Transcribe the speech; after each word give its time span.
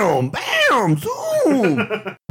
bam, 0.00 0.30
bam, 0.30 0.96
zoom. 0.96 2.16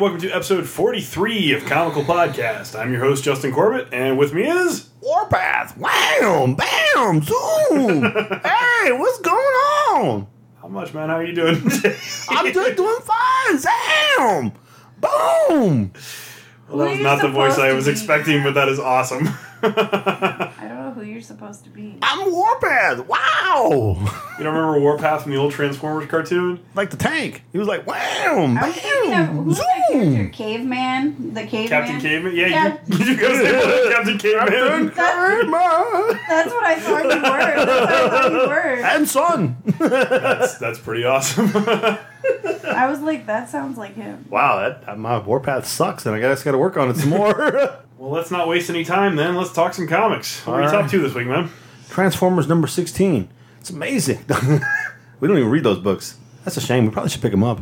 and 0.00 0.10
welcome 0.10 0.20
to 0.26 0.34
episode 0.34 0.66
43 0.66 1.52
of 1.52 1.66
Comical 1.66 2.02
Podcast. 2.02 2.78
I'm 2.78 2.90
your 2.90 3.02
host, 3.02 3.22
Justin 3.22 3.52
Corbett, 3.52 3.88
and 3.92 4.16
with 4.16 4.32
me 4.32 4.48
is. 4.48 4.88
Warpath, 5.02 5.76
wham, 5.76 6.54
bam, 6.54 7.20
zoom. 7.20 8.02
hey, 8.42 8.92
what's 8.92 9.18
going 9.20 9.36
on? 9.36 10.26
How 10.62 10.68
much, 10.68 10.94
man? 10.94 11.10
How 11.10 11.16
are 11.16 11.24
you 11.24 11.34
doing? 11.34 11.56
I'm 12.30 12.50
just 12.50 12.76
doing 12.78 13.00
fine. 13.02 13.58
Zam, 13.58 14.52
boom. 14.98 15.92
well, 16.70 16.78
that 16.78 16.88
was 16.88 16.96
Who 16.96 17.02
not 17.02 17.20
the 17.20 17.28
voice 17.28 17.58
I 17.58 17.74
was 17.74 17.86
expecting, 17.86 18.42
but 18.42 18.54
that 18.54 18.70
is 18.70 18.78
awesome. 18.78 19.28
I 19.62 20.52
don't 20.60 20.68
know 20.68 20.69
who 21.00 21.06
you're 21.10 21.20
supposed 21.22 21.64
to 21.64 21.70
be. 21.70 21.96
I'm 22.02 22.30
Warpath. 22.30 23.06
Wow. 23.06 23.96
You 24.38 24.44
don't 24.44 24.54
remember 24.54 24.78
Warpath 24.80 25.22
from 25.22 25.32
the 25.32 25.38
old 25.38 25.52
Transformers 25.52 26.08
cartoon? 26.08 26.60
Like 26.74 26.90
the 26.90 26.96
tank. 26.96 27.42
He 27.52 27.58
was 27.58 27.66
like, 27.68 27.86
wham, 27.86 28.58
I 28.58 28.66
was 28.66 28.76
thinking 28.76 29.12
of 29.12 29.26
bam, 29.26 29.36
who's 29.44 29.56
that 29.58 29.86
character? 29.90 30.16
zoom. 30.16 30.30
Caveman, 30.30 31.34
the 31.34 31.42
caveman. 31.46 31.68
Captain 31.68 32.00
Caveman? 32.00 32.36
Yeah, 32.36 32.46
Yeah. 32.46 32.78
you, 32.86 33.04
you 33.04 33.16
go 33.16 33.34
say 33.34 33.92
Captain 33.92 34.18
Caveman. 34.18 34.90
Caveman. 34.94 36.20
That's 36.28 36.50
what 36.50 36.64
I 36.64 36.78
thought 36.78 37.02
you 37.04 37.08
were. 37.08 37.38
That's 37.38 37.66
what 37.66 37.92
I 37.92 38.08
thought 38.08 38.32
you 38.32 38.38
were. 38.48 38.84
And 38.84 39.08
son. 39.08 39.56
That's, 39.78 40.58
that's 40.58 40.78
pretty 40.78 41.04
awesome. 41.04 41.50
I 42.64 42.86
was 42.90 43.00
like, 43.00 43.26
that 43.26 43.48
sounds 43.48 43.76
like 43.78 43.94
him. 43.94 44.26
wow, 44.30 44.58
that 44.84 44.98
my 44.98 45.18
Warpath 45.18 45.66
sucks, 45.66 46.06
and 46.06 46.14
I 46.14 46.20
guess 46.20 46.42
got 46.42 46.52
to 46.52 46.58
work 46.58 46.76
on 46.76 46.90
it 46.90 46.96
some 46.96 47.10
more. 47.10 47.34
well, 47.98 48.10
let's 48.10 48.30
not 48.30 48.48
waste 48.48 48.70
any 48.70 48.84
time 48.84 49.16
then. 49.16 49.36
Let's 49.36 49.52
talk 49.52 49.74
some 49.74 49.86
comics. 49.88 50.44
What 50.46 50.54
are 50.54 50.60
your 50.62 50.68
All 50.68 50.74
right. 50.76 50.82
top 50.82 50.90
two 50.90 51.02
this 51.02 51.14
week, 51.14 51.26
man? 51.26 51.50
Transformers 51.88 52.46
number 52.48 52.66
16. 52.66 53.28
It's 53.60 53.70
amazing. 53.70 54.24
we 55.20 55.28
don't 55.28 55.36
even 55.38 55.50
read 55.50 55.64
those 55.64 55.78
books. 55.78 56.16
That's 56.44 56.56
a 56.56 56.60
shame. 56.60 56.84
We 56.86 56.90
probably 56.90 57.10
should 57.10 57.22
pick 57.22 57.32
them 57.32 57.44
up. 57.44 57.60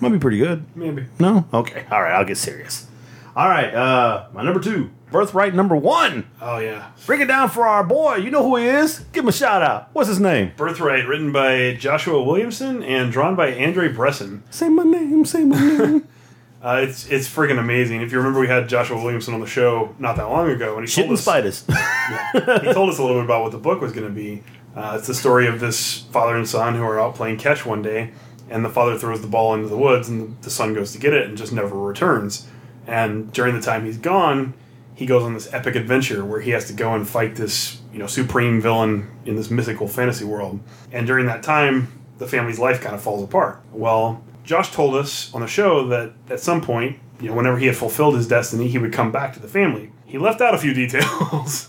Might 0.00 0.08
be 0.10 0.18
pretty 0.18 0.38
good. 0.38 0.64
Maybe. 0.74 1.06
No? 1.20 1.46
Okay. 1.54 1.84
All 1.90 2.02
right, 2.02 2.12
I'll 2.12 2.24
get 2.24 2.36
serious. 2.38 2.88
All 3.36 3.48
right, 3.48 3.72
uh, 3.72 4.26
my 4.32 4.42
number 4.42 4.58
two, 4.60 4.90
Birthright 5.10 5.54
number 5.54 5.74
one. 5.76 6.26
Oh, 6.40 6.58
yeah. 6.58 6.90
Break 7.06 7.20
it 7.20 7.26
down 7.26 7.50
for 7.50 7.66
our 7.66 7.82
boy. 7.82 8.16
You 8.16 8.30
know 8.30 8.42
who 8.42 8.56
he 8.56 8.66
is? 8.66 9.00
Give 9.12 9.24
him 9.24 9.28
a 9.28 9.32
shout 9.32 9.62
out. 9.62 9.90
What's 9.92 10.08
his 10.08 10.20
name? 10.20 10.52
Birthright, 10.56 11.06
written 11.06 11.32
by 11.32 11.74
Joshua 11.74 12.22
Williamson 12.22 12.82
and 12.82 13.10
drawn 13.10 13.34
by 13.34 13.48
Andrei 13.48 13.92
Bressan. 13.92 14.42
Say 14.50 14.68
my 14.68 14.84
name. 14.84 15.24
Say 15.24 15.44
my 15.44 15.58
name. 15.60 16.08
Uh, 16.62 16.82
it's 16.86 17.08
it's 17.08 17.26
freaking 17.26 17.58
amazing. 17.58 18.02
If 18.02 18.12
you 18.12 18.18
remember, 18.18 18.38
we 18.38 18.46
had 18.46 18.68
Joshua 18.68 19.02
Williamson 19.02 19.32
on 19.32 19.40
the 19.40 19.46
show 19.46 19.94
not 19.98 20.16
that 20.16 20.24
long 20.24 20.50
ago, 20.50 20.76
and 20.76 20.86
he 20.86 20.94
told 20.94 21.10
us 21.10 21.22
spiders. 21.22 21.64
he 22.34 22.72
told 22.74 22.90
us 22.90 22.98
a 22.98 23.02
little 23.02 23.16
bit 23.16 23.24
about 23.24 23.42
what 23.44 23.52
the 23.52 23.58
book 23.58 23.80
was 23.80 23.92
going 23.92 24.06
to 24.06 24.12
be. 24.12 24.42
Uh, 24.76 24.96
it's 24.98 25.06
the 25.06 25.14
story 25.14 25.46
of 25.46 25.58
this 25.58 26.02
father 26.12 26.36
and 26.36 26.46
son 26.46 26.74
who 26.74 26.82
are 26.82 27.00
out 27.00 27.14
playing 27.14 27.38
catch 27.38 27.64
one 27.64 27.80
day, 27.80 28.12
and 28.50 28.62
the 28.62 28.68
father 28.68 28.98
throws 28.98 29.22
the 29.22 29.26
ball 29.26 29.54
into 29.54 29.68
the 29.68 29.76
woods, 29.76 30.10
and 30.10 30.36
the 30.42 30.50
son 30.50 30.74
goes 30.74 30.92
to 30.92 30.98
get 30.98 31.14
it 31.14 31.26
and 31.26 31.38
just 31.38 31.50
never 31.50 31.74
returns. 31.74 32.46
And 32.86 33.32
during 33.32 33.54
the 33.54 33.62
time 33.62 33.86
he's 33.86 33.96
gone, 33.96 34.52
he 35.00 35.06
goes 35.06 35.22
on 35.22 35.32
this 35.32 35.50
epic 35.54 35.76
adventure 35.76 36.26
where 36.26 36.42
he 36.42 36.50
has 36.50 36.66
to 36.66 36.74
go 36.74 36.92
and 36.92 37.08
fight 37.08 37.34
this 37.34 37.80
you 37.90 37.98
know 37.98 38.06
supreme 38.06 38.60
villain 38.60 39.10
in 39.24 39.34
this 39.34 39.50
mythical 39.50 39.88
fantasy 39.88 40.26
world. 40.26 40.60
And 40.92 41.06
during 41.06 41.24
that 41.24 41.42
time, 41.42 41.90
the 42.18 42.26
family's 42.26 42.58
life 42.58 42.82
kind 42.82 42.94
of 42.94 43.00
falls 43.00 43.24
apart. 43.24 43.62
Well, 43.72 44.22
Josh 44.44 44.72
told 44.72 44.94
us 44.94 45.32
on 45.32 45.40
the 45.40 45.46
show 45.46 45.88
that 45.88 46.12
at 46.28 46.38
some 46.38 46.60
point, 46.60 46.98
you 47.18 47.30
know, 47.30 47.34
whenever 47.34 47.56
he 47.56 47.64
had 47.64 47.78
fulfilled 47.78 48.14
his 48.14 48.28
destiny, 48.28 48.68
he 48.68 48.76
would 48.76 48.92
come 48.92 49.10
back 49.10 49.32
to 49.32 49.40
the 49.40 49.48
family. 49.48 49.90
He 50.04 50.18
left 50.18 50.42
out 50.42 50.54
a 50.54 50.58
few 50.58 50.74
details. 50.82 51.66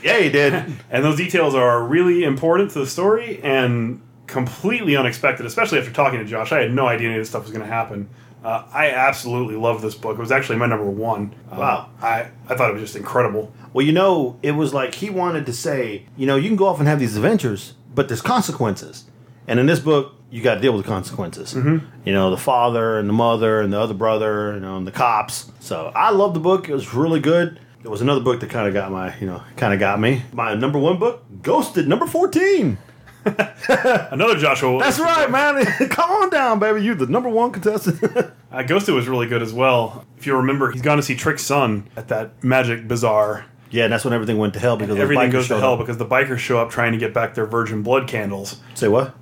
yeah, 0.00 0.20
he 0.20 0.30
did. 0.30 0.54
And 0.90 1.04
those 1.04 1.16
details 1.16 1.56
are 1.56 1.82
really 1.82 2.22
important 2.22 2.70
to 2.72 2.78
the 2.78 2.86
story 2.86 3.40
and 3.42 4.00
completely 4.28 4.96
unexpected, 4.96 5.46
especially 5.46 5.80
after 5.80 5.90
talking 5.90 6.20
to 6.20 6.24
Josh. 6.24 6.52
I 6.52 6.60
had 6.60 6.72
no 6.72 6.86
idea 6.86 7.08
any 7.08 7.16
of 7.18 7.22
this 7.22 7.30
stuff 7.30 7.42
was 7.42 7.50
going 7.50 7.66
to 7.66 7.74
happen. 7.74 8.08
Uh, 8.48 8.66
I 8.72 8.90
absolutely 8.92 9.56
love 9.56 9.82
this 9.82 9.94
book. 9.94 10.16
It 10.16 10.20
was 10.20 10.32
actually 10.32 10.56
my 10.56 10.64
number 10.64 10.88
one. 10.88 11.34
Uh, 11.52 11.56
Wow. 11.56 11.90
I, 12.00 12.30
I 12.48 12.54
thought 12.54 12.70
it 12.70 12.72
was 12.72 12.80
just 12.80 12.96
incredible. 12.96 13.52
Well, 13.74 13.84
you 13.84 13.92
know, 13.92 14.38
it 14.42 14.52
was 14.52 14.72
like 14.72 14.94
he 14.94 15.10
wanted 15.10 15.44
to 15.44 15.52
say, 15.52 16.06
you 16.16 16.26
know, 16.26 16.36
you 16.36 16.48
can 16.48 16.56
go 16.56 16.66
off 16.66 16.78
and 16.78 16.88
have 16.88 16.98
these 16.98 17.14
adventures, 17.14 17.74
but 17.94 18.08
there's 18.08 18.22
consequences. 18.22 19.04
And 19.46 19.60
in 19.60 19.66
this 19.66 19.80
book, 19.80 20.14
you 20.30 20.40
got 20.42 20.54
to 20.54 20.60
deal 20.62 20.72
with 20.72 20.86
the 20.86 20.90
consequences. 20.90 21.52
Mm-hmm. 21.52 21.84
You 22.06 22.14
know, 22.14 22.30
the 22.30 22.38
father 22.38 22.98
and 22.98 23.06
the 23.06 23.12
mother 23.12 23.60
and 23.60 23.70
the 23.70 23.78
other 23.78 23.92
brother, 23.92 24.54
you 24.54 24.60
know, 24.60 24.78
and 24.78 24.86
the 24.86 24.92
cops. 24.92 25.52
So 25.60 25.92
I 25.94 26.10
love 26.10 26.32
the 26.32 26.40
book. 26.40 26.70
It 26.70 26.72
was 26.72 26.94
really 26.94 27.20
good. 27.20 27.60
It 27.84 27.88
was 27.88 28.00
another 28.00 28.22
book 28.22 28.40
that 28.40 28.48
kind 28.48 28.66
of 28.66 28.72
got 28.72 28.90
my, 28.90 29.14
you 29.18 29.26
know, 29.26 29.42
kind 29.56 29.74
of 29.74 29.78
got 29.78 30.00
me. 30.00 30.22
My 30.32 30.54
number 30.54 30.78
one 30.78 30.98
book, 30.98 31.22
Ghosted, 31.42 31.86
number 31.86 32.06
14. 32.06 32.78
Another 34.10 34.36
Joshua. 34.36 34.78
That's 34.80 34.98
right, 34.98 35.30
man. 35.30 35.64
Come 35.90 36.10
on 36.10 36.30
down, 36.30 36.58
baby. 36.58 36.82
You're 36.82 36.94
the 36.94 37.06
number 37.06 37.28
one 37.28 37.50
contestant. 37.52 38.00
Uh, 38.50 38.62
Ghosted 38.62 38.94
was 38.94 39.06
really 39.06 39.26
good 39.26 39.42
as 39.42 39.52
well. 39.52 40.06
If 40.16 40.26
you 40.26 40.34
remember, 40.34 40.70
he's 40.72 40.80
gone 40.80 40.96
to 40.96 41.02
see 41.02 41.14
Trick's 41.14 41.42
son 41.44 41.86
at 41.98 42.08
that 42.08 42.42
magic 42.42 42.88
bazaar. 42.88 43.44
yeah, 43.70 43.84
and 43.84 43.92
that's 43.92 44.06
when 44.06 44.14
everything 44.14 44.38
went 44.38 44.54
to 44.54 44.58
hell 44.58 44.78
because 44.78 44.98
Everything 44.98 45.28
goes 45.28 45.48
to 45.48 45.58
hell 45.60 45.74
up. 45.74 45.80
because 45.80 45.98
the 45.98 46.06
bikers 46.06 46.38
show 46.38 46.58
up 46.58 46.70
trying 46.70 46.92
to 46.92 46.98
get 46.98 47.12
back 47.12 47.34
their 47.34 47.44
virgin 47.44 47.82
blood 47.82 48.08
candles. 48.08 48.58
Say 48.72 48.88
what? 48.88 49.14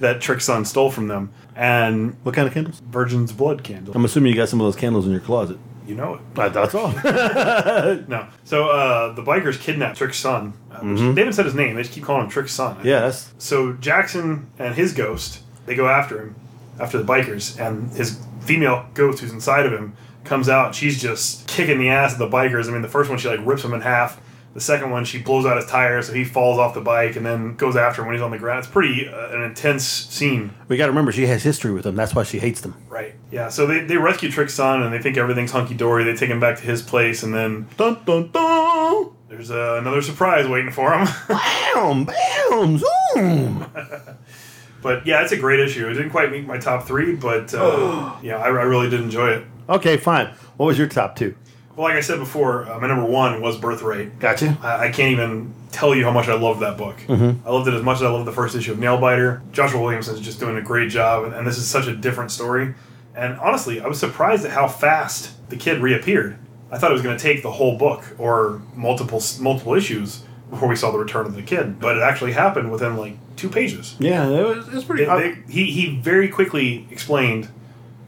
that 0.00 0.18
Trick's 0.20 0.46
son 0.46 0.64
stole 0.64 0.90
from 0.90 1.08
them. 1.08 1.30
And 1.54 2.16
What 2.22 2.34
kind 2.34 2.48
of 2.48 2.54
candles? 2.54 2.80
virgin's 2.80 3.32
blood 3.32 3.62
candle. 3.62 3.92
I'm 3.94 4.04
assuming 4.06 4.30
you 4.32 4.36
got 4.36 4.48
some 4.48 4.60
of 4.62 4.66
those 4.66 4.76
candles 4.76 5.04
in 5.04 5.12
your 5.12 5.20
closet. 5.20 5.58
You 5.86 5.94
know 5.94 6.14
it. 6.14 6.20
That's 6.34 6.74
all. 6.74 6.92
No. 8.08 8.26
So 8.44 8.68
uh, 8.70 9.12
the 9.12 9.22
bikers 9.22 9.60
kidnap 9.60 9.96
Trick's 9.96 10.18
son. 10.18 10.54
Uh, 10.70 10.80
which 10.80 10.98
They 11.14 11.20
haven't 11.20 11.34
said 11.34 11.44
his 11.44 11.54
name. 11.54 11.74
They 11.76 11.82
just 11.82 11.94
keep 11.94 12.04
calling 12.04 12.24
him 12.24 12.30
Trick's 12.30 12.52
son. 12.52 12.78
Yes. 12.82 13.32
So 13.38 13.74
Jackson 13.74 14.50
and 14.58 14.74
his 14.74 14.92
ghost, 14.94 15.42
they 15.66 15.74
go 15.74 15.86
after 15.88 16.20
him, 16.20 16.34
after 16.80 16.98
the 16.98 17.04
bikers, 17.04 17.58
and 17.60 17.90
his 17.92 18.18
female 18.40 18.86
ghost 18.94 19.20
who's 19.20 19.32
inside 19.32 19.66
of 19.66 19.72
him 19.72 19.94
comes 20.24 20.48
out. 20.48 20.66
And 20.66 20.74
she's 20.74 21.00
just 21.00 21.46
kicking 21.46 21.78
the 21.78 21.88
ass 21.90 22.12
of 22.14 22.18
the 22.18 22.28
bikers. 22.28 22.68
I 22.68 22.72
mean, 22.72 22.82
the 22.82 22.88
first 22.88 23.10
one 23.10 23.18
she 23.18 23.28
like 23.28 23.44
rips 23.44 23.62
him 23.62 23.74
in 23.74 23.80
half. 23.82 24.20
The 24.54 24.60
second 24.60 24.90
one 24.90 25.04
she 25.04 25.20
blows 25.20 25.44
out 25.44 25.56
his 25.56 25.66
tire, 25.66 26.00
so 26.00 26.12
he 26.12 26.24
falls 26.24 26.58
off 26.60 26.74
the 26.74 26.80
bike 26.80 27.16
and 27.16 27.26
then 27.26 27.56
goes 27.56 27.74
after 27.74 28.02
him 28.02 28.06
when 28.06 28.14
he's 28.14 28.22
on 28.22 28.30
the 28.30 28.38
ground. 28.38 28.60
It's 28.60 28.68
pretty 28.68 29.08
uh, 29.08 29.30
an 29.30 29.42
intense 29.42 29.84
scene. 29.84 30.54
We 30.68 30.76
got 30.76 30.86
to 30.86 30.92
remember 30.92 31.10
she 31.10 31.26
has 31.26 31.42
history 31.42 31.72
with 31.72 31.82
them. 31.82 31.96
That's 31.96 32.14
why 32.14 32.22
she 32.22 32.38
hates 32.38 32.60
them. 32.60 32.76
Right. 32.88 33.16
Yeah. 33.32 33.48
So 33.48 33.66
they, 33.66 33.80
they 33.80 33.96
rescue 33.96 34.30
Trick's 34.30 34.54
son 34.54 34.82
and 34.84 34.94
they 34.94 35.00
think 35.00 35.16
everything's 35.16 35.50
hunky 35.50 35.74
dory. 35.74 36.04
They 36.04 36.14
take 36.14 36.30
him 36.30 36.38
back 36.38 36.56
to 36.58 36.62
his 36.62 36.82
place, 36.82 37.24
and 37.24 37.34
then 37.34 37.66
Dun 37.76 37.98
dun 38.04 38.30
dun! 38.30 39.10
there's 39.28 39.50
uh, 39.50 39.76
another 39.80 40.00
surprise 40.02 40.46
waiting 40.46 40.70
for 40.70 40.92
him. 40.96 41.08
Bam! 41.28 42.04
Bam! 42.04 42.78
Zoom! 42.78 43.66
but 44.82 45.04
yeah, 45.04 45.22
it's 45.22 45.32
a 45.32 45.36
great 45.36 45.58
issue. 45.58 45.88
It 45.88 45.94
didn't 45.94 46.10
quite 46.10 46.30
meet 46.30 46.46
my 46.46 46.58
top 46.58 46.86
three, 46.86 47.16
but 47.16 47.52
uh, 47.52 48.14
yeah, 48.22 48.36
I, 48.36 48.46
I 48.46 48.48
really 48.62 48.88
did 48.88 49.00
enjoy 49.00 49.30
it. 49.30 49.46
Okay, 49.68 49.96
fine. 49.96 50.28
What 50.56 50.66
was 50.66 50.78
your 50.78 50.86
top 50.86 51.16
two? 51.16 51.34
Well, 51.76 51.88
like 51.88 51.96
I 51.96 52.00
said 52.00 52.18
before, 52.18 52.70
uh, 52.70 52.78
my 52.78 52.86
number 52.86 53.04
one 53.04 53.40
was 53.40 53.56
Birthright. 53.58 54.18
Gotcha. 54.20 54.56
I, 54.62 54.86
I 54.86 54.90
can't 54.92 55.10
even 55.12 55.52
tell 55.72 55.94
you 55.94 56.04
how 56.04 56.12
much 56.12 56.28
I 56.28 56.34
loved 56.34 56.60
that 56.60 56.76
book. 56.78 56.96
I 57.08 57.50
loved 57.50 57.66
it 57.66 57.74
as 57.74 57.82
much 57.82 57.96
as 57.96 58.02
I 58.04 58.08
loved 58.10 58.26
the 58.26 58.32
first 58.32 58.54
issue 58.54 58.72
of 58.72 58.78
Nailbiter. 58.78 59.40
Joshua 59.52 59.80
Williamson 59.80 60.14
is 60.14 60.20
just 60.20 60.38
doing 60.38 60.56
a 60.56 60.62
great 60.62 60.88
job, 60.90 61.24
and, 61.24 61.34
and 61.34 61.46
this 61.46 61.58
is 61.58 61.66
such 61.66 61.86
a 61.88 61.96
different 61.96 62.30
story. 62.30 62.74
And 63.16 63.36
honestly, 63.38 63.80
I 63.80 63.86
was 63.88 63.98
surprised 63.98 64.44
at 64.44 64.52
how 64.52 64.68
fast 64.68 65.48
the 65.50 65.56
kid 65.56 65.80
reappeared. 65.82 66.36
I 66.70 66.78
thought 66.78 66.90
it 66.90 66.94
was 66.94 67.02
going 67.02 67.16
to 67.16 67.22
take 67.22 67.42
the 67.42 67.50
whole 67.52 67.76
book 67.76 68.04
or 68.18 68.62
multiple 68.74 69.22
multiple 69.40 69.74
issues 69.74 70.24
before 70.50 70.68
we 70.68 70.76
saw 70.76 70.90
the 70.92 70.98
return 70.98 71.26
of 71.26 71.34
the 71.34 71.42
kid, 71.42 71.78
but 71.80 71.96
it 71.96 72.02
actually 72.02 72.32
happened 72.32 72.70
within 72.70 72.96
like 72.96 73.16
two 73.36 73.48
pages. 73.48 73.96
Yeah, 73.98 74.28
it 74.28 74.44
was, 74.46 74.68
it 74.68 74.74
was 74.74 74.84
pretty. 74.84 75.04
They- 75.04 75.30
they- 75.32 75.52
he 75.52 75.70
he 75.70 75.96
very 76.00 76.28
quickly 76.28 76.86
explained 76.90 77.48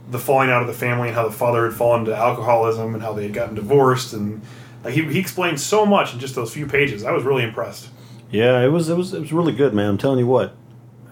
the 0.09 0.19
falling 0.19 0.51
out 0.51 0.61
of 0.63 0.69
the 0.69 0.75
family 0.75 1.09
and 1.09 1.17
how 1.17 1.25
the 1.25 1.35
father 1.35 1.65
had 1.65 1.75
fallen 1.75 2.05
to 2.05 2.17
alcoholism 2.17 2.95
and 2.95 3.03
how 3.03 3.13
they 3.13 3.25
had 3.25 3.33
gotten 3.35 3.55
divorced 3.55 4.13
and 4.13 4.41
like 4.85 4.95
he, 4.95 5.03
he 5.13 5.19
explained 5.19 5.61
so 5.61 5.85
much 5.85 6.13
in 6.15 6.21
just 6.21 6.35
those 6.35 6.53
few 6.55 6.67
pages. 6.67 7.03
I 7.05 7.11
was 7.13 7.25
really 7.25 7.43
impressed. 7.43 7.89
yeah, 8.31 8.61
it 8.65 8.69
was. 8.69 8.89
It 8.89 8.97
was. 8.97 9.13
It 9.15 9.21
was 9.21 9.33
really 9.33 9.53
good, 9.53 9.75
man. 9.75 9.89
I'm 9.91 9.99
telling 9.99 10.19
you 10.21 10.27
what. 10.27 10.55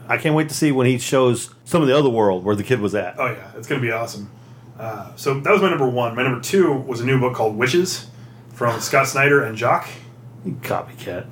I 0.06 0.18
can't 0.18 0.34
wait 0.34 0.48
to 0.50 0.54
see 0.54 0.70
when 0.70 0.86
he 0.86 0.98
shows 0.98 1.52
some 1.64 1.80
of 1.82 1.88
the 1.88 1.96
other 1.98 2.10
world 2.10 2.44
where 2.44 2.54
the 2.54 2.62
kid 2.62 2.80
was 2.80 2.94
at. 2.94 3.18
Oh 3.18 3.26
yeah, 3.26 3.50
it's 3.56 3.66
gonna 3.66 3.80
be 3.80 3.90
awesome. 3.90 4.30
Uh, 4.78 5.14
so 5.16 5.40
that 5.40 5.50
was 5.50 5.62
my 5.62 5.70
number 5.70 5.88
one. 5.88 6.14
My 6.14 6.22
number 6.22 6.40
two 6.40 6.72
was 6.72 7.00
a 7.00 7.06
new 7.06 7.18
book 7.18 7.34
called 7.34 7.56
Witches 7.56 8.06
from 8.52 8.80
Scott 8.80 9.08
Snyder 9.08 9.42
and 9.42 9.56
Jock. 9.56 9.88
You 10.44 10.52
copycat. 10.62 11.26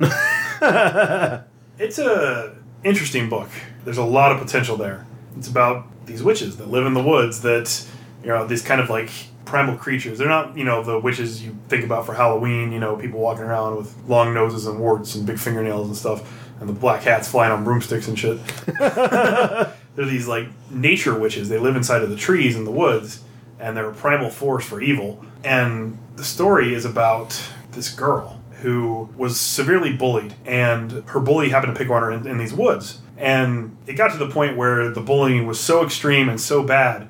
It's 1.78 1.98
a 1.98 2.54
interesting 2.84 3.28
book. 3.28 3.48
There's 3.84 3.98
a 3.98 4.04
lot 4.04 4.30
of 4.32 4.38
potential 4.38 4.76
there. 4.76 5.04
It's 5.36 5.48
about 5.48 5.86
these 6.06 6.22
witches 6.22 6.56
that 6.58 6.68
live 6.68 6.86
in 6.86 6.94
the 6.94 7.02
woods 7.02 7.42
that, 7.42 7.86
you 8.22 8.28
know, 8.28 8.46
these 8.46 8.62
kind 8.62 8.80
of 8.80 8.90
like 8.90 9.10
primal 9.44 9.76
creatures. 9.76 10.18
They're 10.18 10.28
not, 10.28 10.56
you 10.56 10.64
know, 10.64 10.82
the 10.82 10.98
witches 10.98 11.44
you 11.44 11.56
think 11.68 11.84
about 11.84 12.06
for 12.06 12.14
Halloween, 12.14 12.72
you 12.72 12.80
know, 12.80 12.96
people 12.96 13.20
walking 13.20 13.44
around 13.44 13.76
with 13.76 13.94
long 14.08 14.34
noses 14.34 14.66
and 14.66 14.78
warts 14.80 15.14
and 15.14 15.26
big 15.26 15.38
fingernails 15.38 15.86
and 15.88 15.96
stuff, 15.96 16.50
and 16.60 16.68
the 16.68 16.72
black 16.72 17.02
hats 17.02 17.28
flying 17.28 17.52
on 17.52 17.64
broomsticks 17.64 18.08
and 18.08 18.18
shit. 18.18 18.38
they're 18.66 19.74
these 19.96 20.28
like 20.28 20.48
nature 20.70 21.18
witches. 21.18 21.48
They 21.48 21.58
live 21.58 21.76
inside 21.76 22.02
of 22.02 22.10
the 22.10 22.16
trees 22.16 22.56
in 22.56 22.64
the 22.64 22.70
woods, 22.70 23.22
and 23.58 23.76
they're 23.76 23.90
a 23.90 23.94
primal 23.94 24.30
force 24.30 24.64
for 24.64 24.80
evil. 24.80 25.24
And 25.44 25.98
the 26.16 26.24
story 26.24 26.74
is 26.74 26.84
about 26.84 27.40
this 27.72 27.92
girl 27.92 28.40
who 28.62 29.08
was 29.16 29.40
severely 29.40 29.92
bullied, 29.92 30.34
and 30.46 30.92
her 31.08 31.18
bully 31.18 31.48
happened 31.48 31.74
to 31.74 31.78
pick 31.78 31.90
on 31.90 32.02
her 32.02 32.12
in, 32.12 32.26
in 32.26 32.38
these 32.38 32.54
woods. 32.54 33.00
And 33.22 33.76
it 33.86 33.92
got 33.92 34.10
to 34.10 34.18
the 34.18 34.28
point 34.28 34.56
where 34.56 34.90
the 34.90 35.00
bullying 35.00 35.46
was 35.46 35.60
so 35.60 35.84
extreme 35.84 36.28
and 36.28 36.40
so 36.40 36.64
bad 36.64 37.06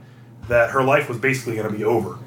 that 0.46 0.70
her 0.72 0.84
life 0.84 1.08
was 1.08 1.16
basically 1.16 1.56
going 1.56 1.72
to 1.72 1.74
be 1.74 1.84
over. 1.84 2.18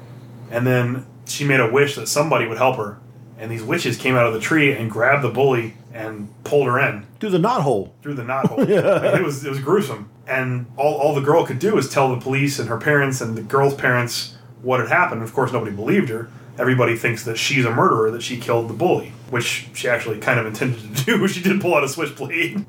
And 0.50 0.66
then 0.66 1.06
she 1.24 1.44
made 1.44 1.60
a 1.60 1.70
wish 1.70 1.94
that 1.94 2.08
somebody 2.08 2.48
would 2.48 2.58
help 2.58 2.78
her. 2.78 2.98
And 3.38 3.48
these 3.48 3.62
witches 3.62 3.96
came 3.96 4.16
out 4.16 4.26
of 4.26 4.34
the 4.34 4.40
tree 4.40 4.72
and 4.72 4.90
grabbed 4.90 5.22
the 5.22 5.28
bully 5.28 5.74
and 5.94 6.28
pulled 6.42 6.66
her 6.66 6.80
in 6.80 7.06
through 7.20 7.30
the 7.30 7.38
knot 7.38 7.62
hole. 7.62 7.94
through 8.02 8.14
the 8.14 8.24
knot 8.24 8.46
hole. 8.46 8.64
Yeah, 8.68 9.16
it 9.16 9.22
was 9.22 9.44
it 9.44 9.50
was 9.50 9.60
gruesome. 9.60 10.10
And 10.26 10.66
all, 10.76 10.94
all 10.94 11.14
the 11.14 11.20
girl 11.20 11.46
could 11.46 11.60
do 11.60 11.76
was 11.76 11.88
tell 11.88 12.12
the 12.12 12.20
police 12.20 12.58
and 12.58 12.68
her 12.68 12.78
parents 12.78 13.20
and 13.20 13.36
the 13.36 13.42
girl's 13.42 13.74
parents 13.74 14.34
what 14.62 14.80
had 14.80 14.88
happened. 14.88 15.22
Of 15.22 15.32
course, 15.32 15.52
nobody 15.52 15.70
believed 15.70 16.08
her. 16.08 16.28
Everybody 16.58 16.96
thinks 16.96 17.24
that 17.24 17.36
she's 17.36 17.64
a 17.64 17.70
murderer, 17.70 18.10
that 18.10 18.22
she 18.22 18.38
killed 18.38 18.68
the 18.68 18.74
bully, 18.74 19.12
which 19.30 19.68
she 19.74 19.88
actually 19.88 20.18
kind 20.18 20.40
of 20.40 20.46
intended 20.46 20.96
to 20.96 21.04
do. 21.04 21.28
she 21.28 21.40
did 21.40 21.60
pull 21.60 21.74
out 21.74 21.84
a 21.84 21.88
switchblade. 21.88 22.66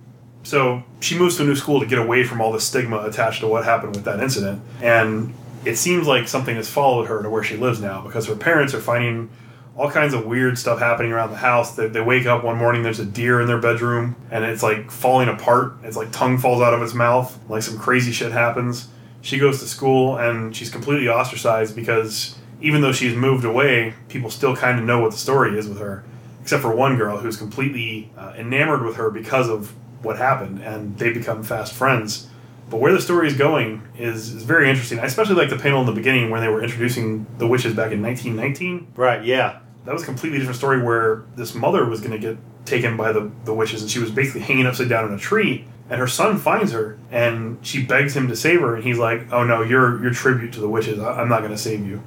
So 0.48 0.82
she 1.02 1.18
moves 1.18 1.36
to 1.36 1.44
a 1.44 1.46
new 1.46 1.58
school 1.58 1.82
to 1.82 1.86
get 1.86 2.00
away 2.00 2.24
from 2.24 2.40
all 2.40 2.54
the 2.54 2.62
stigma 2.62 3.00
attached 3.00 3.42
to 3.42 3.48
what 3.48 3.66
happened 3.66 3.98
with 3.98 4.06
that 4.06 4.22
incident. 4.22 4.62
And 4.82 5.34
it 5.66 5.76
seems 5.76 6.08
like 6.08 6.30
something 6.30 6.56
has 6.56 6.70
followed 6.70 7.08
her 7.08 7.22
to 7.22 7.30
where 7.30 7.44
she 7.44 7.58
lives 7.58 7.82
now 7.82 8.02
because 8.02 8.28
her 8.28 8.36
parents 8.36 8.74
are 8.74 8.80
finding 8.80 9.30
all 9.76 9.92
kinds 9.92 10.14
of 10.14 10.26
weird 10.26 10.58
stuff 10.58 10.80
happening 10.80 11.12
around 11.12 11.32
the 11.32 11.38
house. 11.38 11.76
They, 11.76 11.88
they 11.88 12.00
wake 12.00 12.28
up 12.28 12.46
one 12.46 12.56
morning, 12.56 12.82
there's 12.82 13.02
a 13.02 13.06
deer 13.06 13.42
in 13.42 13.48
their 13.48 13.60
bedroom, 13.60 14.16
and 14.32 14.46
it's 14.46 14.64
like 14.64 14.90
falling 14.90 15.28
apart. 15.28 15.74
It's 15.84 15.98
like 15.98 16.14
tongue 16.14 16.38
falls 16.38 16.62
out 16.62 16.74
of 16.74 16.82
its 16.82 16.94
mouth. 16.94 17.38
Like 17.50 17.62
some 17.62 17.78
crazy 17.78 18.14
shit 18.14 18.32
happens. 18.32 18.88
She 19.20 19.40
goes 19.40 19.60
to 19.60 19.68
school 19.68 20.16
and 20.16 20.56
she's 20.56 20.70
completely 20.70 21.10
ostracized 21.10 21.76
because 21.76 22.38
even 22.62 22.80
though 22.80 22.94
she's 22.94 23.18
moved 23.18 23.44
away, 23.44 23.96
people 24.08 24.30
still 24.30 24.56
kind 24.56 24.80
of 24.80 24.86
know 24.86 25.02
what 25.02 25.12
the 25.12 25.18
story 25.18 25.60
is 25.60 25.68
with 25.68 25.80
her. 25.80 26.06
Except 26.42 26.62
for 26.62 26.74
one 26.74 26.96
girl 26.96 27.18
who's 27.18 27.36
completely 27.36 28.14
uh, 28.18 28.32
enamored 28.38 28.86
with 28.86 28.96
her 28.96 29.12
because 29.12 29.50
of 29.50 29.74
what 30.02 30.18
happened, 30.18 30.62
and 30.62 30.98
they 30.98 31.12
become 31.12 31.44
fast 31.44 31.74
friends. 31.74 32.28
But 32.70 32.80
where 32.82 32.92
the 32.92 33.02
story 33.02 33.28
is 33.28 33.38
going 33.38 33.82
is, 33.98 34.34
is 34.34 34.44
very 34.44 34.70
interesting. 34.70 35.00
I 35.00 35.06
especially 35.06 35.36
like 35.36 35.50
the 35.50 35.58
panel 35.58 35.80
in 35.80 35.86
the 35.86 35.94
beginning 35.94 36.30
when 36.30 36.42
they 36.42 36.50
were 36.50 36.62
introducing 36.62 37.26
the 37.38 37.48
witches 37.48 37.74
back 37.74 37.92
in 37.92 38.02
1919 38.02 38.94
Right, 38.96 39.24
yeah. 39.24 39.60
that 39.86 39.94
was 39.94 40.04
a 40.04 40.06
completely 40.06 40.38
different 40.38 40.58
story 40.58 40.82
where 40.82 41.24
this 41.36 41.56
mother 41.56 41.86
was 41.86 42.02
going 42.02 42.12
to 42.12 42.20
get 42.20 42.38
taken 42.66 42.98
by 42.98 43.14
the, 43.14 43.32
the 43.46 43.54
witches 43.54 43.82
and 43.82 43.90
she 43.90 44.00
was 44.00 44.12
basically 44.12 44.42
hanging 44.42 44.66
upside 44.66 44.90
down 44.90 45.08
in 45.08 45.14
a 45.14 45.18
tree 45.18 45.66
and 45.90 46.02
her 46.02 46.08
son 46.08 46.38
finds 46.38 46.74
her 46.74 47.00
and 47.12 47.58
she 47.66 47.82
begs 47.82 48.14
him 48.14 48.28
to 48.28 48.36
save 48.36 48.60
her 48.60 48.76
and 48.76 48.84
he's 48.84 48.98
like 48.98 49.32
oh 49.32 49.46
no 49.46 49.62
you're 49.62 50.02
you're 50.02 50.12
tribute 50.12 50.52
to 50.52 50.60
the 50.60 50.68
witches 50.68 51.00
I, 51.00 51.22
i'm 51.22 51.30
not 51.30 51.40
going 51.40 51.52
to 51.54 51.58
save 51.58 51.88
you 51.88 52.04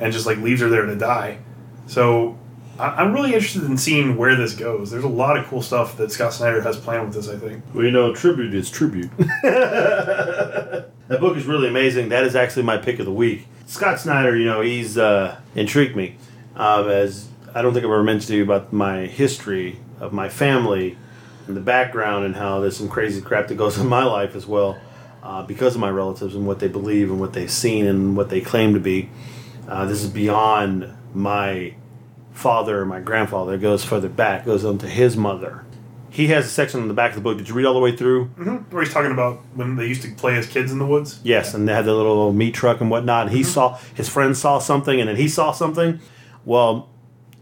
and 0.00 0.10
just 0.10 0.24
like 0.24 0.38
leaves 0.38 0.62
her 0.62 0.70
there 0.70 0.86
to 0.86 0.96
die 0.96 1.40
so 1.86 2.38
i'm 2.78 3.12
really 3.12 3.34
interested 3.34 3.64
in 3.64 3.76
seeing 3.76 4.16
where 4.16 4.36
this 4.36 4.54
goes 4.54 4.90
there's 4.90 5.04
a 5.04 5.08
lot 5.08 5.36
of 5.36 5.46
cool 5.46 5.62
stuff 5.62 5.96
that 5.96 6.12
scott 6.12 6.32
snyder 6.32 6.60
has 6.60 6.76
planned 6.76 7.06
with 7.06 7.14
this 7.14 7.28
i 7.28 7.36
think 7.36 7.62
Well, 7.74 7.84
you 7.84 7.90
know, 7.90 8.14
tribute 8.14 8.54
is 8.54 8.70
tribute. 8.70 9.10
that 9.18 10.90
book 11.20 11.36
is 11.36 11.46
really 11.46 11.68
amazing. 11.68 12.10
That 12.10 12.24
is 12.24 12.36
actually 12.36 12.64
my 12.64 12.76
pick 12.78 12.98
of 12.98 13.06
the 13.06 13.12
week. 13.12 13.46
Scott 13.66 14.00
Snyder, 14.00 14.36
you 14.36 14.46
know, 14.46 14.60
he's 14.60 14.96
uh, 14.96 15.38
intrigued 15.54 15.96
me. 15.96 16.16
Um, 16.56 16.88
as 16.88 17.28
I 17.54 17.62
don't 17.62 17.72
think 17.72 17.84
I've 17.84 17.90
ever 17.90 18.02
mentioned 18.02 18.28
to 18.28 18.36
you 18.36 18.42
about 18.42 18.72
my 18.72 19.06
history 19.06 19.78
of 20.00 20.12
my 20.12 20.28
family 20.28 20.96
and 21.46 21.56
the 21.56 21.60
background 21.60 22.24
and 22.24 22.36
how 22.36 22.60
there's 22.60 22.76
some 22.76 22.88
crazy 22.88 23.20
crap 23.20 23.48
that 23.48 23.56
goes 23.56 23.78
in 23.78 23.86
my 23.86 24.04
life 24.04 24.34
as 24.34 24.46
well 24.46 24.78
uh, 25.22 25.42
because 25.42 25.74
of 25.74 25.80
my 25.80 25.90
relatives 25.90 26.34
and 26.34 26.46
what 26.46 26.58
they 26.60 26.68
believe 26.68 27.10
and 27.10 27.20
what 27.20 27.32
they've 27.32 27.50
seen 27.50 27.86
and 27.86 28.16
what 28.16 28.28
they 28.30 28.40
claim 28.40 28.74
to 28.74 28.80
be. 28.80 29.10
Uh, 29.68 29.84
this 29.84 30.02
is 30.02 30.10
beyond 30.10 30.92
my 31.14 31.74
father 32.32 32.80
or 32.80 32.84
my 32.86 33.00
grandfather. 33.00 33.54
It 33.54 33.60
goes 33.60 33.84
further 33.84 34.08
back, 34.08 34.44
goes 34.44 34.64
on 34.64 34.78
to 34.78 34.88
his 34.88 35.16
mother. 35.16 35.64
He 36.10 36.28
has 36.28 36.46
a 36.46 36.48
section 36.48 36.80
on 36.80 36.88
the 36.88 36.94
back 36.94 37.10
of 37.10 37.16
the 37.16 37.20
book. 37.20 37.38
Did 37.38 37.48
you 37.48 37.54
read 37.54 37.66
all 37.66 37.74
the 37.74 37.80
way 37.80 37.94
through? 37.94 38.24
where 38.70 38.82
he's 38.82 38.92
talking 38.92 39.12
about 39.12 39.36
when 39.54 39.76
they 39.76 39.86
used 39.86 40.02
to 40.02 40.10
play 40.14 40.36
as 40.36 40.46
kids 40.46 40.72
in 40.72 40.78
the 40.78 40.86
woods 40.86 41.20
Yes, 41.22 41.54
and 41.54 41.68
they 41.68 41.74
had 41.74 41.84
the 41.84 41.94
little 41.94 42.32
meat 42.32 42.54
truck 42.54 42.80
and 42.80 42.90
whatnot. 42.90 43.26
And 43.28 43.36
he 43.36 43.42
Mm-hmm. 43.42 43.50
saw 43.50 43.78
his 43.94 44.08
friend 44.08 44.36
saw 44.36 44.58
something, 44.58 44.98
and 45.00 45.08
then 45.08 45.16
he 45.16 45.28
saw 45.28 45.52
something. 45.52 46.00
Well, 46.44 46.88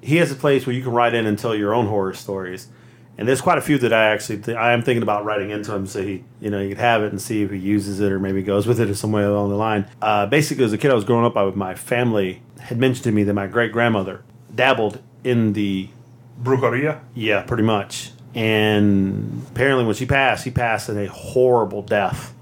he 0.02 0.16
has 0.16 0.30
a 0.30 0.34
place 0.34 0.66
where 0.66 0.74
you 0.74 0.82
can 0.82 0.92
write 0.92 1.14
in 1.14 1.26
and 1.26 1.38
tell 1.38 1.54
your 1.54 1.74
own 1.74 1.86
horror 1.86 2.12
stories. 2.14 2.68
And 3.18 3.26
there's 3.26 3.40
quite 3.40 3.56
a 3.56 3.62
few 3.62 3.78
that 3.78 3.92
I 3.94 4.08
actually 4.08 4.38
th- 4.42 4.56
I 4.56 4.72
am 4.72 4.82
thinking 4.82 5.02
about 5.02 5.24
writing 5.24 5.50
into 5.50 5.74
him 5.74 5.86
so 5.86 6.02
he 6.02 6.24
you 6.38 6.50
know 6.50 6.60
he 6.60 6.68
could 6.68 6.78
have 6.78 7.02
it 7.02 7.12
and 7.12 7.22
see 7.22 7.42
if 7.42 7.50
he 7.50 7.56
uses 7.56 7.98
it 8.00 8.12
or 8.12 8.18
maybe 8.18 8.42
goes 8.42 8.66
with 8.66 8.78
it 8.78 8.90
or 8.90 9.08
way 9.08 9.22
along 9.22 9.48
the 9.48 9.56
line. 9.56 9.86
Uh, 10.02 10.26
basically, 10.26 10.64
as 10.64 10.72
a 10.74 10.78
kid, 10.78 10.90
I 10.90 10.94
was 10.94 11.04
growing 11.04 11.24
up. 11.24 11.34
I 11.36 11.44
with 11.44 11.56
my 11.56 11.74
family 11.74 12.42
had 12.60 12.78
mentioned 12.78 13.04
to 13.04 13.12
me 13.12 13.22
that 13.24 13.32
my 13.32 13.46
great 13.46 13.72
grandmother 13.72 14.22
dabbled 14.56 15.00
in 15.22 15.52
the 15.52 15.88
brujeria 16.42 17.00
yeah, 17.14 17.42
pretty 17.42 17.62
much. 17.62 18.12
And 18.34 19.46
apparently, 19.50 19.86
when 19.86 19.94
she 19.94 20.04
passed, 20.04 20.44
she 20.44 20.50
passed 20.50 20.88
in 20.88 20.98
a 20.98 21.06
horrible 21.06 21.82
death. 21.82 22.34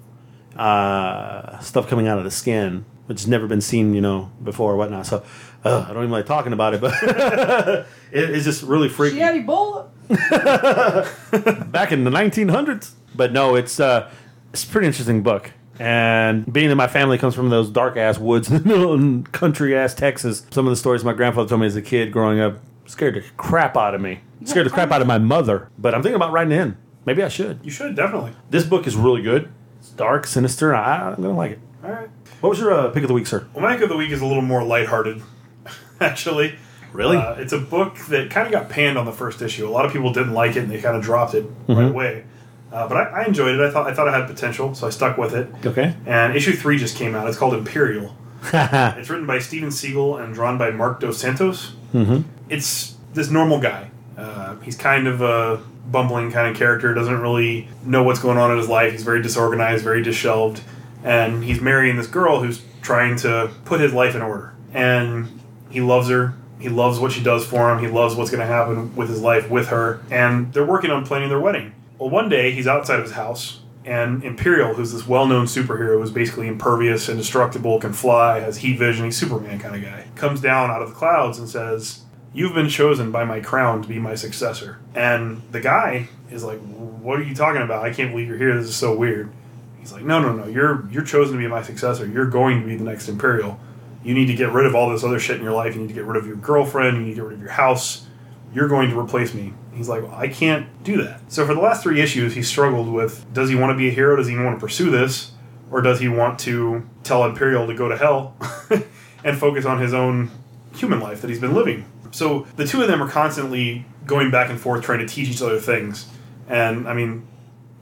Uh, 0.56 1.58
stuff 1.60 1.88
coming 1.88 2.06
out 2.06 2.18
of 2.18 2.24
the 2.24 2.30
skin, 2.30 2.84
which 3.06 3.20
has 3.20 3.28
never 3.28 3.46
been 3.46 3.60
seen, 3.60 3.94
you 3.94 4.00
know, 4.00 4.30
before 4.42 4.72
or 4.72 4.76
whatnot. 4.76 5.06
So 5.06 5.24
uh, 5.64 5.86
I 5.88 5.92
don't 5.92 6.02
even 6.02 6.10
like 6.10 6.26
talking 6.26 6.52
about 6.52 6.74
it, 6.74 6.80
but 6.80 6.94
it, 7.02 7.86
it's 8.12 8.44
just 8.44 8.62
really 8.62 8.88
freaky. 8.88 9.16
She 9.16 9.20
had 9.20 9.34
Ebola. 9.34 9.88
Back 11.72 11.92
in 11.92 12.04
the 12.04 12.10
1900s. 12.10 12.92
But 13.14 13.32
no, 13.32 13.54
it's 13.54 13.78
uh, 13.78 14.10
it's 14.52 14.64
a 14.64 14.66
pretty 14.66 14.86
interesting 14.86 15.22
book. 15.22 15.52
And 15.78 16.50
being 16.52 16.68
that 16.68 16.76
my 16.76 16.86
family 16.86 17.18
comes 17.18 17.34
from 17.34 17.50
those 17.50 17.68
dark 17.70 17.96
ass 17.96 18.18
woods 18.18 18.50
in 18.50 19.24
country 19.24 19.76
ass 19.76 19.94
Texas, 19.94 20.46
some 20.50 20.66
of 20.66 20.70
the 20.70 20.76
stories 20.76 21.02
my 21.04 21.12
grandfather 21.12 21.48
told 21.48 21.60
me 21.62 21.66
as 21.66 21.76
a 21.76 21.82
kid 21.82 22.12
growing 22.12 22.40
up 22.40 22.58
scared 22.86 23.14
the 23.14 23.24
crap 23.36 23.76
out 23.76 23.94
of 23.94 24.00
me. 24.00 24.20
Scared 24.44 24.66
the 24.66 24.70
crap 24.70 24.90
out 24.92 25.00
of 25.00 25.06
my 25.06 25.18
mother. 25.18 25.68
But 25.78 25.94
I'm 25.94 26.02
thinking 26.02 26.16
about 26.16 26.32
writing 26.32 26.52
in. 26.52 26.76
Maybe 27.06 27.22
I 27.22 27.28
should. 27.28 27.60
you 27.64 27.70
should 27.70 27.94
definitely 27.96 28.32
This 28.50 28.64
book 28.64 28.86
is 28.86 28.94
really 28.96 29.20
good. 29.22 29.50
It's 29.80 29.90
dark, 29.90 30.26
sinister. 30.26 30.74
I, 30.74 31.10
I'm 31.10 31.16
gonna 31.16 31.36
like 31.36 31.52
it. 31.52 31.58
all 31.82 31.90
right 31.90 32.08
What 32.40 32.50
was 32.50 32.58
your 32.60 32.72
uh, 32.72 32.90
pick 32.90 33.02
of 33.02 33.08
the 33.08 33.14
week, 33.14 33.26
sir? 33.26 33.46
Well, 33.52 33.62
my 33.62 33.74
pick 33.74 33.82
of 33.84 33.88
the 33.90 33.96
week 33.96 34.10
is 34.10 34.20
a 34.22 34.26
little 34.26 34.42
more 34.42 34.62
lighthearted, 34.64 35.22
actually. 36.00 36.56
Really? 36.92 37.16
Uh, 37.16 37.34
it's 37.34 37.52
a 37.52 37.58
book 37.58 37.96
that 38.10 38.30
kind 38.30 38.46
of 38.46 38.52
got 38.52 38.68
panned 38.70 38.96
on 38.96 39.04
the 39.04 39.12
first 39.12 39.42
issue. 39.42 39.66
A 39.66 39.70
lot 39.70 39.84
of 39.84 39.92
people 39.92 40.12
didn't 40.12 40.32
like 40.32 40.54
it, 40.56 40.60
and 40.60 40.70
they 40.70 40.80
kind 40.80 40.96
of 40.96 41.02
dropped 41.02 41.34
it 41.34 41.44
Mm-hmm. 41.66 41.72
right 41.74 41.88
away. 41.90 42.24
Uh, 42.74 42.88
but 42.88 42.96
I, 42.96 43.22
I 43.22 43.24
enjoyed 43.26 43.54
it. 43.54 43.60
I 43.60 43.70
thought 43.70 43.86
I 43.86 43.94
thought 43.94 44.08
it 44.08 44.14
had 44.14 44.26
potential, 44.26 44.74
so 44.74 44.88
I 44.88 44.90
stuck 44.90 45.16
with 45.16 45.32
it. 45.32 45.48
Okay. 45.64 45.94
And 46.06 46.34
issue 46.34 46.52
three 46.52 46.76
just 46.76 46.96
came 46.96 47.14
out. 47.14 47.28
It's 47.28 47.38
called 47.38 47.54
Imperial. 47.54 48.16
it's 48.52 49.08
written 49.08 49.26
by 49.26 49.38
Steven 49.38 49.68
Seagle 49.68 50.20
and 50.20 50.34
drawn 50.34 50.58
by 50.58 50.72
Mark 50.72 50.98
Dos 50.98 51.18
Santos. 51.18 51.74
mm-hmm. 51.92 52.28
It's 52.48 52.96
this 53.14 53.30
normal 53.30 53.60
guy. 53.60 53.92
Uh, 54.18 54.56
he's 54.56 54.76
kind 54.76 55.06
of 55.06 55.22
a 55.22 55.62
bumbling 55.86 56.32
kind 56.32 56.50
of 56.50 56.56
character. 56.56 56.92
Doesn't 56.92 57.20
really 57.20 57.68
know 57.84 58.02
what's 58.02 58.18
going 58.18 58.38
on 58.38 58.50
in 58.50 58.58
his 58.58 58.68
life. 58.68 58.90
He's 58.90 59.04
very 59.04 59.22
disorganized, 59.22 59.84
very 59.84 60.02
disheveled, 60.02 60.60
and 61.04 61.44
he's 61.44 61.60
marrying 61.60 61.96
this 61.96 62.08
girl 62.08 62.40
who's 62.40 62.60
trying 62.82 63.14
to 63.18 63.52
put 63.64 63.80
his 63.80 63.92
life 63.92 64.16
in 64.16 64.22
order. 64.22 64.52
And 64.72 65.40
he 65.70 65.80
loves 65.80 66.08
her. 66.08 66.34
He 66.58 66.68
loves 66.68 66.98
what 66.98 67.12
she 67.12 67.22
does 67.22 67.46
for 67.46 67.70
him. 67.70 67.78
He 67.78 67.86
loves 67.86 68.16
what's 68.16 68.30
going 68.30 68.40
to 68.40 68.46
happen 68.46 68.96
with 68.96 69.10
his 69.10 69.20
life 69.20 69.48
with 69.48 69.68
her. 69.68 70.00
And 70.10 70.52
they're 70.52 70.66
working 70.66 70.90
on 70.90 71.06
planning 71.06 71.28
their 71.28 71.40
wedding. 71.40 71.72
Well, 71.98 72.10
one 72.10 72.28
day 72.28 72.50
he's 72.50 72.66
outside 72.66 72.98
of 72.98 73.04
his 73.04 73.14
house, 73.14 73.60
and 73.84 74.24
Imperial, 74.24 74.74
who's 74.74 74.92
this 74.92 75.06
well-known 75.06 75.46
superhero, 75.46 76.00
who's 76.00 76.10
basically 76.10 76.48
impervious, 76.48 77.08
indestructible, 77.08 77.78
can 77.78 77.92
fly, 77.92 78.40
has 78.40 78.58
heat 78.58 78.78
vision, 78.78 79.04
he's 79.04 79.16
Superman 79.16 79.58
kind 79.58 79.76
of 79.76 79.82
guy, 79.82 80.06
comes 80.16 80.40
down 80.40 80.70
out 80.70 80.82
of 80.82 80.88
the 80.88 80.94
clouds 80.94 81.38
and 81.38 81.48
says, 81.48 82.00
"You've 82.32 82.54
been 82.54 82.68
chosen 82.68 83.12
by 83.12 83.24
my 83.24 83.40
crown 83.40 83.82
to 83.82 83.88
be 83.88 83.98
my 83.98 84.14
successor." 84.16 84.78
And 84.94 85.42
the 85.52 85.60
guy 85.60 86.08
is 86.30 86.42
like, 86.42 86.58
"What 86.60 87.20
are 87.20 87.22
you 87.22 87.34
talking 87.34 87.62
about? 87.62 87.84
I 87.84 87.92
can't 87.92 88.10
believe 88.10 88.28
you're 88.28 88.38
here. 88.38 88.56
This 88.56 88.68
is 88.68 88.76
so 88.76 88.96
weird." 88.96 89.30
He's 89.78 89.92
like, 89.92 90.04
"No, 90.04 90.20
no, 90.20 90.32
no. 90.32 90.46
You're 90.46 90.84
you're 90.90 91.04
chosen 91.04 91.34
to 91.34 91.38
be 91.38 91.46
my 91.46 91.62
successor. 91.62 92.06
You're 92.06 92.26
going 92.26 92.62
to 92.62 92.66
be 92.66 92.76
the 92.76 92.84
next 92.84 93.08
Imperial. 93.08 93.60
You 94.02 94.14
need 94.14 94.26
to 94.26 94.34
get 94.34 94.50
rid 94.50 94.66
of 94.66 94.74
all 94.74 94.90
this 94.90 95.04
other 95.04 95.20
shit 95.20 95.36
in 95.36 95.42
your 95.42 95.52
life. 95.52 95.74
You 95.74 95.82
need 95.82 95.88
to 95.88 95.94
get 95.94 96.04
rid 96.04 96.16
of 96.16 96.26
your 96.26 96.36
girlfriend. 96.36 96.96
You 96.96 97.02
need 97.04 97.10
to 97.10 97.16
get 97.16 97.24
rid 97.24 97.34
of 97.34 97.40
your 97.40 97.52
house. 97.52 98.06
You're 98.54 98.68
going 98.68 98.90
to 98.90 98.98
replace 98.98 99.34
me." 99.34 99.52
He's 99.74 99.88
like, 99.88 100.02
well, 100.02 100.14
I 100.14 100.28
can't 100.28 100.68
do 100.84 101.02
that. 101.02 101.20
So 101.32 101.44
for 101.46 101.54
the 101.54 101.60
last 101.60 101.82
three 101.82 102.00
issues, 102.00 102.34
he 102.34 102.42
struggled 102.42 102.88
with: 102.88 103.26
Does 103.32 103.48
he 103.50 103.56
want 103.56 103.70
to 103.70 103.76
be 103.76 103.88
a 103.88 103.90
hero? 103.90 104.16
Does 104.16 104.28
he 104.28 104.32
even 104.32 104.44
want 104.44 104.56
to 104.58 104.60
pursue 104.60 104.90
this, 104.90 105.32
or 105.70 105.80
does 105.82 106.00
he 106.00 106.08
want 106.08 106.38
to 106.40 106.88
tell 107.02 107.24
Imperial 107.24 107.66
to 107.66 107.74
go 107.74 107.88
to 107.88 107.96
hell 107.96 108.36
and 109.24 109.36
focus 109.36 109.64
on 109.64 109.80
his 109.80 109.92
own 109.92 110.30
human 110.74 111.00
life 111.00 111.20
that 111.20 111.28
he's 111.28 111.40
been 111.40 111.54
living? 111.54 111.84
So 112.12 112.46
the 112.56 112.66
two 112.66 112.80
of 112.80 112.88
them 112.88 113.02
are 113.02 113.08
constantly 113.08 113.84
going 114.06 114.30
back 114.30 114.48
and 114.48 114.60
forth 114.60 114.84
trying 114.84 115.00
to 115.00 115.08
teach 115.08 115.28
each 115.28 115.42
other 115.42 115.58
things. 115.58 116.06
And 116.48 116.86
I 116.86 116.94
mean, 116.94 117.26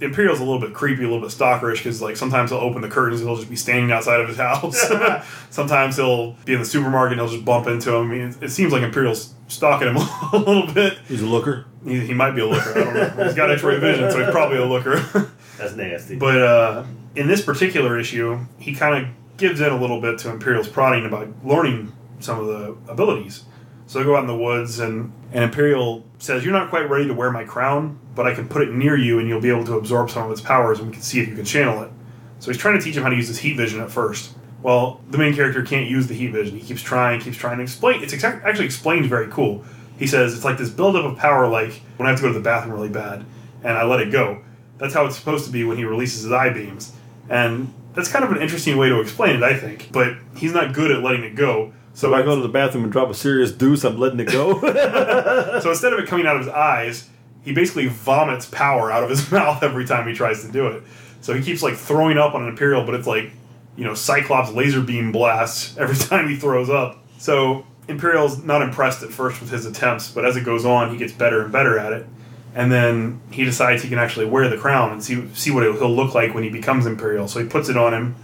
Imperial's 0.02 0.40
a 0.40 0.44
little 0.44 0.60
bit 0.60 0.74
creepy, 0.74 1.04
a 1.04 1.08
little 1.08 1.20
bit 1.20 1.30
stalkerish 1.30 1.78
because 1.78 2.02
like 2.02 2.16
sometimes 2.16 2.50
he'll 2.50 2.58
open 2.60 2.82
the 2.82 2.88
curtains 2.88 3.20
and 3.20 3.28
he'll 3.28 3.36
just 3.36 3.48
be 3.48 3.56
standing 3.56 3.92
outside 3.92 4.20
of 4.20 4.28
his 4.28 4.36
house. 4.36 4.78
sometimes 5.50 5.96
he'll 5.96 6.32
be 6.44 6.52
in 6.54 6.58
the 6.58 6.64
supermarket 6.64 7.18
and 7.18 7.20
he'll 7.20 7.32
just 7.32 7.44
bump 7.44 7.66
into 7.66 7.94
him. 7.94 8.10
I 8.10 8.14
mean, 8.14 8.28
it, 8.28 8.42
it 8.42 8.48
seems 8.50 8.72
like 8.72 8.82
Imperial's 8.82 9.34
stalking 9.48 9.88
him 9.88 9.96
a 10.32 10.36
little 10.36 10.72
bit. 10.72 10.98
He's 11.08 11.22
a 11.22 11.26
looker. 11.26 11.66
He, 11.84 12.00
he 12.00 12.14
might 12.14 12.32
be 12.32 12.40
a 12.40 12.46
looker. 12.46 12.70
I 12.70 12.84
don't 12.84 12.94
know. 12.94 13.24
He's 13.24 13.34
got 13.34 13.50
X-ray 13.50 13.78
vision, 13.78 14.10
so 14.10 14.22
he's 14.22 14.30
probably 14.30 14.58
a 14.58 14.64
looker. 14.64 15.30
That's 15.58 15.74
nasty. 15.74 16.16
but 16.16 16.40
uh, 16.42 16.84
in 17.14 17.28
this 17.28 17.42
particular 17.42 17.98
issue, 17.98 18.38
he 18.58 18.74
kind 18.74 19.04
of 19.04 19.12
gives 19.36 19.60
in 19.60 19.72
a 19.72 19.76
little 19.80 20.00
bit 20.00 20.18
to 20.20 20.30
Imperial's 20.30 20.68
prodding 20.68 21.06
about 21.06 21.28
learning 21.44 21.92
some 22.20 22.38
of 22.38 22.46
the 22.46 22.90
abilities. 22.90 23.44
So 23.86 23.98
they 23.98 24.04
go 24.04 24.16
out 24.16 24.20
in 24.20 24.26
the 24.26 24.36
woods, 24.36 24.78
and, 24.78 25.12
and 25.32 25.44
Imperial 25.44 26.04
says, 26.18 26.44
You're 26.44 26.52
not 26.52 26.70
quite 26.70 26.88
ready 26.88 27.06
to 27.06 27.14
wear 27.14 27.30
my 27.30 27.44
crown, 27.44 27.98
but 28.14 28.26
I 28.26 28.34
can 28.34 28.48
put 28.48 28.62
it 28.62 28.72
near 28.72 28.96
you, 28.96 29.18
and 29.18 29.28
you'll 29.28 29.40
be 29.40 29.50
able 29.50 29.64
to 29.66 29.76
absorb 29.76 30.10
some 30.10 30.24
of 30.24 30.30
its 30.30 30.40
powers, 30.40 30.78
and 30.78 30.88
we 30.88 30.94
can 30.94 31.02
see 31.02 31.20
if 31.20 31.28
you 31.28 31.34
can 31.34 31.44
channel 31.44 31.82
it. 31.82 31.90
So 32.38 32.50
he's 32.50 32.60
trying 32.60 32.78
to 32.78 32.84
teach 32.84 32.96
him 32.96 33.02
how 33.02 33.10
to 33.10 33.16
use 33.16 33.28
his 33.28 33.38
heat 33.38 33.56
vision 33.56 33.80
at 33.80 33.90
first. 33.90 34.34
Well, 34.62 35.00
the 35.10 35.18
main 35.18 35.34
character 35.34 35.62
can't 35.62 35.88
use 35.88 36.06
the 36.06 36.14
heat 36.14 36.28
vision. 36.28 36.56
He 36.56 36.64
keeps 36.64 36.82
trying, 36.82 37.20
keeps 37.20 37.36
trying 37.36 37.58
to 37.58 37.62
explain. 37.62 38.02
It's 38.02 38.12
actually 38.24 38.64
explained 38.64 39.06
very 39.06 39.28
cool. 39.28 39.64
He 39.98 40.06
says 40.06 40.34
it's 40.34 40.44
like 40.44 40.58
this 40.58 40.70
buildup 40.70 41.04
of 41.04 41.18
power, 41.18 41.48
like 41.48 41.82
when 41.96 42.06
I 42.06 42.10
have 42.10 42.18
to 42.18 42.22
go 42.22 42.28
to 42.32 42.34
the 42.34 42.42
bathroom 42.42 42.74
really 42.74 42.88
bad, 42.88 43.24
and 43.62 43.76
I 43.76 43.84
let 43.84 44.00
it 44.00 44.10
go. 44.10 44.42
That's 44.78 44.94
how 44.94 45.06
it's 45.06 45.16
supposed 45.16 45.44
to 45.46 45.52
be 45.52 45.64
when 45.64 45.76
he 45.76 45.84
releases 45.84 46.22
his 46.22 46.32
eye 46.32 46.50
beams, 46.50 46.92
and 47.28 47.72
that's 47.94 48.08
kind 48.08 48.24
of 48.24 48.32
an 48.32 48.40
interesting 48.40 48.76
way 48.76 48.88
to 48.88 49.00
explain 49.00 49.36
it, 49.36 49.42
I 49.42 49.56
think. 49.56 49.90
But 49.92 50.16
he's 50.36 50.52
not 50.52 50.72
good 50.72 50.90
at 50.90 51.02
letting 51.02 51.24
it 51.24 51.34
go. 51.34 51.72
So 51.94 52.08
if 52.12 52.20
I 52.20 52.22
go 52.22 52.34
to 52.34 52.42
the 52.42 52.48
bathroom 52.48 52.84
and 52.84 52.92
drop 52.92 53.10
a 53.10 53.14
serious 53.14 53.52
deuce, 53.52 53.84
I'm 53.84 53.98
letting 53.98 54.20
it 54.20 54.32
go. 54.32 54.60
so 55.60 55.70
instead 55.70 55.92
of 55.92 55.98
it 55.98 56.06
coming 56.06 56.26
out 56.26 56.36
of 56.36 56.44
his 56.44 56.52
eyes, 56.52 57.08
he 57.42 57.52
basically 57.52 57.86
vomits 57.86 58.46
power 58.46 58.90
out 58.90 59.02
of 59.02 59.10
his 59.10 59.30
mouth 59.32 59.62
every 59.62 59.84
time 59.84 60.08
he 60.08 60.14
tries 60.14 60.44
to 60.44 60.50
do 60.50 60.68
it. 60.68 60.82
So 61.20 61.34
he 61.34 61.42
keeps 61.42 61.62
like 61.62 61.74
throwing 61.74 62.18
up 62.18 62.34
on 62.34 62.42
an 62.42 62.48
Imperial, 62.48 62.84
but 62.84 62.94
it's 62.94 63.06
like, 63.06 63.30
you 63.76 63.84
know, 63.84 63.94
Cyclops 63.94 64.50
laser 64.50 64.80
beam 64.80 65.12
blasts 65.12 65.76
every 65.78 65.96
time 65.96 66.28
he 66.28 66.36
throws 66.36 66.70
up. 66.70 67.04
So 67.18 67.66
Imperial's 67.88 68.42
not 68.42 68.62
impressed 68.62 69.02
at 69.02 69.10
first 69.10 69.40
with 69.40 69.50
his 69.50 69.66
attempts, 69.66 70.10
but 70.10 70.24
as 70.24 70.36
it 70.36 70.44
goes 70.44 70.64
on, 70.64 70.90
he 70.90 70.96
gets 70.96 71.12
better 71.12 71.42
and 71.42 71.52
better 71.52 71.78
at 71.78 71.92
it. 71.92 72.06
And 72.54 72.70
then 72.70 73.20
he 73.30 73.44
decides 73.44 73.82
he 73.82 73.88
can 73.88 73.98
actually 73.98 74.26
wear 74.26 74.48
the 74.48 74.58
crown 74.58 74.92
and 74.92 75.02
see 75.02 75.26
see 75.34 75.50
what 75.50 75.62
he'll 75.62 75.94
look 75.94 76.14
like 76.14 76.34
when 76.34 76.44
he 76.44 76.50
becomes 76.50 76.84
Imperial. 76.84 77.26
So 77.26 77.40
he 77.40 77.48
puts 77.48 77.70
it 77.70 77.78
on 77.78 77.94
him, 77.94 78.14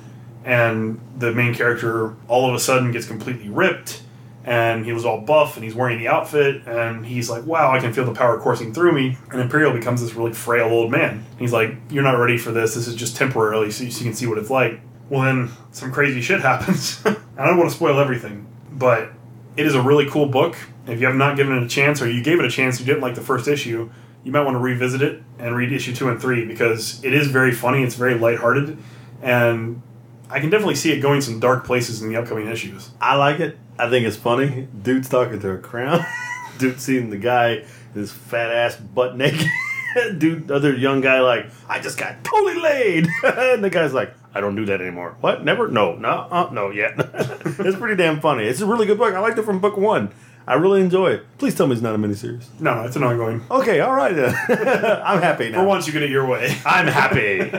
and 0.49 0.99
the 1.19 1.31
main 1.31 1.55
character 1.55 2.17
all 2.26 2.49
of 2.49 2.55
a 2.55 2.59
sudden 2.59 2.90
gets 2.90 3.07
completely 3.07 3.50
ripped 3.50 4.02
and 4.45 4.87
he 4.87 4.93
was 4.93 5.05
all 5.05 5.21
buff 5.21 5.57
and 5.57 5.64
he's 5.64 5.75
wearing 5.75 5.99
the 5.99 6.09
outfit 6.09 6.67
and 6.67 7.05
he's 7.05 7.28
like 7.28 7.45
wow 7.45 7.71
i 7.71 7.78
can 7.78 7.93
feel 7.93 8.07
the 8.07 8.14
power 8.14 8.40
coursing 8.40 8.73
through 8.73 8.93
me. 8.93 9.17
And 9.31 9.43
imperial 9.43 9.73
becomes 9.73 10.00
this 10.00 10.14
really 10.14 10.33
frail 10.33 10.69
old 10.69 10.90
man. 10.90 11.26
He's 11.38 11.52
like 11.52 11.76
you're 11.90 12.02
not 12.02 12.19
ready 12.19 12.38
for 12.38 12.50
this. 12.50 12.75
This 12.75 12.88
is 12.88 12.95
just 12.95 13.14
temporarily 13.17 13.71
so 13.71 13.85
you, 13.85 13.93
can 13.93 14.14
see 14.14 14.26
what 14.26 14.38
it's 14.38 14.49
like. 14.49 14.81
Well 15.11 15.23
then 15.23 15.50
some 15.71 15.93
crazy 15.93 16.23
shit 16.23 16.40
happens. 16.40 17.02
I 17.05 17.47
don't 17.47 17.59
want 17.59 17.69
to 17.69 17.76
spoil 17.76 18.00
everything 18.00 18.47
but 18.73 19.11
it 19.59 19.67
is 19.67 19.75
a 19.75 19.83
really 19.83 20.09
cool 20.09 20.26
book. 20.26 20.57
If 20.87 20.99
you 20.99 21.07
have 21.07 21.17
not 21.17 21.37
given 21.37 21.55
it 21.59 21.62
a 21.62 21.69
chance 21.69 22.00
or 22.00 22.11
you 22.11 22.23
gave 22.23 22.38
it 22.38 22.47
a 22.47 22.50
chance 22.50 22.81
you 22.81 22.87
didn't 22.87 23.02
like 23.02 23.17
the 23.17 23.21
first 23.21 23.49
issue 23.49 23.90
you 24.25 24.33
might 24.33 24.43
want 24.43 24.55
to 24.55 24.61
revisit 24.61 25.02
it 25.02 25.23
and 25.38 25.55
read 25.55 25.73
issue 25.73 25.95
two 25.95 26.09
and 26.09 26.21
three 26.21 26.47
because 26.47 27.05
it 27.05 27.12
is 27.12 27.28
very 27.28 27.52
funny 27.52 27.83
it's 27.83 27.97
very 27.97 28.14
lighthearted 28.14 28.78
and 29.23 29.83
I 30.30 30.40
can 30.40 30.50
definitely 30.50 30.75
see 30.75 30.92
it 30.92 31.00
going 31.00 31.20
some 31.20 31.40
dark 31.40 31.64
places 31.64 32.02
in 32.02 32.08
the 32.08 32.16
upcoming 32.16 32.49
issues. 32.49 32.90
I 33.00 33.16
like 33.16 33.40
it. 33.40 33.58
I 33.78 33.88
think 33.88 34.06
it's 34.06 34.16
funny. 34.16 34.68
Dude's 34.82 35.08
talking 35.08 35.40
to 35.40 35.52
a 35.52 35.58
crown. 35.58 36.04
Dude 36.58 36.80
seeing 36.80 37.11
the 37.11 37.16
guy, 37.16 37.64
his 37.94 38.12
fat 38.12 38.50
ass 38.50 38.76
butt 38.76 39.16
naked. 39.16 39.47
Dude, 40.18 40.50
other 40.50 40.75
young 40.75 41.00
guy 41.00 41.20
like, 41.20 41.47
I 41.68 41.80
just 41.80 41.97
got 41.97 42.23
totally 42.25 42.61
laid. 42.61 43.08
and 43.25 43.64
the 43.64 43.70
guy's 43.70 43.94
like, 43.94 44.14
I 44.35 44.40
don't 44.40 44.54
do 44.54 44.66
that 44.66 44.80
anymore. 44.80 45.16
What? 45.20 45.44
Never? 45.44 45.68
No, 45.68 45.94
no, 45.94 46.28
uh, 46.30 46.50
no, 46.52 46.70
yet. 46.70 46.92
it's 46.99 47.78
pretty 47.78 47.97
damn 47.97 48.20
funny. 48.20 48.44
It's 48.44 48.61
a 48.61 48.66
really 48.66 48.87
good 48.87 48.99
book. 48.99 49.14
I 49.14 49.20
liked 49.20 49.38
it 49.38 49.44
from 49.44 49.61
book 49.61 49.76
one. 49.76 50.12
I 50.47 50.54
really 50.54 50.80
enjoy 50.80 51.12
it. 51.12 51.26
Please 51.38 51.54
tell 51.54 51.66
me 51.66 51.75
it's 51.75 51.82
not 51.82 51.94
a 51.94 51.99
miniseries. 51.99 52.47
No, 52.58 52.82
it's 52.85 52.97
an 52.97 53.02
ongoing. 53.02 53.42
Okay, 53.50 53.80
all 53.80 53.94
right. 53.94 54.16
I'm 54.18 55.20
happy 55.23 55.50
now. 55.50 55.61
For 55.61 55.66
once, 55.66 55.87
you 55.87 55.92
get 55.92 56.02
it 56.02 56.11
your 56.11 56.26
way. 56.26 56.56
I'm 56.64 56.87
happy. 56.87 57.50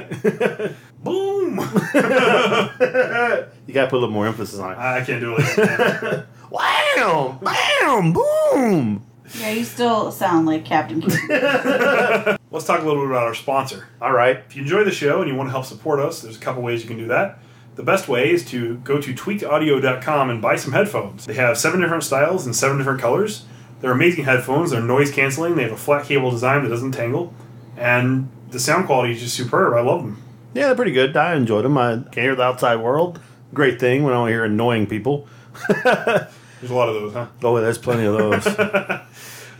Boom! 1.04 1.39
you 3.68 3.74
gotta 3.74 3.90
put 3.90 3.94
a 3.94 4.00
little 4.00 4.12
more 4.12 4.28
emphasis 4.28 4.60
on 4.60 4.74
it. 4.74 4.78
I 4.78 5.04
can't 5.04 5.22
do 5.22 5.36
it. 5.38 6.26
Wham! 6.52 7.40
Bam! 7.40 8.14
Boom! 8.14 9.06
Yeah, 9.38 9.52
you 9.52 9.64
still 9.64 10.12
sound 10.12 10.48
like 10.48 10.66
Captain 10.66 11.02
Let's 11.02 12.66
talk 12.66 12.82
a 12.82 12.86
little 12.86 13.04
bit 13.04 13.12
about 13.12 13.28
our 13.28 13.36
sponsor. 13.36 13.88
All 14.02 14.12
right. 14.12 14.38
If 14.38 14.56
you 14.56 14.64
enjoy 14.64 14.84
the 14.84 14.92
show 14.92 15.22
and 15.22 15.30
you 15.30 15.36
want 15.36 15.48
to 15.48 15.52
help 15.52 15.66
support 15.66 16.00
us, 16.00 16.22
there's 16.22 16.36
a 16.36 16.40
couple 16.40 16.64
ways 16.64 16.82
you 16.82 16.88
can 16.88 16.98
do 16.98 17.08
that. 17.08 17.40
The 17.76 17.84
best 17.84 18.08
way 18.08 18.32
is 18.32 18.44
to 18.46 18.78
go 18.78 19.00
to 19.00 19.14
tweakedaudio.com 19.14 20.30
and 20.30 20.42
buy 20.42 20.56
some 20.56 20.74
headphones. 20.74 21.26
They 21.26 21.36
have 21.36 21.58
seven 21.58 21.80
different 21.80 22.04
styles 22.04 22.46
and 22.46 22.56
seven 22.56 22.78
different 22.78 23.00
colors. 23.00 23.46
They're 23.82 23.92
amazing 23.92 24.26
headphones. 24.26 24.72
They're 24.72 24.82
noise 24.82 25.12
canceling. 25.12 25.56
They 25.56 25.64
have 25.64 25.72
a 25.72 25.78
flat 25.78 26.06
cable 26.06 26.32
design 26.32 26.64
that 26.64 26.70
doesn't 26.70 26.92
tangle. 26.92 27.34
And 27.78 28.30
the 28.50 28.60
sound 28.60 28.88
quality 28.88 29.14
is 29.14 29.22
just 29.22 29.36
superb. 29.36 29.74
I 29.74 29.82
love 29.82 30.04
them. 30.04 30.22
Yeah, 30.54 30.68
they're 30.68 30.76
pretty 30.76 30.92
good. 30.92 31.16
I 31.16 31.36
enjoyed 31.36 31.66
them. 31.66 31.78
I 31.78 31.96
can't 31.96 32.16
hear 32.16 32.36
the 32.36 32.44
outside 32.44 32.78
world. 32.78 33.20
Great 33.54 33.80
thing 33.80 34.04
when 34.04 34.14
I 34.14 34.18
want 34.18 34.30
to 34.30 34.34
hear 34.34 34.46
annoying 34.46 34.88
people. 34.88 35.28
There's 35.70 36.72
a 36.72 36.76
lot 36.76 36.90
of 36.90 36.96
those, 36.96 37.14
huh? 37.14 37.28
Oh, 37.42 37.60
there's 37.62 37.78
plenty 37.78 38.06
of 38.06 38.18
those. 38.18 38.46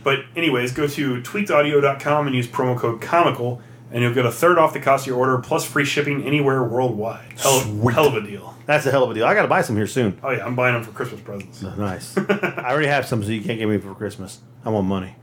But 0.02 0.20
anyways, 0.34 0.72
go 0.72 0.86
to 0.86 1.20
tweakedaudio.com 1.20 2.26
and 2.26 2.34
use 2.34 2.46
promo 2.46 2.78
code 2.78 3.02
comical, 3.02 3.60
and 3.92 4.02
you'll 4.02 4.14
get 4.14 4.24
a 4.24 4.32
third 4.32 4.56
off 4.56 4.72
the 4.72 4.80
cost 4.80 5.02
of 5.04 5.08
your 5.08 5.18
order 5.18 5.36
plus 5.38 5.64
free 5.66 5.84
shipping 5.84 6.24
anywhere 6.24 6.62
worldwide. 6.64 7.38
Hell, 7.38 7.60
Sweet. 7.60 7.92
hell 7.94 8.06
of 8.06 8.14
a 8.14 8.22
deal. 8.26 8.54
That's 8.64 8.86
a 8.86 8.90
hell 8.90 9.04
of 9.04 9.10
a 9.10 9.14
deal. 9.14 9.26
I 9.26 9.34
got 9.34 9.42
to 9.42 9.48
buy 9.48 9.60
some 9.60 9.76
here 9.76 9.86
soon. 9.86 10.18
Oh 10.22 10.30
yeah, 10.30 10.46
I'm 10.46 10.54
buying 10.56 10.72
them 10.74 10.84
for 10.84 10.92
Christmas 10.92 11.20
presents. 11.20 11.60
Nice. 11.60 12.16
I 12.18 12.70
already 12.70 12.86
have 12.86 13.04
some, 13.06 13.22
so 13.22 13.28
you 13.30 13.42
can't 13.42 13.58
give 13.58 13.68
me 13.68 13.76
for 13.76 13.94
Christmas. 13.94 14.40
I 14.64 14.70
want 14.70 14.86
money. 14.86 15.16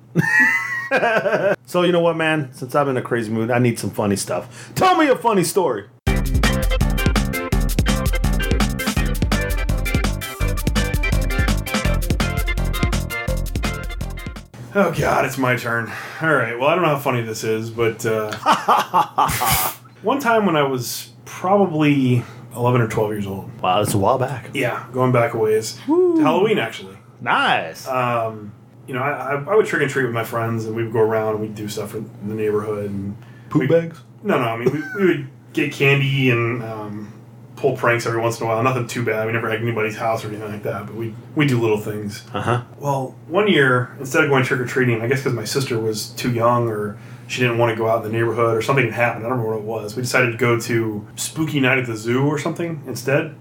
so 1.66 1.84
you 1.84 1.92
know 1.92 2.00
what, 2.00 2.16
man? 2.16 2.52
Since 2.54 2.76
I'm 2.76 2.88
in 2.90 2.98
a 2.98 3.02
crazy 3.02 3.32
mood, 3.32 3.52
I 3.52 3.60
need 3.60 3.78
some 3.80 3.90
funny 3.90 4.16
stuff. 4.16 4.72
Tell 4.76 4.98
me 4.98 5.08
a 5.08 5.16
funny 5.16 5.44
story. 5.44 5.86
Oh 14.76 14.94
god, 14.96 15.26
it's 15.26 15.40
my 15.40 15.56
turn. 15.56 15.92
All 16.22 16.34
right. 16.36 16.58
Well, 16.58 16.70
I 16.70 16.76
don't 16.76 16.84
know 16.84 16.90
how 16.96 17.00
funny 17.00 17.24
this 17.24 17.44
is, 17.44 17.72
but 17.72 18.06
uh, 18.06 18.32
one 20.04 20.20
time 20.20 20.46
when 20.46 20.56
I 20.56 20.64
was 20.64 21.14
probably 21.26 22.24
11 22.56 22.82
or 22.82 22.88
12 22.88 23.12
years 23.12 23.28
old. 23.28 23.60
Wow, 23.60 23.82
that's 23.82 23.96
a 23.96 23.98
while 23.98 24.20
back. 24.20 24.52
Yeah, 24.54 24.86
going 24.92 25.12
back 25.12 25.34
a 25.34 25.38
ways. 25.38 25.80
To 25.88 26.22
Halloween 26.22 26.60
actually. 26.60 26.98
Nice. 27.20 27.88
Um, 27.88 28.54
you 28.88 28.94
know, 28.94 29.02
I, 29.02 29.36
I, 29.36 29.44
I 29.44 29.56
would 29.56 29.66
trick 29.66 29.82
and 29.82 29.92
treat 29.92 30.06
with 30.06 30.14
my 30.14 30.24
friends, 30.24 30.66
and 30.66 30.76
we'd 30.76 30.92
go 30.94 31.00
around 31.02 31.34
and 31.36 31.42
we'd 31.42 31.56
do 31.56 31.68
stuff 31.68 31.94
in 31.94 32.10
the 32.28 32.34
neighborhood. 32.36 32.90
And 32.90 33.18
Poop 33.50 33.62
we- 33.62 33.68
bags. 33.68 34.00
No, 34.24 34.40
no. 34.40 34.46
I 34.46 34.58
mean, 34.58 34.72
we, 34.72 34.82
we 35.00 35.06
would 35.08 35.30
get 35.54 35.72
candy 35.72 36.30
and 36.32 36.64
um, 36.64 37.14
pull 37.56 37.78
pranks 37.78 38.06
every 38.06 38.20
once 38.20 38.40
in 38.40 38.46
a 38.46 38.50
while. 38.50 38.62
Nothing 38.64 38.88
too 38.88 39.04
bad. 39.06 39.26
We 39.28 39.32
never 39.34 39.50
had 39.50 39.62
anybody's 39.62 39.96
house 39.96 40.24
or 40.26 40.30
anything 40.30 40.52
like 40.52 40.64
that, 40.64 40.88
but 40.88 40.96
we 40.96 41.14
we 41.36 41.46
do 41.46 41.60
little 41.62 41.80
things. 41.80 42.24
Uh 42.34 42.42
huh. 42.42 42.64
Well, 42.80 43.16
one 43.28 43.48
year 43.48 43.96
instead 44.00 44.24
of 44.24 44.30
going 44.30 44.44
trick 44.44 44.60
or 44.60 44.66
treating, 44.66 45.02
I 45.02 45.08
guess 45.08 45.20
because 45.20 45.34
my 45.34 45.44
sister 45.46 45.80
was 45.80 46.10
too 46.10 46.32
young 46.32 46.68
or 46.68 46.98
she 47.28 47.42
didn't 47.42 47.58
want 47.60 47.70
to 47.72 47.76
go 47.76 47.88
out 47.90 48.04
in 48.06 48.12
the 48.12 48.18
neighborhood 48.18 48.56
or 48.58 48.62
something 48.62 48.86
had 48.86 48.94
happened. 48.94 49.26
I 49.26 49.30
don't 49.30 49.38
remember 49.38 49.60
what 49.60 49.78
it 49.80 49.84
was. 49.84 49.96
We 49.96 50.02
decided 50.02 50.32
to 50.32 50.38
go 50.38 50.60
to 50.62 51.08
Spooky 51.16 51.60
Night 51.60 51.78
at 51.78 51.86
the 51.86 51.96
Zoo 51.96 52.26
or 52.26 52.40
something 52.40 52.82
instead. 52.88 53.36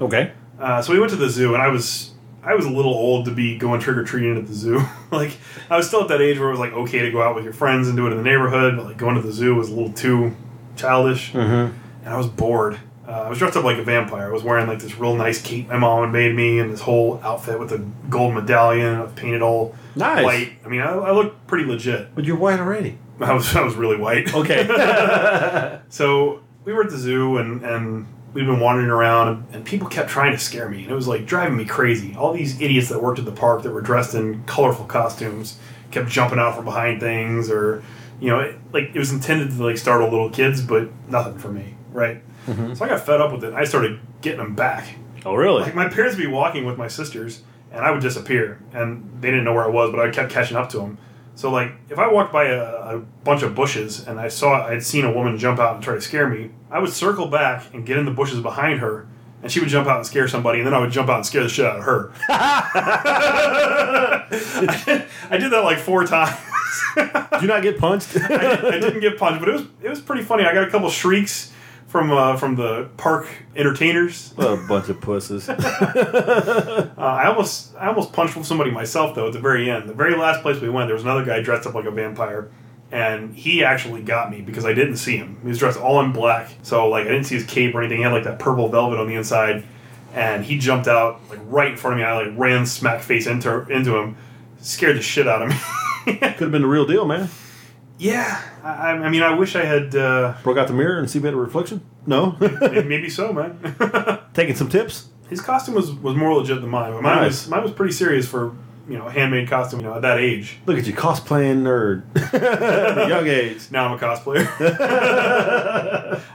Okay. 0.00 0.32
Uh, 0.60 0.80
so 0.82 0.92
we 0.92 1.00
went 1.00 1.10
to 1.10 1.16
the 1.16 1.28
zoo, 1.28 1.54
and 1.54 1.62
I 1.62 1.68
was 1.68 2.11
I 2.44 2.54
was 2.54 2.66
a 2.66 2.70
little 2.70 2.92
old 2.92 3.26
to 3.26 3.30
be 3.30 3.56
going 3.56 3.80
trick 3.80 3.96
or 3.96 4.04
treating 4.04 4.36
at 4.36 4.46
the 4.46 4.52
zoo. 4.54 4.80
like 5.12 5.36
I 5.70 5.76
was 5.76 5.86
still 5.86 6.02
at 6.02 6.08
that 6.08 6.20
age 6.20 6.38
where 6.38 6.48
it 6.48 6.52
was 6.52 6.60
like 6.60 6.72
okay 6.72 7.00
to 7.00 7.10
go 7.10 7.22
out 7.22 7.34
with 7.36 7.44
your 7.44 7.52
friends 7.52 7.86
and 7.88 7.96
do 7.96 8.06
it 8.06 8.10
in 8.10 8.16
the 8.18 8.24
neighborhood, 8.24 8.76
but 8.76 8.86
like 8.86 8.96
going 8.96 9.14
to 9.14 9.22
the 9.22 9.32
zoo 9.32 9.54
was 9.54 9.70
a 9.70 9.74
little 9.74 9.92
too 9.92 10.34
childish, 10.76 11.32
Mm-hmm. 11.32 11.74
and 12.04 12.08
I 12.14 12.16
was 12.16 12.26
bored. 12.26 12.78
Uh, 13.06 13.10
I 13.22 13.28
was 13.28 13.38
dressed 13.38 13.56
up 13.56 13.64
like 13.64 13.78
a 13.78 13.82
vampire. 13.84 14.28
I 14.28 14.32
was 14.32 14.42
wearing 14.44 14.66
like 14.68 14.78
this 14.78 14.96
real 14.96 15.14
nice 15.16 15.42
cape 15.42 15.68
my 15.68 15.76
mom 15.76 16.02
had 16.04 16.12
made 16.12 16.34
me, 16.34 16.58
and 16.60 16.72
this 16.72 16.80
whole 16.80 17.20
outfit 17.22 17.58
with 17.58 17.72
a 17.72 17.78
gold 18.08 18.34
medallion. 18.34 18.94
I 18.94 19.06
painted 19.06 19.42
all 19.42 19.74
Nice. 19.96 20.24
white. 20.24 20.52
I 20.64 20.68
mean, 20.68 20.80
I, 20.80 20.92
I 20.94 21.10
looked 21.12 21.46
pretty 21.46 21.64
legit. 21.66 22.14
But 22.14 22.24
you're 22.24 22.36
white 22.36 22.58
already. 22.60 22.98
I 23.20 23.32
was 23.34 23.54
I 23.54 23.62
was 23.62 23.74
really 23.76 23.96
white. 23.98 24.32
Okay. 24.34 24.66
So 25.90 26.40
we 26.64 26.72
were 26.72 26.84
at 26.84 26.90
the 26.90 26.96
zoo 26.98 27.36
and, 27.38 27.62
and 27.64 28.06
we'd 28.34 28.46
been 28.46 28.60
wandering 28.60 28.88
around 28.88 29.46
and, 29.52 29.64
people 29.64 29.88
kept 29.88 30.08
trying 30.08 30.32
to 30.32 30.38
scare 30.38 30.68
me. 30.68 30.82
And 30.82 30.90
it 30.90 30.94
was 30.94 31.08
like 31.08 31.26
driving 31.26 31.56
me 31.56 31.64
crazy. 31.64 32.14
All 32.14 32.32
these 32.32 32.60
idiots 32.60 32.88
that 32.88 33.02
worked 33.02 33.18
at 33.18 33.24
the 33.24 33.32
park 33.32 33.62
that 33.62 33.70
were 33.70 33.80
dressed 33.80 34.14
in 34.14 34.44
colorful 34.44 34.84
costumes 34.84 35.58
kept 35.90 36.08
jumping 36.08 36.38
out 36.38 36.56
from 36.56 36.64
behind 36.64 37.00
things 37.00 37.50
or, 37.50 37.82
you 38.20 38.28
know, 38.28 38.40
it, 38.40 38.58
like 38.72 38.90
it 38.94 38.98
was 38.98 39.12
intended 39.12 39.50
to 39.50 39.64
like 39.64 39.78
startle 39.78 40.08
little 40.08 40.30
kids, 40.30 40.62
but 40.62 40.90
nothing 41.08 41.38
for 41.38 41.48
me, 41.48 41.74
right? 41.90 42.22
Mm-hmm. 42.46 42.74
So 42.74 42.84
I 42.84 42.88
got 42.88 43.06
fed 43.06 43.20
up 43.20 43.32
with 43.32 43.44
it. 43.44 43.54
I 43.54 43.64
started 43.64 44.00
getting 44.20 44.40
them 44.40 44.54
back. 44.54 44.96
oh, 45.24 45.34
really? 45.34 45.62
Like 45.62 45.74
my 45.74 45.88
parents 45.88 46.16
would 46.16 46.22
be 46.22 46.28
walking 46.28 46.64
with 46.64 46.76
my 46.76 46.88
sisters 46.88 47.42
and 47.70 47.84
I 47.84 47.90
would 47.90 48.02
disappear 48.02 48.60
and 48.72 49.18
they 49.20 49.30
didn't 49.30 49.44
know 49.44 49.54
where 49.54 49.64
I 49.64 49.68
was, 49.68 49.90
but 49.90 50.00
I 50.00 50.10
kept 50.10 50.30
catching 50.30 50.56
up 50.56 50.68
to 50.70 50.78
them. 50.78 50.98
So 51.34 51.50
like, 51.50 51.72
if 51.88 51.98
I 51.98 52.12
walked 52.12 52.32
by 52.32 52.44
a, 52.46 52.62
a 52.62 52.98
bunch 53.24 53.42
of 53.42 53.54
bushes 53.54 54.06
and 54.06 54.20
I 54.20 54.28
saw 54.28 54.66
I'd 54.66 54.82
seen 54.82 55.04
a 55.04 55.12
woman 55.12 55.38
jump 55.38 55.58
out 55.58 55.74
and 55.74 55.84
try 55.84 55.94
to 55.94 56.00
scare 56.00 56.28
me, 56.28 56.50
I 56.70 56.78
would 56.78 56.90
circle 56.90 57.26
back 57.28 57.72
and 57.72 57.86
get 57.86 57.98
in 57.98 58.04
the 58.04 58.10
bushes 58.10 58.40
behind 58.40 58.80
her, 58.80 59.06
and 59.42 59.50
she 59.50 59.60
would 59.60 59.68
jump 59.68 59.88
out 59.88 59.96
and 59.96 60.06
scare 60.06 60.28
somebody, 60.28 60.58
and 60.58 60.66
then 60.66 60.74
I 60.74 60.78
would 60.78 60.90
jump 60.90 61.08
out 61.08 61.16
and 61.16 61.26
scare 61.26 61.42
the 61.42 61.48
shit 61.48 61.64
out 61.66 61.78
of 61.78 61.84
her. 61.84 62.12
I, 62.28 64.26
did, 64.84 65.06
I 65.30 65.36
did 65.38 65.50
that 65.52 65.64
like 65.64 65.78
four 65.78 66.04
times. 66.06 66.36
Do 66.94 67.02
you 67.40 67.46
not 67.46 67.62
get 67.62 67.78
punched? 67.78 68.16
I 68.16 68.78
didn't 68.78 69.00
get 69.00 69.18
punched, 69.18 69.40
but 69.40 69.48
it 69.48 69.52
was 69.52 69.62
it 69.82 69.88
was 69.88 70.00
pretty 70.00 70.22
funny. 70.22 70.44
I 70.44 70.54
got 70.54 70.66
a 70.66 70.70
couple 70.70 70.88
shrieks 70.90 71.52
from 71.92 72.10
uh, 72.10 72.38
from 72.38 72.56
the 72.56 72.88
park 72.96 73.28
entertainers. 73.54 74.32
a 74.38 74.56
bunch 74.66 74.88
of 74.88 75.00
pusses. 75.00 75.48
Uh, 77.02 77.04
I 77.04 77.26
almost 77.26 77.74
I 77.76 77.88
almost 77.88 78.12
punched 78.12 78.44
somebody 78.44 78.70
myself 78.70 79.14
though 79.14 79.26
at 79.26 79.32
the 79.32 79.40
very 79.40 79.68
end. 79.68 79.88
The 79.88 79.94
very 79.94 80.16
last 80.16 80.40
place 80.42 80.60
we 80.60 80.70
went, 80.70 80.86
there 80.86 80.94
was 80.94 81.02
another 81.02 81.24
guy 81.24 81.42
dressed 81.42 81.66
up 81.66 81.74
like 81.74 81.84
a 81.84 81.90
vampire, 81.90 82.50
and 82.92 83.34
he 83.34 83.64
actually 83.64 84.02
got 84.02 84.30
me 84.30 84.40
because 84.40 84.64
I 84.64 84.72
didn't 84.72 84.96
see 84.96 85.16
him. 85.16 85.38
He 85.42 85.48
was 85.48 85.58
dressed 85.58 85.78
all 85.78 86.00
in 86.00 86.12
black, 86.12 86.50
so 86.62 86.88
like 86.88 87.06
I 87.06 87.10
didn't 87.10 87.24
see 87.24 87.34
his 87.34 87.44
cape 87.44 87.74
or 87.74 87.80
anything. 87.80 87.98
He 87.98 88.04
had 88.04 88.12
like 88.12 88.24
that 88.24 88.38
purple 88.38 88.68
velvet 88.68 88.98
on 89.00 89.08
the 89.08 89.16
inside, 89.16 89.64
and 90.14 90.44
he 90.44 90.58
jumped 90.58 90.86
out 90.86 91.20
like 91.28 91.40
right 91.44 91.72
in 91.72 91.76
front 91.76 91.94
of 91.94 91.98
me. 91.98 92.04
I 92.04 92.26
like 92.26 92.38
ran 92.38 92.64
smack 92.64 93.00
face 93.02 93.26
into 93.26 93.66
into 93.68 93.96
him, 93.96 94.16
scared 94.60 94.96
the 94.96 95.02
shit 95.02 95.26
out 95.26 95.42
of 95.42 95.48
me. 95.48 95.56
Could 96.04 96.38
have 96.38 96.52
been 96.52 96.62
the 96.62 96.68
real 96.68 96.86
deal, 96.86 97.04
man. 97.04 97.28
Yeah, 98.02 98.42
I, 98.64 98.90
I 98.90 99.08
mean, 99.08 99.22
I 99.22 99.32
wish 99.34 99.54
I 99.54 99.64
had. 99.64 99.94
Uh, 99.94 100.34
Broke 100.42 100.58
out 100.58 100.66
the 100.66 100.74
mirror 100.74 100.98
and 100.98 101.08
see 101.08 101.18
better 101.20 101.36
reflection? 101.36 101.80
No. 102.06 102.36
maybe 102.40 102.82
maybe 102.82 103.08
so, 103.08 103.32
man. 103.32 103.58
Taking 104.34 104.56
some 104.56 104.68
tips? 104.68 105.08
His 105.30 105.40
costume 105.40 105.74
was, 105.76 105.92
was 105.92 106.16
more 106.16 106.34
legit 106.34 106.60
than 106.60 106.68
mine. 106.70 106.92
But 106.92 107.02
mine 107.02 107.16
Nice. 107.22 107.42
was 107.44 107.48
mine 107.48 107.62
was 107.62 107.70
pretty 107.72 107.92
serious 107.92 108.26
for 108.28 108.54
you 108.88 108.98
know 108.98 109.06
a 109.06 109.10
handmade 109.12 109.48
costume. 109.48 109.80
You 109.80 109.86
know 109.86 109.94
at 109.94 110.02
that 110.02 110.18
age. 110.18 110.58
Look 110.66 110.78
at 110.78 110.86
you, 110.86 110.92
cosplaying 110.94 111.62
nerd. 111.62 112.02
Young 113.08 113.26
age. 113.28 113.70
Now 113.70 113.86
I'm 113.86 113.92
a 113.92 113.98
cosplayer. 113.98 114.46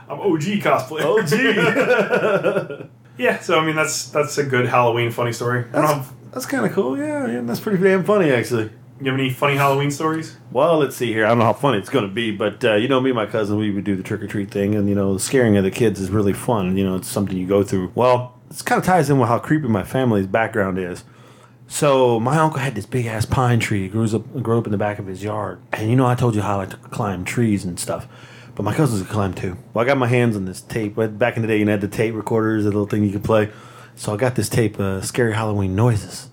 I'm 0.08 0.20
OG 0.20 0.42
cosplayer. 0.64 1.04
OG. 2.80 2.90
Yeah, 3.18 3.40
so 3.40 3.58
I 3.58 3.66
mean 3.66 3.76
that's 3.76 4.08
that's 4.10 4.38
a 4.38 4.44
good 4.44 4.66
Halloween 4.66 5.10
funny 5.10 5.32
story. 5.32 5.64
That's, 5.72 6.08
that's 6.32 6.46
kind 6.46 6.64
of 6.64 6.72
cool. 6.72 6.96
Yeah, 6.96 7.26
yeah, 7.26 7.40
that's 7.42 7.60
pretty 7.60 7.82
damn 7.82 8.04
funny, 8.04 8.30
actually. 8.30 8.70
You 9.00 9.10
have 9.10 9.18
any 9.18 9.30
funny 9.30 9.56
Halloween 9.56 9.90
stories? 9.90 10.36
Well, 10.50 10.78
let's 10.78 10.96
see 10.96 11.12
here. 11.12 11.24
I 11.24 11.28
don't 11.28 11.38
know 11.38 11.44
how 11.44 11.52
funny 11.52 11.78
it's 11.78 11.88
going 11.88 12.06
to 12.06 12.12
be, 12.12 12.32
but 12.32 12.64
uh, 12.64 12.74
you 12.74 12.88
know, 12.88 13.00
me 13.00 13.10
and 13.10 13.16
my 13.16 13.26
cousin, 13.26 13.56
we 13.56 13.70
would 13.70 13.84
do 13.84 13.94
the 13.94 14.02
trick 14.02 14.22
or 14.22 14.26
treat 14.26 14.50
thing, 14.50 14.74
and 14.74 14.88
you 14.88 14.94
know, 14.94 15.14
the 15.14 15.20
scaring 15.20 15.56
of 15.56 15.64
the 15.64 15.70
kids 15.70 16.00
is 16.00 16.10
really 16.10 16.32
fun. 16.32 16.76
You 16.76 16.84
know, 16.84 16.96
it's 16.96 17.08
something 17.08 17.36
you 17.36 17.46
go 17.46 17.62
through. 17.62 17.92
Well, 17.94 18.40
it 18.50 18.64
kind 18.64 18.80
of 18.80 18.84
ties 18.84 19.08
in 19.08 19.18
with 19.18 19.28
how 19.28 19.38
creepy 19.38 19.68
my 19.68 19.84
family's 19.84 20.26
background 20.26 20.78
is. 20.78 21.04
So 21.68 22.18
my 22.18 22.38
uncle 22.38 22.60
had 22.60 22.74
this 22.74 22.86
big 22.86 23.06
ass 23.06 23.24
pine 23.24 23.60
tree. 23.60 23.82
He 23.82 23.88
grew 23.88 24.04
up, 24.04 24.42
grew 24.42 24.58
up 24.58 24.66
in 24.66 24.72
the 24.72 24.78
back 24.78 24.98
of 24.98 25.06
his 25.06 25.22
yard, 25.22 25.60
and 25.72 25.88
you 25.90 25.96
know, 25.96 26.06
I 26.06 26.14
told 26.14 26.34
you 26.34 26.42
how 26.42 26.54
I 26.54 26.56
like 26.56 26.70
to 26.70 26.76
climb 26.76 27.24
trees 27.24 27.64
and 27.64 27.78
stuff. 27.78 28.08
But 28.56 28.64
my 28.64 28.74
cousins 28.74 29.02
could 29.02 29.10
climb 29.12 29.34
too. 29.34 29.56
Well, 29.72 29.84
I 29.84 29.86
got 29.86 29.98
my 29.98 30.08
hands 30.08 30.34
on 30.34 30.44
this 30.44 30.60
tape. 30.60 30.96
Back 30.96 31.36
in 31.36 31.42
the 31.42 31.48
day, 31.48 31.58
you 31.58 31.68
had 31.68 31.80
the 31.80 31.86
tape 31.86 32.14
recorders, 32.14 32.64
the 32.64 32.70
little 32.70 32.86
thing 32.86 33.04
you 33.04 33.12
could 33.12 33.22
play. 33.22 33.50
So 33.94 34.12
I 34.12 34.16
got 34.16 34.34
this 34.34 34.48
tape, 34.48 34.80
uh, 34.80 35.00
scary 35.02 35.34
Halloween 35.34 35.76
noises 35.76 36.28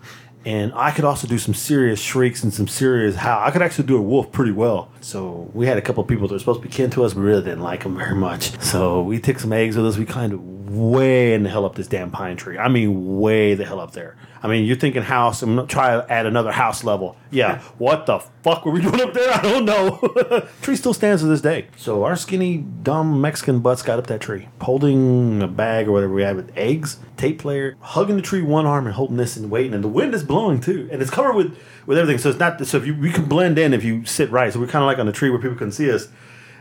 and 0.46 0.72
I 0.76 0.92
could 0.92 1.06
also 1.06 1.28
do 1.28 1.40
some 1.40 1.56
serious 1.56 2.00
shrieks 2.00 2.44
and 2.44 2.54
some 2.54 2.68
serious 2.68 3.16
howl. 3.16 3.46
I 3.46 3.50
could 3.50 3.64
actually 3.64 3.88
do 3.88 3.98
a 3.98 4.02
wolf 4.02 4.32
pretty 4.32 4.52
well. 4.52 4.92
So 5.02 5.50
we 5.56 5.66
had 5.66 5.78
a 5.78 5.82
couple 5.82 6.04
people 6.04 6.28
that 6.28 6.36
were 6.36 6.40
supposed 6.40 6.62
to 6.62 6.68
be 6.68 6.72
kin 6.72 6.92
to 6.92 7.04
us. 7.04 7.16
but 7.16 7.22
really 7.22 7.42
didn't 7.42 7.64
like 7.64 7.82
them 7.84 7.98
very 7.98 8.16
much. 8.16 8.62
So 8.62 9.02
we 9.02 9.20
took 9.20 9.40
some 9.40 9.52
eggs 9.52 9.76
with 9.76 9.88
us. 9.88 9.98
We 9.98 10.06
climbed 10.06 10.40
way 10.70 11.34
in 11.34 11.44
the 11.44 11.50
hell 11.50 11.66
up 11.66 11.76
this 11.76 11.88
damn 11.88 12.12
pine 12.12 12.38
tree. 12.38 12.60
I 12.60 12.68
mean, 12.68 13.20
way 13.20 13.56
the 13.56 13.66
hell 13.66 13.80
up 13.80 13.92
there. 13.94 14.16
I 14.46 14.48
mean, 14.48 14.66
you're 14.66 14.76
thinking 14.76 15.02
house. 15.02 15.42
I'm 15.42 15.66
trying 15.66 16.00
to 16.00 16.14
add 16.14 16.28
another 16.28 16.52
house 16.52 16.84
level. 16.84 17.18
Yeah, 17.32 17.62
what 17.80 18.06
the 18.06 18.20
fuck 18.44 18.64
were 18.64 18.72
we 18.72 18.80
doing 18.80 19.02
up 19.02 19.12
there? 19.12 19.34
I 19.34 19.42
don't 19.42 19.66
know. 19.66 20.48
tree 20.62 20.76
still 20.76 20.94
stands 20.94 21.24
to 21.24 21.28
this 21.28 21.42
day. 21.42 21.70
So 21.78 22.04
our 22.04 22.16
skinny, 22.16 22.58
dumb 22.58 23.20
Mexican 23.20 23.62
butts 23.62 23.82
got 23.82 23.98
up 23.98 24.06
that 24.06 24.22
tree, 24.22 24.48
holding 24.62 25.42
a 25.42 25.48
bag 25.48 25.88
or 25.88 25.94
whatever 25.94 26.14
we 26.14 26.22
had 26.22 26.36
with 26.36 26.56
eggs, 26.56 26.98
tape 27.18 27.40
player, 27.40 27.76
hugging 27.80 28.18
the 28.18 28.22
tree 28.22 28.44
one 28.44 28.68
arm 28.68 28.86
and 28.86 28.94
holding 28.94 29.18
this 29.18 29.36
and 29.36 29.50
waiting. 29.50 29.74
And 29.74 29.84
the 29.84 29.88
wind 29.88 30.14
is 30.14 30.24
blowing 30.24 30.62
too, 30.62 30.88
and 30.92 31.02
it's 31.02 31.10
covered 31.10 31.34
with 31.34 31.58
with 31.88 31.98
everything. 31.98 32.20
So 32.20 32.30
it's 32.30 32.38
not 32.38 32.64
so 32.68 32.78
if 32.78 32.86
you 32.86 32.94
we 32.94 33.12
can 33.12 33.26
blend 33.26 33.58
in 33.58 33.74
if 33.74 33.84
you 33.84 34.06
sit 34.06 34.30
right. 34.30 34.54
So 34.54 34.60
we're 34.60 34.68
kind 34.68 34.84
of 34.84 34.88
like 34.88 35.00
on 35.00 35.08
the 35.08 35.12
tree 35.12 35.32
where 35.32 35.40
people 35.40 35.58
can 35.58 35.72
see 35.72 35.90
us. 35.90 36.08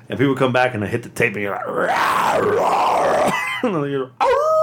And 0.09 0.19
people 0.19 0.35
come 0.35 0.53
back 0.53 0.73
and 0.73 0.83
they 0.83 0.87
hit 0.87 1.03
the 1.03 1.11
tape 1.11 1.35
and 1.35 1.43
you're 1.43 1.55
like, 1.55 1.67
"Rah, 1.67 2.37
rah." 2.39 3.33
And 3.63 3.75
then 3.75 3.91
you're, 3.91 4.11
"Arr!" 4.21 4.54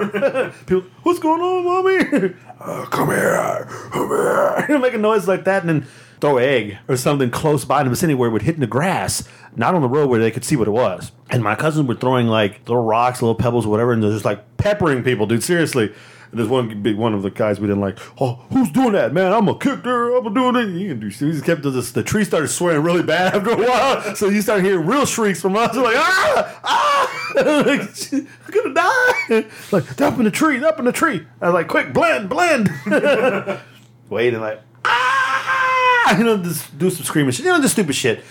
people, 0.66 0.84
what's 1.02 1.18
going 1.18 1.40
on, 1.40 1.64
mommy? 1.64 2.34
"Uh, 2.60 2.84
come 2.86 3.08
here, 3.08 3.66
come 3.90 4.08
here. 4.08 4.78
Make 4.78 4.94
a 4.94 4.98
noise 4.98 5.26
like 5.28 5.44
that 5.44 5.62
and 5.62 5.68
then 5.68 5.88
throw 6.20 6.38
an 6.38 6.44
egg 6.44 6.78
or 6.88 6.96
something 6.96 7.30
close 7.30 7.64
by 7.64 7.80
in 7.80 7.86
the 7.86 7.90
vicinity 7.90 8.20
it 8.20 8.28
would 8.28 8.42
hit 8.42 8.54
in 8.54 8.60
the 8.60 8.66
grass, 8.66 9.26
not 9.56 9.74
on 9.74 9.80
the 9.82 9.88
road 9.88 10.08
where 10.10 10.20
they 10.20 10.30
could 10.30 10.44
see 10.44 10.56
what 10.56 10.68
it 10.68 10.72
was. 10.72 11.12
And 11.30 11.42
my 11.42 11.54
cousins 11.54 11.88
were 11.88 11.94
throwing 11.94 12.26
like 12.26 12.60
little 12.68 12.84
rocks, 12.84 13.22
little 13.22 13.34
pebbles, 13.34 13.66
whatever, 13.66 13.92
and 13.92 14.02
they're 14.02 14.10
just 14.12 14.24
like 14.24 14.56
peppering 14.56 15.02
people, 15.02 15.26
dude. 15.26 15.42
Seriously. 15.42 15.92
And 16.30 16.38
there's 16.38 16.48
one 16.48 16.80
big 16.80 16.96
one 16.96 17.12
of 17.12 17.22
the 17.22 17.30
guys 17.30 17.58
we 17.58 17.66
didn't 17.66 17.80
like. 17.80 17.98
Oh, 18.20 18.44
who's 18.52 18.70
doing 18.70 18.92
that, 18.92 19.12
man? 19.12 19.32
I'm 19.32 19.46
gonna 19.46 19.58
kick 19.58 19.82
there. 19.82 20.16
I'm 20.16 20.22
gonna 20.22 20.52
do 20.52 20.58
it. 20.60 20.62
Can 20.88 21.00
do. 21.00 21.08
He 21.08 21.32
just 21.32 21.44
kept 21.44 21.62
this. 21.62 21.90
The 21.90 22.04
tree 22.04 22.22
started 22.24 22.48
swearing 22.48 22.82
really 22.82 23.02
bad 23.02 23.34
after 23.34 23.50
a 23.50 23.56
while, 23.56 24.14
so 24.14 24.28
you 24.28 24.40
start 24.40 24.62
hearing 24.62 24.86
real 24.86 25.06
shrieks 25.06 25.40
from 25.40 25.56
us. 25.56 25.74
We're 25.74 25.82
like 25.82 25.96
ah 25.96 26.60
ah, 26.62 26.89
like, 27.34 28.12
I'm 28.12 28.50
gonna 28.50 28.74
die. 28.74 29.46
Like 29.70 30.00
up 30.00 30.18
in 30.18 30.24
the 30.24 30.30
tree, 30.30 30.62
up 30.64 30.78
in 30.78 30.84
the 30.84 30.92
tree. 30.92 31.26
I 31.40 31.46
was 31.46 31.54
like, 31.54 31.68
quick, 31.68 31.92
blend, 31.92 32.28
blend. 32.28 32.70
Wait 34.08 34.34
and 34.34 34.42
like 34.42 34.60
ah, 34.84 36.18
you 36.18 36.24
know, 36.24 36.38
just 36.42 36.76
do 36.78 36.90
some 36.90 37.04
screaming 37.04 37.32
shit. 37.32 37.44
You 37.44 37.52
know, 37.52 37.60
just 37.60 37.74
stupid 37.74 37.94
shit. 37.94 38.24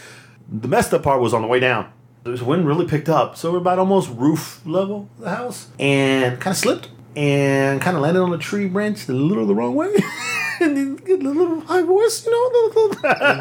The 0.51 0.67
messed 0.67 0.93
up 0.93 1.03
part 1.03 1.21
was 1.21 1.33
on 1.33 1.41
the 1.41 1.47
way 1.47 1.59
down. 1.59 1.91
The 2.23 2.43
wind 2.43 2.67
really 2.67 2.85
picked 2.85 3.07
up, 3.07 3.37
so 3.37 3.51
we're 3.51 3.59
about 3.59 3.79
almost 3.79 4.09
roof 4.09 4.61
level 4.65 5.09
of 5.17 5.23
the 5.23 5.29
house, 5.29 5.67
and 5.79 6.39
kind 6.39 6.53
of 6.53 6.57
slipped 6.57 6.89
and 7.15 7.81
kind 7.81 7.95
of 7.95 8.03
landed 8.03 8.21
on 8.21 8.33
a 8.33 8.37
tree 8.37 8.67
branch 8.67 9.07
a 9.07 9.13
little 9.13 9.47
the 9.47 9.55
wrong 9.55 9.73
way, 9.73 9.93
and 10.59 10.75
then 10.75 10.95
get 10.97 11.23
a 11.23 11.29
little 11.29 11.61
high 11.61 11.81
voice, 11.81 12.25
you 12.25 12.31
know. 12.31 12.89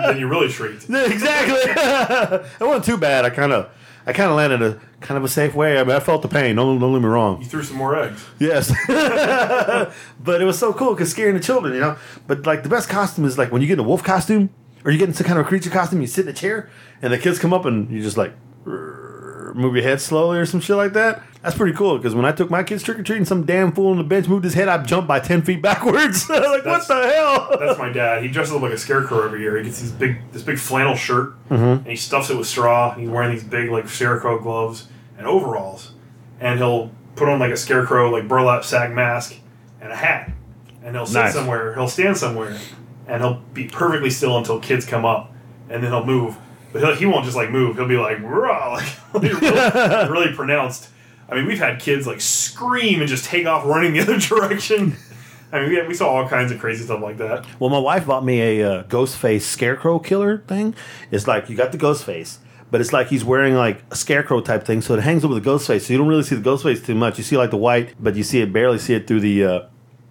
then 0.06 0.18
you 0.18 0.28
really 0.28 0.48
shrieked. 0.48 0.84
Exactly. 0.88 1.58
it 1.60 2.60
wasn't 2.60 2.84
too 2.84 2.96
bad. 2.96 3.24
I 3.24 3.30
kind 3.30 3.52
of, 3.52 3.68
I 4.08 4.14
kind 4.14 4.30
of 4.30 4.36
landed 4.38 4.62
a 4.62 4.80
kind 5.02 5.18
of 5.18 5.24
a 5.24 5.28
safe 5.28 5.54
way. 5.54 5.78
I 5.78 5.84
mean, 5.84 5.94
I 5.94 6.00
felt 6.00 6.22
the 6.22 6.28
pain. 6.28 6.56
Don't 6.56 6.78
don't 6.80 6.94
get 6.94 7.02
me 7.02 7.08
wrong. 7.08 7.42
You 7.42 7.46
threw 7.46 7.62
some 7.62 7.76
more 7.76 7.94
eggs. 7.94 8.24
Yes, 8.38 8.72
but 8.88 10.40
it 10.40 10.46
was 10.46 10.58
so 10.58 10.72
cool 10.72 10.94
because 10.94 11.10
scaring 11.10 11.34
the 11.34 11.42
children, 11.42 11.74
you 11.74 11.80
know. 11.80 11.94
But 12.26 12.46
like 12.46 12.62
the 12.62 12.70
best 12.70 12.88
costume 12.88 13.26
is 13.26 13.36
like 13.36 13.52
when 13.52 13.60
you 13.60 13.68
get 13.68 13.74
in 13.74 13.80
a 13.80 13.88
wolf 13.88 14.02
costume 14.02 14.48
or 14.82 14.90
you 14.90 14.98
get 14.98 15.08
in 15.08 15.14
some 15.14 15.26
kind 15.26 15.38
of 15.38 15.44
a 15.44 15.48
creature 15.48 15.68
costume. 15.68 16.00
You 16.00 16.06
sit 16.06 16.24
in 16.24 16.30
a 16.30 16.34
chair 16.34 16.70
and 17.02 17.12
the 17.12 17.18
kids 17.18 17.38
come 17.38 17.52
up 17.52 17.66
and 17.66 17.90
you're 17.90 18.02
just 18.02 18.16
like 18.16 18.32
move 19.54 19.74
your 19.74 19.84
head 19.84 20.00
slowly 20.00 20.38
or 20.38 20.46
some 20.46 20.60
shit 20.60 20.76
like 20.76 20.92
that. 20.94 21.22
That's 21.42 21.56
pretty 21.56 21.76
cool 21.76 21.96
because 21.96 22.14
when 22.14 22.24
I 22.24 22.32
took 22.32 22.50
my 22.50 22.62
kids 22.62 22.82
trick 22.82 22.98
or 22.98 23.02
treating, 23.02 23.24
some 23.24 23.44
damn 23.44 23.70
fool 23.72 23.90
on 23.92 23.96
the 23.98 24.04
bench 24.04 24.26
moved 24.28 24.44
his 24.44 24.54
head. 24.54 24.68
I 24.68 24.82
jumped 24.82 25.06
by 25.08 25.20
ten 25.20 25.42
feet 25.42 25.62
backwards. 25.62 26.28
like 26.30 26.64
what 26.64 26.86
the 26.88 27.10
hell? 27.14 27.56
That's 27.58 27.78
my 27.78 27.90
dad. 27.90 28.22
He 28.22 28.28
dresses 28.28 28.54
up 28.54 28.62
like 28.62 28.72
a 28.72 28.78
scarecrow 28.78 29.24
every 29.24 29.40
year. 29.40 29.56
He 29.58 29.64
gets 29.64 29.80
these 29.80 29.92
big, 29.92 30.16
this 30.32 30.42
big 30.42 30.58
flannel 30.58 30.94
shirt, 30.96 31.34
Mm-hmm. 31.48 31.64
and 31.64 31.86
he 31.86 31.96
stuffs 31.96 32.30
it 32.30 32.36
with 32.36 32.46
straw. 32.46 32.94
He's 32.94 33.08
wearing 33.08 33.30
these 33.32 33.44
big, 33.44 33.70
like 33.70 33.88
scarecrow 33.88 34.38
gloves 34.40 34.88
and 35.16 35.26
overalls, 35.26 35.92
and 36.40 36.58
he'll 36.58 36.90
put 37.16 37.28
on 37.28 37.38
like 37.38 37.50
a 37.52 37.56
scarecrow, 37.56 38.10
like 38.10 38.26
burlap 38.28 38.64
sack 38.64 38.90
mask 38.92 39.36
and 39.80 39.92
a 39.92 39.96
hat, 39.96 40.30
and 40.82 40.94
he'll 40.96 41.06
sit 41.06 41.14
Nice. 41.20 41.34
somewhere. 41.34 41.74
He'll 41.74 41.88
stand 41.88 42.16
somewhere, 42.16 42.56
and 43.06 43.22
he'll 43.22 43.42
be 43.54 43.68
perfectly 43.68 44.10
still 44.10 44.36
until 44.36 44.58
kids 44.60 44.84
come 44.84 45.04
up, 45.04 45.32
and 45.70 45.82
then 45.84 45.90
he'll 45.92 46.04
move. 46.04 46.36
But 46.72 46.82
he'll, 46.82 46.94
he 46.94 47.06
won't 47.06 47.24
just 47.24 47.36
like 47.36 47.50
move. 47.50 47.76
He'll 47.76 47.88
be 47.88 47.96
like, 47.96 48.20
"Rah," 48.22 48.74
like 49.14 49.22
really, 49.22 49.40
really 50.10 50.34
pronounced. 50.34 50.90
I 51.28 51.34
mean, 51.34 51.46
we've 51.46 51.58
had 51.58 51.80
kids 51.80 52.06
like 52.06 52.20
scream 52.20 53.00
and 53.00 53.08
just 53.08 53.24
take 53.24 53.46
off 53.46 53.66
running 53.66 53.92
the 53.92 54.00
other 54.02 54.18
direction. 54.18 54.96
I 55.52 55.60
mean, 55.60 55.70
we, 55.70 55.88
we 55.88 55.94
saw 55.94 56.08
all 56.08 56.28
kinds 56.28 56.52
of 56.52 56.58
crazy 56.58 56.84
stuff 56.84 57.00
like 57.00 57.18
that. 57.18 57.46
Well, 57.58 57.70
my 57.70 57.78
wife 57.78 58.06
bought 58.06 58.24
me 58.24 58.60
a 58.60 58.70
uh, 58.70 58.82
ghost 58.82 59.16
face 59.16 59.46
scarecrow 59.46 59.98
killer 59.98 60.38
thing. 60.46 60.74
It's 61.10 61.26
like 61.26 61.48
you 61.48 61.56
got 61.56 61.72
the 61.72 61.78
ghost 61.78 62.04
face, 62.04 62.38
but 62.70 62.80
it's 62.80 62.92
like 62.92 63.08
he's 63.08 63.24
wearing 63.24 63.54
like 63.54 63.82
a 63.90 63.96
scarecrow 63.96 64.40
type 64.40 64.64
thing, 64.64 64.82
so 64.82 64.94
it 64.94 65.00
hangs 65.00 65.24
over 65.24 65.34
the 65.34 65.40
ghost 65.40 65.66
face. 65.66 65.86
So 65.86 65.92
you 65.92 65.98
don't 65.98 66.08
really 66.08 66.22
see 66.22 66.34
the 66.34 66.42
ghost 66.42 66.64
face 66.64 66.84
too 66.84 66.94
much. 66.94 67.18
You 67.18 67.24
see 67.24 67.36
like 67.36 67.50
the 67.50 67.56
white, 67.56 67.94
but 67.98 68.14
you 68.14 68.22
see 68.22 68.40
it 68.40 68.52
barely 68.52 68.78
see 68.78 68.94
it 68.94 69.06
through 69.06 69.20
the 69.20 69.44
uh, 69.44 69.60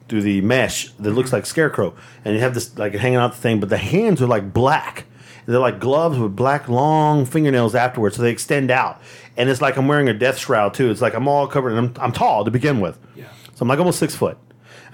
through 0.07 0.21
the 0.21 0.41
mesh 0.41 0.89
that 0.91 1.11
looks 1.11 1.33
like 1.33 1.45
scarecrow. 1.45 1.95
And 2.25 2.33
you 2.33 2.41
have 2.41 2.53
this 2.53 2.77
like 2.77 2.93
hanging 2.93 3.17
out 3.17 3.33
the 3.33 3.37
thing, 3.37 3.59
but 3.59 3.69
the 3.69 3.77
hands 3.77 4.21
are 4.21 4.27
like 4.27 4.53
black. 4.53 5.05
They're 5.47 5.59
like 5.59 5.79
gloves 5.79 6.19
with 6.19 6.35
black 6.35 6.67
long 6.67 7.25
fingernails 7.25 7.73
afterwards, 7.73 8.17
so 8.17 8.21
they 8.21 8.31
extend 8.31 8.69
out. 8.69 9.01
And 9.37 9.49
it's 9.49 9.61
like 9.61 9.77
I'm 9.77 9.87
wearing 9.87 10.09
a 10.09 10.13
death 10.13 10.37
shroud 10.37 10.73
too. 10.73 10.91
It's 10.91 11.01
like 11.01 11.13
I'm 11.13 11.27
all 11.27 11.47
covered, 11.47 11.73
and 11.73 11.97
I'm, 11.97 12.03
I'm 12.03 12.11
tall 12.11 12.43
to 12.43 12.51
begin 12.51 12.81
with. 12.81 12.99
Yeah. 13.15 13.25
So 13.55 13.61
I'm 13.61 13.69
like 13.69 13.79
almost 13.79 13.97
six 13.97 14.13
foot. 14.13 14.37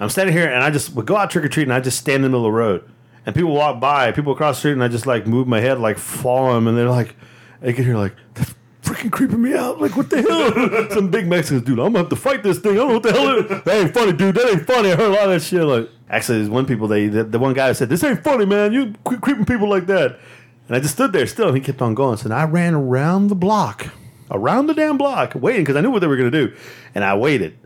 I'm 0.00 0.08
standing 0.08 0.34
here 0.34 0.48
and 0.48 0.62
I 0.62 0.70
just 0.70 0.94
would 0.94 1.06
go 1.06 1.16
out 1.16 1.30
trick 1.30 1.44
or 1.44 1.48
treating. 1.48 1.70
And 1.70 1.76
I 1.76 1.80
just 1.80 1.98
stand 1.98 2.16
in 2.16 2.22
the 2.22 2.28
middle 2.30 2.46
of 2.46 2.52
the 2.52 2.56
road, 2.56 2.88
and 3.26 3.34
people 3.34 3.52
walk 3.52 3.80
by, 3.80 4.12
people 4.12 4.32
across 4.32 4.56
the 4.56 4.58
street, 4.60 4.72
and 4.72 4.84
I 4.84 4.88
just 4.88 5.06
like 5.06 5.26
move 5.26 5.48
my 5.48 5.60
head, 5.60 5.80
like 5.80 5.98
follow 5.98 6.54
them, 6.54 6.68
and 6.68 6.78
they're 6.78 6.88
like, 6.88 7.16
they 7.60 7.72
can 7.72 7.84
hear 7.84 7.96
like, 7.96 8.14
That's 8.34 8.54
freaking 8.82 9.10
creeping 9.10 9.42
me 9.42 9.54
out. 9.54 9.80
Like, 9.80 9.96
what 9.96 10.10
the 10.10 10.22
hell? 10.22 10.90
Some 10.90 11.10
big 11.10 11.26
Mexicans, 11.26 11.62
dude, 11.62 11.78
I'm 11.78 11.86
gonna 11.86 12.00
have 12.00 12.08
to 12.10 12.16
fight 12.16 12.42
this 12.42 12.58
thing. 12.58 12.72
I 12.72 12.76
don't 12.76 12.88
know 12.88 12.94
what 12.94 13.02
the 13.02 13.12
hell 13.12 13.38
it 13.38 13.50
is. 13.50 13.64
That 13.64 13.76
ain't 13.76 13.94
funny, 13.94 14.12
dude. 14.12 14.34
That 14.36 14.50
ain't 14.50 14.66
funny. 14.66 14.92
I 14.92 14.96
heard 14.96 15.10
a 15.10 15.14
lot 15.14 15.24
of 15.24 15.30
that 15.30 15.42
shit. 15.42 15.62
Like, 15.62 15.88
actually, 16.08 16.38
there's 16.38 16.50
one 16.50 16.66
people, 16.66 16.86
they, 16.86 17.08
the, 17.08 17.24
the 17.24 17.38
one 17.38 17.54
guy 17.54 17.72
said, 17.72 17.88
this 17.88 18.04
ain't 18.04 18.22
funny, 18.22 18.44
man. 18.44 18.72
You 18.72 18.94
creeping 19.04 19.46
people 19.46 19.68
like 19.68 19.86
that. 19.86 20.18
And 20.66 20.76
I 20.76 20.80
just 20.80 20.94
stood 20.94 21.12
there 21.12 21.26
still, 21.26 21.48
and 21.48 21.56
he 21.56 21.62
kept 21.62 21.82
on 21.82 21.94
going. 21.94 22.16
So 22.16 22.30
I 22.32 22.44
ran 22.44 22.74
around 22.74 23.28
the 23.28 23.34
block, 23.34 23.88
around 24.30 24.66
the 24.66 24.74
damn 24.74 24.96
block, 24.96 25.34
waiting 25.34 25.62
because 25.62 25.76
I 25.76 25.80
knew 25.80 25.90
what 25.90 26.00
they 26.00 26.06
were 26.06 26.16
gonna 26.16 26.30
do. 26.30 26.54
And 26.94 27.04
I 27.04 27.16
waited. 27.16 27.58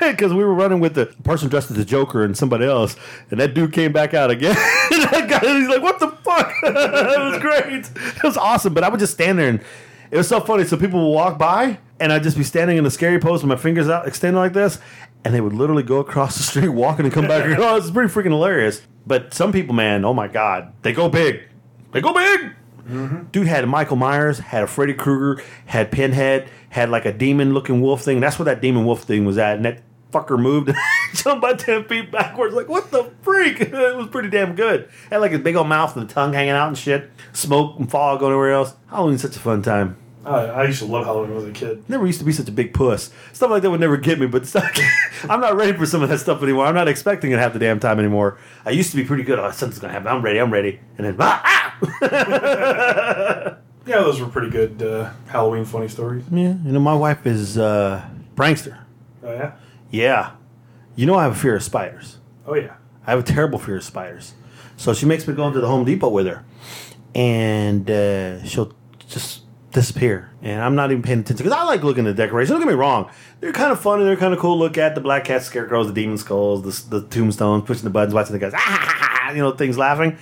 Because 0.00 0.32
we 0.32 0.42
were 0.42 0.54
running 0.54 0.80
with 0.80 0.94
the 0.94 1.06
person 1.24 1.50
dressed 1.50 1.70
as 1.70 1.76
the 1.76 1.84
Joker 1.84 2.24
and 2.24 2.34
somebody 2.34 2.64
else, 2.64 2.96
and 3.30 3.38
that 3.38 3.52
dude 3.52 3.74
came 3.74 3.92
back 3.92 4.14
out 4.14 4.30
again. 4.30 4.56
And 4.92 5.02
that 5.02 5.28
guy, 5.28 5.58
he's 5.58 5.68
like, 5.68 5.82
"What 5.82 6.00
the 6.00 6.08
fuck?" 6.08 6.52
it 6.62 7.20
was 7.20 7.38
great. 7.38 7.90
It 8.16 8.22
was 8.22 8.36
awesome. 8.38 8.72
But 8.72 8.82
I 8.82 8.88
would 8.88 8.98
just 8.98 9.12
stand 9.12 9.38
there, 9.38 9.48
and 9.50 9.60
it 10.10 10.16
was 10.16 10.26
so 10.26 10.40
funny. 10.40 10.64
So 10.64 10.78
people 10.78 11.06
would 11.06 11.14
walk 11.14 11.38
by, 11.38 11.78
and 12.00 12.12
I'd 12.12 12.22
just 12.22 12.38
be 12.38 12.44
standing 12.44 12.78
in 12.78 12.84
the 12.84 12.90
scary 12.90 13.18
pose 13.18 13.42
with 13.42 13.48
my 13.48 13.56
fingers 13.56 13.90
out 13.90 14.08
extended 14.08 14.38
like 14.38 14.54
this, 14.54 14.78
and 15.24 15.34
they 15.34 15.42
would 15.42 15.52
literally 15.52 15.82
go 15.82 15.98
across 15.98 16.36
the 16.38 16.42
street, 16.42 16.68
walking 16.70 17.04
and 17.04 17.12
come 17.12 17.28
back. 17.28 17.44
oh, 17.58 17.76
it's 17.76 17.90
pretty 17.90 18.10
freaking 18.12 18.30
hilarious. 18.30 18.80
But 19.06 19.34
some 19.34 19.52
people, 19.52 19.74
man, 19.74 20.04
oh 20.06 20.14
my 20.14 20.28
god, 20.28 20.72
they 20.80 20.94
go 20.94 21.10
big. 21.10 21.42
They 21.92 22.00
go 22.00 22.12
big. 22.12 22.52
Mm-hmm. 22.88 23.24
Dude 23.30 23.46
had 23.46 23.68
Michael 23.68 23.96
Myers, 23.96 24.38
had 24.38 24.62
a 24.62 24.66
Freddy 24.66 24.94
Krueger, 24.94 25.42
had 25.66 25.92
Pinhead, 25.92 26.48
had 26.70 26.90
like 26.90 27.04
a 27.04 27.12
demon 27.12 27.54
looking 27.54 27.80
wolf 27.80 28.02
thing. 28.02 28.20
That's 28.20 28.38
where 28.38 28.46
that 28.46 28.60
demon 28.60 28.84
wolf 28.84 29.02
thing 29.02 29.24
was 29.24 29.38
at. 29.38 29.56
And 29.56 29.64
that 29.64 29.82
fucker 30.12 30.40
moved, 30.40 30.72
jumped 31.14 31.42
by 31.42 31.54
10 31.54 31.84
feet 31.84 32.10
backwards. 32.10 32.54
Like, 32.54 32.68
what 32.68 32.90
the 32.90 33.12
freak? 33.22 33.60
it 33.60 33.96
was 33.96 34.08
pretty 34.08 34.28
damn 34.28 34.54
good. 34.54 34.88
Had 35.10 35.18
like 35.18 35.32
a 35.32 35.38
big 35.38 35.56
old 35.56 35.68
mouth 35.68 35.96
and 35.96 36.08
tongue 36.08 36.32
hanging 36.32 36.52
out 36.52 36.68
and 36.68 36.78
shit. 36.78 37.10
Smoke 37.32 37.78
and 37.78 37.90
fog 37.90 38.20
going 38.20 38.32
everywhere 38.32 38.52
else. 38.52 38.74
Halloween's 38.88 39.22
such 39.22 39.36
a 39.36 39.40
fun 39.40 39.62
time. 39.62 39.96
I, 40.24 40.36
I 40.46 40.64
used 40.66 40.80
to 40.80 40.86
love 40.86 41.06
Halloween 41.06 41.30
when 41.34 41.38
I 41.38 41.46
was 41.46 41.50
a 41.50 41.52
kid. 41.52 41.88
Never 41.88 42.06
used 42.06 42.18
to 42.18 42.24
be 42.24 42.32
such 42.32 42.48
a 42.48 42.52
big 42.52 42.74
puss. 42.74 43.10
Stuff 43.32 43.50
like 43.50 43.62
that 43.62 43.70
would 43.70 43.80
never 43.80 43.96
get 43.96 44.18
me, 44.20 44.26
but 44.26 44.46
stuff, 44.46 44.70
I'm 45.30 45.40
not 45.40 45.56
ready 45.56 45.72
for 45.72 45.86
some 45.86 46.02
of 46.02 46.08
that 46.10 46.18
stuff 46.18 46.42
anymore. 46.42 46.66
I'm 46.66 46.74
not 46.74 46.88
expecting 46.88 47.32
it 47.32 47.38
half 47.38 47.54
the 47.54 47.58
damn 47.58 47.80
time 47.80 47.98
anymore. 47.98 48.38
I 48.66 48.70
used 48.70 48.90
to 48.90 48.96
be 48.96 49.04
pretty 49.04 49.22
good. 49.22 49.38
Oh, 49.38 49.50
something's 49.50 49.78
going 49.78 49.88
to 49.88 49.94
happen. 49.94 50.08
I'm 50.08 50.22
ready. 50.22 50.38
I'm 50.38 50.52
ready. 50.52 50.78
And 50.98 51.06
then, 51.06 51.16
ah! 51.18 51.42
ah! 52.02 53.56
Yeah, 53.86 54.00
those 54.00 54.20
were 54.20 54.28
pretty 54.28 54.50
good 54.50 54.82
uh, 54.82 55.10
Halloween 55.28 55.64
funny 55.64 55.88
stories. 55.88 56.22
Yeah, 56.30 56.54
you 56.64 56.70
know, 56.72 56.78
my 56.80 56.94
wife 56.94 57.26
is 57.26 57.58
uh, 57.58 58.04
prankster. 58.36 58.78
Oh 59.24 59.32
yeah, 59.32 59.52
Yeah. 59.90 60.32
You 60.94 61.06
know, 61.06 61.16
I 61.16 61.22
have 61.24 61.32
a 61.32 61.34
fear 61.34 61.56
of 61.56 61.62
spiders. 61.64 62.18
oh 62.46 62.54
yeah. 62.54 62.74
I 63.06 63.10
have 63.10 63.20
a 63.20 63.22
terrible 63.24 63.58
fear 63.58 63.78
of 63.78 63.84
spiders. 63.84 64.34
So 64.76 64.92
she 64.92 65.06
makes 65.06 65.26
me 65.26 65.34
go 65.34 65.46
into 65.48 65.60
the 65.60 65.66
Home 65.66 65.84
Depot 65.84 66.10
with 66.10 66.26
her, 66.26 66.44
and 67.14 67.90
uh, 67.90 68.44
she'll 68.44 68.74
just 69.08 69.42
disappear. 69.72 70.30
And 70.42 70.60
I'm 70.60 70.74
not 70.74 70.90
even 70.90 71.02
paying 71.02 71.20
attention 71.20 71.44
because 71.44 71.58
I 71.58 71.64
like 71.64 71.82
looking 71.82 72.06
at 72.06 72.16
the 72.16 72.22
decorations. 72.22 72.50
Don't 72.50 72.60
get 72.60 72.68
me 72.68 72.74
wrong; 72.74 73.10
they're 73.40 73.52
kind 73.52 73.72
of 73.72 73.80
fun 73.80 74.00
and 74.00 74.08
they're 74.08 74.16
kind 74.16 74.34
of 74.34 74.40
cool. 74.40 74.58
Look 74.58 74.78
at 74.78 74.94
the 74.94 75.00
black 75.00 75.24
cat, 75.24 75.42
scarecrows, 75.42 75.86
the 75.86 75.92
demon 75.92 76.18
skulls, 76.18 76.88
the, 76.88 77.00
the 77.00 77.06
tombstones, 77.08 77.64
pushing 77.64 77.84
the 77.84 77.90
buttons, 77.90 78.14
watching 78.14 78.32
the 78.32 78.38
guys, 78.38 78.52
ah, 78.54 79.30
you 79.30 79.38
know, 79.38 79.52
things 79.52 79.78
laughing. 79.78 80.18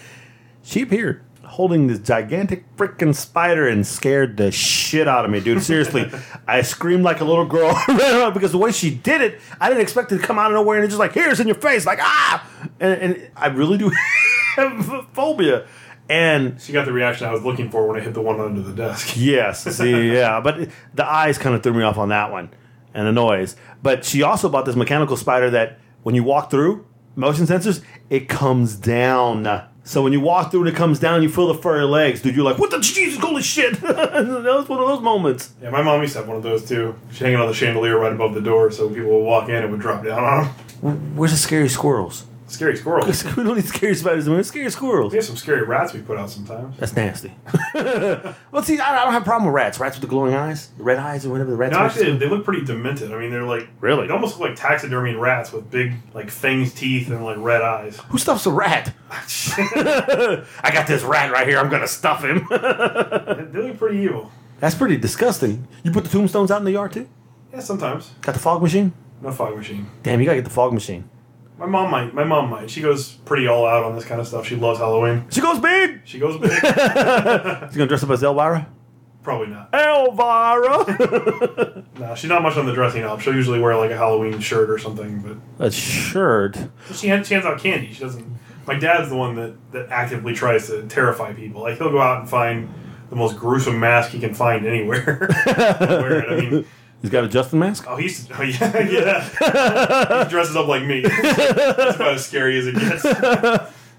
She 0.62 0.82
appeared 0.82 1.22
holding 1.48 1.86
this 1.86 1.98
gigantic 1.98 2.64
freaking 2.76 3.14
spider 3.14 3.66
and 3.66 3.86
scared 3.86 4.36
the 4.36 4.52
shit 4.52 5.08
out 5.08 5.24
of 5.24 5.30
me, 5.30 5.40
dude. 5.40 5.62
Seriously, 5.62 6.08
I 6.46 6.62
screamed 6.62 7.02
like 7.02 7.20
a 7.20 7.24
little 7.24 7.46
girl 7.46 7.72
because 8.32 8.52
the 8.52 8.58
way 8.58 8.70
she 8.70 8.94
did 8.94 9.22
it, 9.22 9.40
I 9.60 9.68
didn't 9.68 9.80
expect 9.80 10.12
it 10.12 10.18
to 10.18 10.22
come 10.22 10.38
out 10.38 10.52
of 10.52 10.54
nowhere 10.54 10.76
and 10.76 10.84
it's 10.84 10.92
just 10.92 11.00
like, 11.00 11.14
here's 11.14 11.40
in 11.40 11.48
your 11.48 11.56
face, 11.56 11.86
like 11.86 11.98
ah, 12.00 12.46
and, 12.78 13.00
and 13.00 13.30
I 13.34 13.46
really 13.48 13.78
do 13.78 13.90
have 14.56 15.06
phobia. 15.14 15.66
And 16.08 16.60
She 16.60 16.72
got 16.72 16.86
the 16.86 16.92
reaction 16.92 17.26
I 17.26 17.32
was 17.32 17.42
looking 17.42 17.70
for 17.70 17.86
when 17.86 18.00
I 18.00 18.02
hit 18.02 18.14
the 18.14 18.22
one 18.22 18.40
under 18.40 18.62
the 18.62 18.72
desk. 18.72 19.12
yes, 19.16 19.64
see, 19.64 20.12
yeah, 20.12 20.40
but 20.40 20.70
the 20.94 21.06
eyes 21.06 21.36
kind 21.36 21.54
of 21.54 21.62
threw 21.62 21.74
me 21.74 21.82
off 21.82 21.98
on 21.98 22.08
that 22.08 22.32
one, 22.32 22.50
and 22.94 23.06
the 23.06 23.12
noise. 23.12 23.56
But 23.82 24.04
she 24.04 24.22
also 24.22 24.48
bought 24.48 24.64
this 24.64 24.76
mechanical 24.76 25.16
spider 25.16 25.50
that 25.50 25.78
when 26.02 26.14
you 26.14 26.24
walk 26.24 26.50
through 26.50 26.86
motion 27.14 27.44
sensors, 27.46 27.82
it 28.08 28.28
comes 28.28 28.74
down. 28.76 29.68
So 29.84 30.02
when 30.02 30.12
you 30.12 30.20
walk 30.20 30.50
through 30.50 30.60
and 30.60 30.68
it 30.68 30.76
comes 30.76 30.98
down, 31.00 31.22
you 31.22 31.28
feel 31.28 31.48
the 31.48 31.54
furry 31.54 31.84
legs, 31.84 32.22
dude. 32.22 32.36
You're 32.36 32.44
like, 32.44 32.58
what 32.58 32.70
the 32.70 32.78
Jesus, 32.78 33.18
holy 33.18 33.42
shit! 33.42 33.74
that 33.80 34.24
was 34.24 34.68
one 34.68 34.80
of 34.80 34.88
those 34.88 35.00
moments. 35.00 35.52
Yeah, 35.62 35.70
my 35.70 35.82
mom 35.82 36.00
used 36.00 36.12
to 36.14 36.20
have 36.20 36.28
one 36.28 36.36
of 36.36 36.42
those 36.42 36.66
too. 36.66 36.94
She's 37.10 37.20
hanging 37.20 37.38
on 37.38 37.48
the 37.48 37.54
chandelier 37.54 37.98
right 37.98 38.12
above 38.12 38.34
the 38.34 38.40
door, 38.40 38.70
so 38.70 38.88
people 38.88 39.10
would 39.10 39.24
walk 39.24 39.48
in 39.48 39.56
and 39.56 39.70
would 39.70 39.80
drop 39.80 40.04
down 40.04 40.22
on 40.24 40.44
them. 40.80 41.16
Where's 41.16 41.32
the 41.32 41.38
scary 41.38 41.68
squirrels? 41.68 42.24
Scary 42.48 42.76
squirrels. 42.76 43.24
we 43.36 43.44
don't 43.44 43.56
need 43.56 43.66
scary 43.66 43.94
spiders. 43.94 44.28
We 44.28 44.36
need 44.36 44.46
scary 44.46 44.70
squirrels. 44.70 45.12
We 45.12 45.18
have 45.18 45.24
some 45.24 45.36
scary 45.36 45.62
rats 45.62 45.92
we 45.92 46.00
put 46.00 46.18
out 46.18 46.30
sometimes. 46.30 46.76
That's 46.78 46.96
nasty. 46.96 47.34
well, 47.74 48.62
see, 48.62 48.78
I 48.80 48.98
I 48.98 49.04
don't 49.04 49.12
have 49.12 49.22
a 49.22 49.24
problem 49.24 49.46
with 49.46 49.54
rats. 49.54 49.78
Rats 49.78 49.96
with 49.96 50.02
the 50.02 50.08
glowing 50.08 50.34
eyes, 50.34 50.68
the 50.78 50.82
red 50.82 50.98
eyes, 50.98 51.26
or 51.26 51.30
whatever 51.30 51.50
the 51.50 51.56
rats. 51.56 51.72
No, 51.72 51.78
are. 51.78 51.86
actually, 51.86 52.16
they 52.16 52.28
look 52.28 52.44
pretty 52.44 52.64
demented. 52.64 53.12
I 53.12 53.18
mean, 53.18 53.30
they're 53.30 53.44
like 53.44 53.68
Really? 53.80 54.06
They 54.06 54.12
almost 54.12 54.38
look 54.38 54.48
like 54.48 54.58
taxidermy 54.58 55.14
rats 55.14 55.52
with 55.52 55.70
big, 55.70 55.92
like 56.14 56.30
fangs, 56.30 56.72
teeth, 56.74 57.10
and 57.10 57.24
like 57.24 57.36
red 57.38 57.62
eyes. 57.62 57.98
Who 58.08 58.18
stuffs 58.18 58.46
a 58.46 58.50
rat? 58.50 58.92
I 59.10 60.70
got 60.72 60.86
this 60.86 61.02
rat 61.02 61.30
right 61.30 61.46
here. 61.46 61.58
I'm 61.58 61.68
gonna 61.68 61.86
stuff 61.86 62.24
him. 62.24 62.46
they 62.50 63.60
look 63.60 63.78
pretty 63.78 63.98
evil. 63.98 64.32
That's 64.60 64.74
pretty 64.74 64.96
disgusting. 64.96 65.68
You 65.84 65.92
put 65.92 66.04
the 66.04 66.10
tombstones 66.10 66.50
out 66.50 66.58
in 66.58 66.64
the 66.64 66.72
yard 66.72 66.92
too? 66.92 67.08
Yeah, 67.52 67.60
sometimes. 67.60 68.10
Got 68.22 68.32
the 68.32 68.40
fog 68.40 68.62
machine? 68.62 68.92
No 69.22 69.32
fog 69.32 69.56
machine. 69.56 69.86
Damn, 70.02 70.20
you 70.20 70.26
gotta 70.26 70.38
get 70.38 70.44
the 70.44 70.50
fog 70.50 70.72
machine. 70.72 71.08
My 71.58 71.66
mom 71.66 71.90
might. 71.90 72.14
My 72.14 72.24
mom 72.24 72.50
might. 72.50 72.70
She 72.70 72.80
goes 72.80 73.12
pretty 73.12 73.46
all 73.48 73.66
out 73.66 73.82
on 73.84 73.94
this 73.96 74.04
kind 74.04 74.20
of 74.20 74.28
stuff. 74.28 74.46
She 74.46 74.54
loves 74.56 74.78
Halloween. 74.78 75.26
She 75.30 75.40
goes 75.40 75.58
big. 75.58 76.00
She 76.04 76.18
goes 76.18 76.38
big. 76.40 76.50
She's 76.52 76.62
gonna 76.64 77.86
dress 77.86 78.02
up 78.04 78.10
as 78.10 78.22
Elvira. 78.22 78.68
Probably 79.22 79.48
not. 79.48 79.74
Elvira. 79.74 81.84
No, 81.98 82.14
she's 82.14 82.30
not 82.30 82.42
much 82.42 82.56
on 82.56 82.64
the 82.64 82.72
dressing 82.72 83.02
up. 83.02 83.20
She'll 83.20 83.34
usually 83.34 83.58
wear 83.58 83.76
like 83.76 83.90
a 83.90 83.96
Halloween 83.96 84.38
shirt 84.38 84.70
or 84.70 84.78
something. 84.78 85.42
But 85.58 85.66
a 85.66 85.68
shirt. 85.68 86.56
she 86.94 87.08
hands, 87.08 87.26
she 87.26 87.34
hands 87.34 87.44
out 87.44 87.58
candy. 87.58 87.92
She 87.92 87.98
doesn't. 88.00 88.24
My 88.68 88.78
dad's 88.78 89.08
the 89.08 89.16
one 89.16 89.34
that 89.34 89.72
that 89.72 89.88
actively 89.90 90.32
tries 90.32 90.68
to 90.68 90.86
terrify 90.86 91.32
people. 91.32 91.62
Like 91.62 91.78
he'll 91.78 91.90
go 91.90 92.00
out 92.00 92.20
and 92.20 92.30
find 92.30 92.72
the 93.10 93.16
most 93.16 93.36
gruesome 93.36 93.80
mask 93.80 94.12
he 94.12 94.20
can 94.20 94.32
find 94.32 94.64
anywhere. 94.64 95.26
wear 95.46 96.20
it. 96.20 96.30
I 96.30 96.36
mean, 96.50 96.64
He's 97.00 97.10
got 97.10 97.24
a 97.24 97.28
Justin 97.28 97.60
mask. 97.60 97.84
oh, 97.88 97.96
he's 97.96 98.28
oh, 98.32 98.42
yeah, 98.42 98.88
yeah. 98.90 100.24
he 100.24 100.30
dresses 100.30 100.56
up 100.56 100.66
like 100.66 100.84
me. 100.84 101.00
That's 101.22 101.96
about 101.96 102.14
as 102.14 102.26
scary 102.26 102.58
as 102.58 102.66
it 102.66 102.74
gets. 102.74 103.04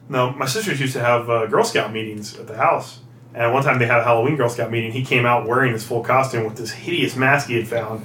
No, 0.09 0.31
my 0.31 0.47
sisters 0.47 0.81
used 0.81 0.93
to 0.93 1.01
have 1.01 1.29
uh, 1.29 1.45
Girl 1.45 1.63
Scout 1.63 1.93
meetings 1.93 2.38
at 2.38 2.47
the 2.47 2.57
house. 2.57 2.99
And 3.33 3.53
one 3.53 3.63
time 3.63 3.77
they 3.77 3.85
had 3.85 3.99
a 3.99 4.03
Halloween 4.03 4.35
Girl 4.35 4.49
Scout 4.49 4.71
meeting. 4.71 4.91
He 4.91 5.05
came 5.05 5.25
out 5.25 5.47
wearing 5.47 5.71
his 5.71 5.85
full 5.85 6.03
costume 6.03 6.45
with 6.45 6.57
this 6.57 6.71
hideous 6.71 7.15
mask 7.15 7.47
he 7.47 7.55
had 7.55 7.67
found. 7.67 8.03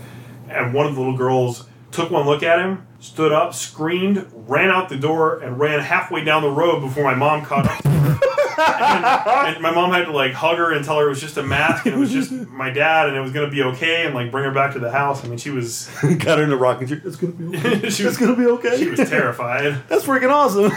And 0.51 0.75
one 0.75 0.87
of 0.87 0.95
the 0.95 1.01
little 1.01 1.17
girls 1.17 1.67
took 1.91 2.11
one 2.11 2.27
look 2.27 2.43
at 2.43 2.59
him, 2.59 2.87
stood 3.01 3.33
up, 3.33 3.55
screamed, 3.55 4.31
ran 4.35 4.69
out 4.69 4.91
the 4.91 4.97
door, 4.97 5.39
and 5.39 5.59
ran 5.59 5.81
halfway 5.81 6.23
down 6.25 6.43
the 6.43 6.51
road 6.51 6.81
before 6.81 7.05
my 7.05 7.15
mom 7.15 7.43
caught 7.45 7.67
up. 7.67 7.85
and, 8.59 9.55
and 9.55 9.63
my 9.63 9.71
mom 9.73 9.91
had 9.91 10.05
to 10.07 10.13
like 10.13 10.33
hug 10.33 10.57
her 10.59 10.73
and 10.73 10.85
tell 10.85 10.99
her 10.99 11.07
it 11.07 11.11
was 11.11 11.21
just 11.21 11.37
a 11.37 11.43
mask 11.43 11.87
and 11.87 11.95
it 11.95 11.99
was 11.99 12.11
just 12.11 12.31
my 12.51 12.71
dad 12.71 13.09
and 13.09 13.17
it 13.17 13.21
was 13.21 13.33
gonna 13.33 13.51
be 13.51 13.63
okay 13.63 14.07
and 14.07 14.15
like 14.15 14.31
bring 14.31 14.45
her 14.45 14.51
back 14.53 14.73
to 14.75 14.79
the 14.79 14.91
house. 14.91 15.25
I 15.25 15.29
mean, 15.29 15.39
she 15.39 15.51
was 15.51 15.89
got 16.19 16.39
her 16.39 16.45
in 16.45 16.53
a 16.53 16.57
rocking 16.57 16.89
chair. 16.89 17.01
It's 17.05 17.17
gonna 17.17 17.33
be 17.33 17.57
okay. 17.57 17.81
she 17.91 18.03
It's 18.03 18.03
was 18.05 18.17
gonna 18.19 18.37
be 18.37 18.47
okay. 18.47 18.77
she 18.77 18.91
was 18.91 19.09
terrified. 19.09 19.83
That's 19.89 20.05
freaking 20.05 20.31
awesome. 20.31 20.71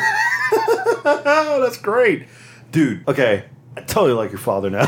That's 1.03 1.77
great. 1.77 2.27
Dude, 2.71 3.07
okay. 3.07 3.45
I 3.75 3.81
totally 3.81 4.13
like 4.13 4.31
your 4.31 4.39
father 4.39 4.69
now. 4.69 4.85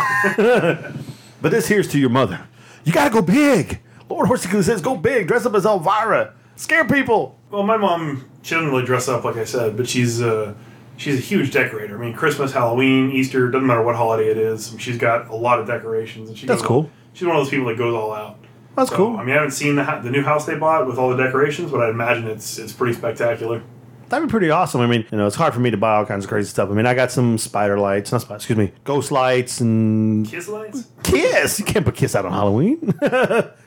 but 1.41 1.51
this 1.51 1.67
here's 1.67 1.87
to 1.89 1.99
your 1.99 2.09
mother. 2.09 2.47
You 2.83 2.91
gotta 2.93 3.11
go 3.11 3.21
big. 3.21 3.79
Lord 4.09 4.27
Horsey 4.27 4.49
says 4.63 4.81
go 4.81 4.97
big. 4.97 5.27
Dress 5.27 5.45
up 5.45 5.53
as 5.53 5.65
Elvira. 5.65 6.33
Scare 6.55 6.85
people. 6.85 7.37
Well, 7.51 7.63
my 7.63 7.77
mom, 7.77 8.29
she 8.41 8.55
doesn't 8.55 8.69
really 8.69 8.85
dress 8.85 9.07
up 9.07 9.23
like 9.23 9.37
I 9.37 9.43
said, 9.45 9.77
but 9.77 9.87
she's 9.87 10.21
uh, 10.21 10.53
she's 10.99 11.17
a 11.17 11.21
huge 11.21 11.51
decorator. 11.51 11.97
I 11.97 11.99
mean, 12.05 12.13
Christmas, 12.13 12.51
Halloween, 12.53 13.09
Easter, 13.11 13.49
doesn't 13.49 13.65
matter 13.65 13.81
what 13.81 13.95
holiday 13.95 14.29
it 14.29 14.37
is. 14.37 14.75
She's 14.77 14.97
got 14.99 15.29
a 15.29 15.35
lot 15.35 15.59
of 15.59 15.65
decorations, 15.65 16.29
and 16.29 16.37
she 16.37 16.45
That's 16.45 16.61
goes- 16.61 16.67
cool. 16.67 16.91
She's 17.13 17.27
one 17.27 17.35
of 17.37 17.41
those 17.43 17.49
people 17.49 17.65
that 17.67 17.77
goes 17.77 17.95
all 17.95 18.13
out. 18.13 18.37
That's 18.75 18.91
So, 18.91 18.95
cool. 18.95 19.17
I 19.17 19.21
mean, 19.23 19.31
I 19.31 19.39
haven't 19.39 19.51
seen 19.51 19.75
the, 19.75 19.83
ha- 19.83 19.99
the 19.99 20.11
new 20.11 20.21
house 20.23 20.45
they 20.45 20.55
bought 20.55 20.85
with 20.85 20.97
all 20.99 21.09
the 21.09 21.17
decorations, 21.21 21.71
but 21.71 21.81
I 21.81 21.89
imagine 21.89 22.27
it's 22.27 22.59
it's 22.59 22.71
pretty 22.71 22.93
spectacular. 22.93 23.63
That'd 24.09 24.27
be 24.27 24.31
pretty 24.31 24.49
awesome. 24.49 24.81
I 24.81 24.87
mean, 24.87 25.05
you 25.11 25.17
know, 25.19 25.27
it's 25.27 25.35
hard 25.35 25.53
for 25.53 25.59
me 25.59 25.69
to 25.69 25.77
buy 25.77 25.95
all 25.97 26.05
kinds 26.05 26.25
of 26.25 26.29
crazy 26.29 26.49
stuff. 26.49 26.69
I 26.69 26.73
mean, 26.73 26.85
I 26.87 26.93
got 26.95 27.11
some 27.11 27.37
spider 27.37 27.77
lights, 27.77 28.11
not 28.11 28.21
spider, 28.21 28.37
excuse 28.37 28.57
me, 28.57 28.71
ghost 28.83 29.11
lights 29.11 29.59
and 29.61 30.27
Kiss 30.27 30.47
lights? 30.47 30.87
kiss. 31.03 31.59
You 31.59 31.65
can't 31.65 31.85
put 31.85 31.95
kiss 31.95 32.15
out 32.15 32.25
on 32.25 32.31
Halloween. 32.31 32.93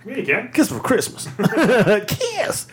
Yeah, 0.05 0.16
you 0.16 0.25
can. 0.27 0.51
Kiss 0.53 0.68
for 0.68 0.81
Christmas. 0.81 1.29
Kiss. 2.09 2.66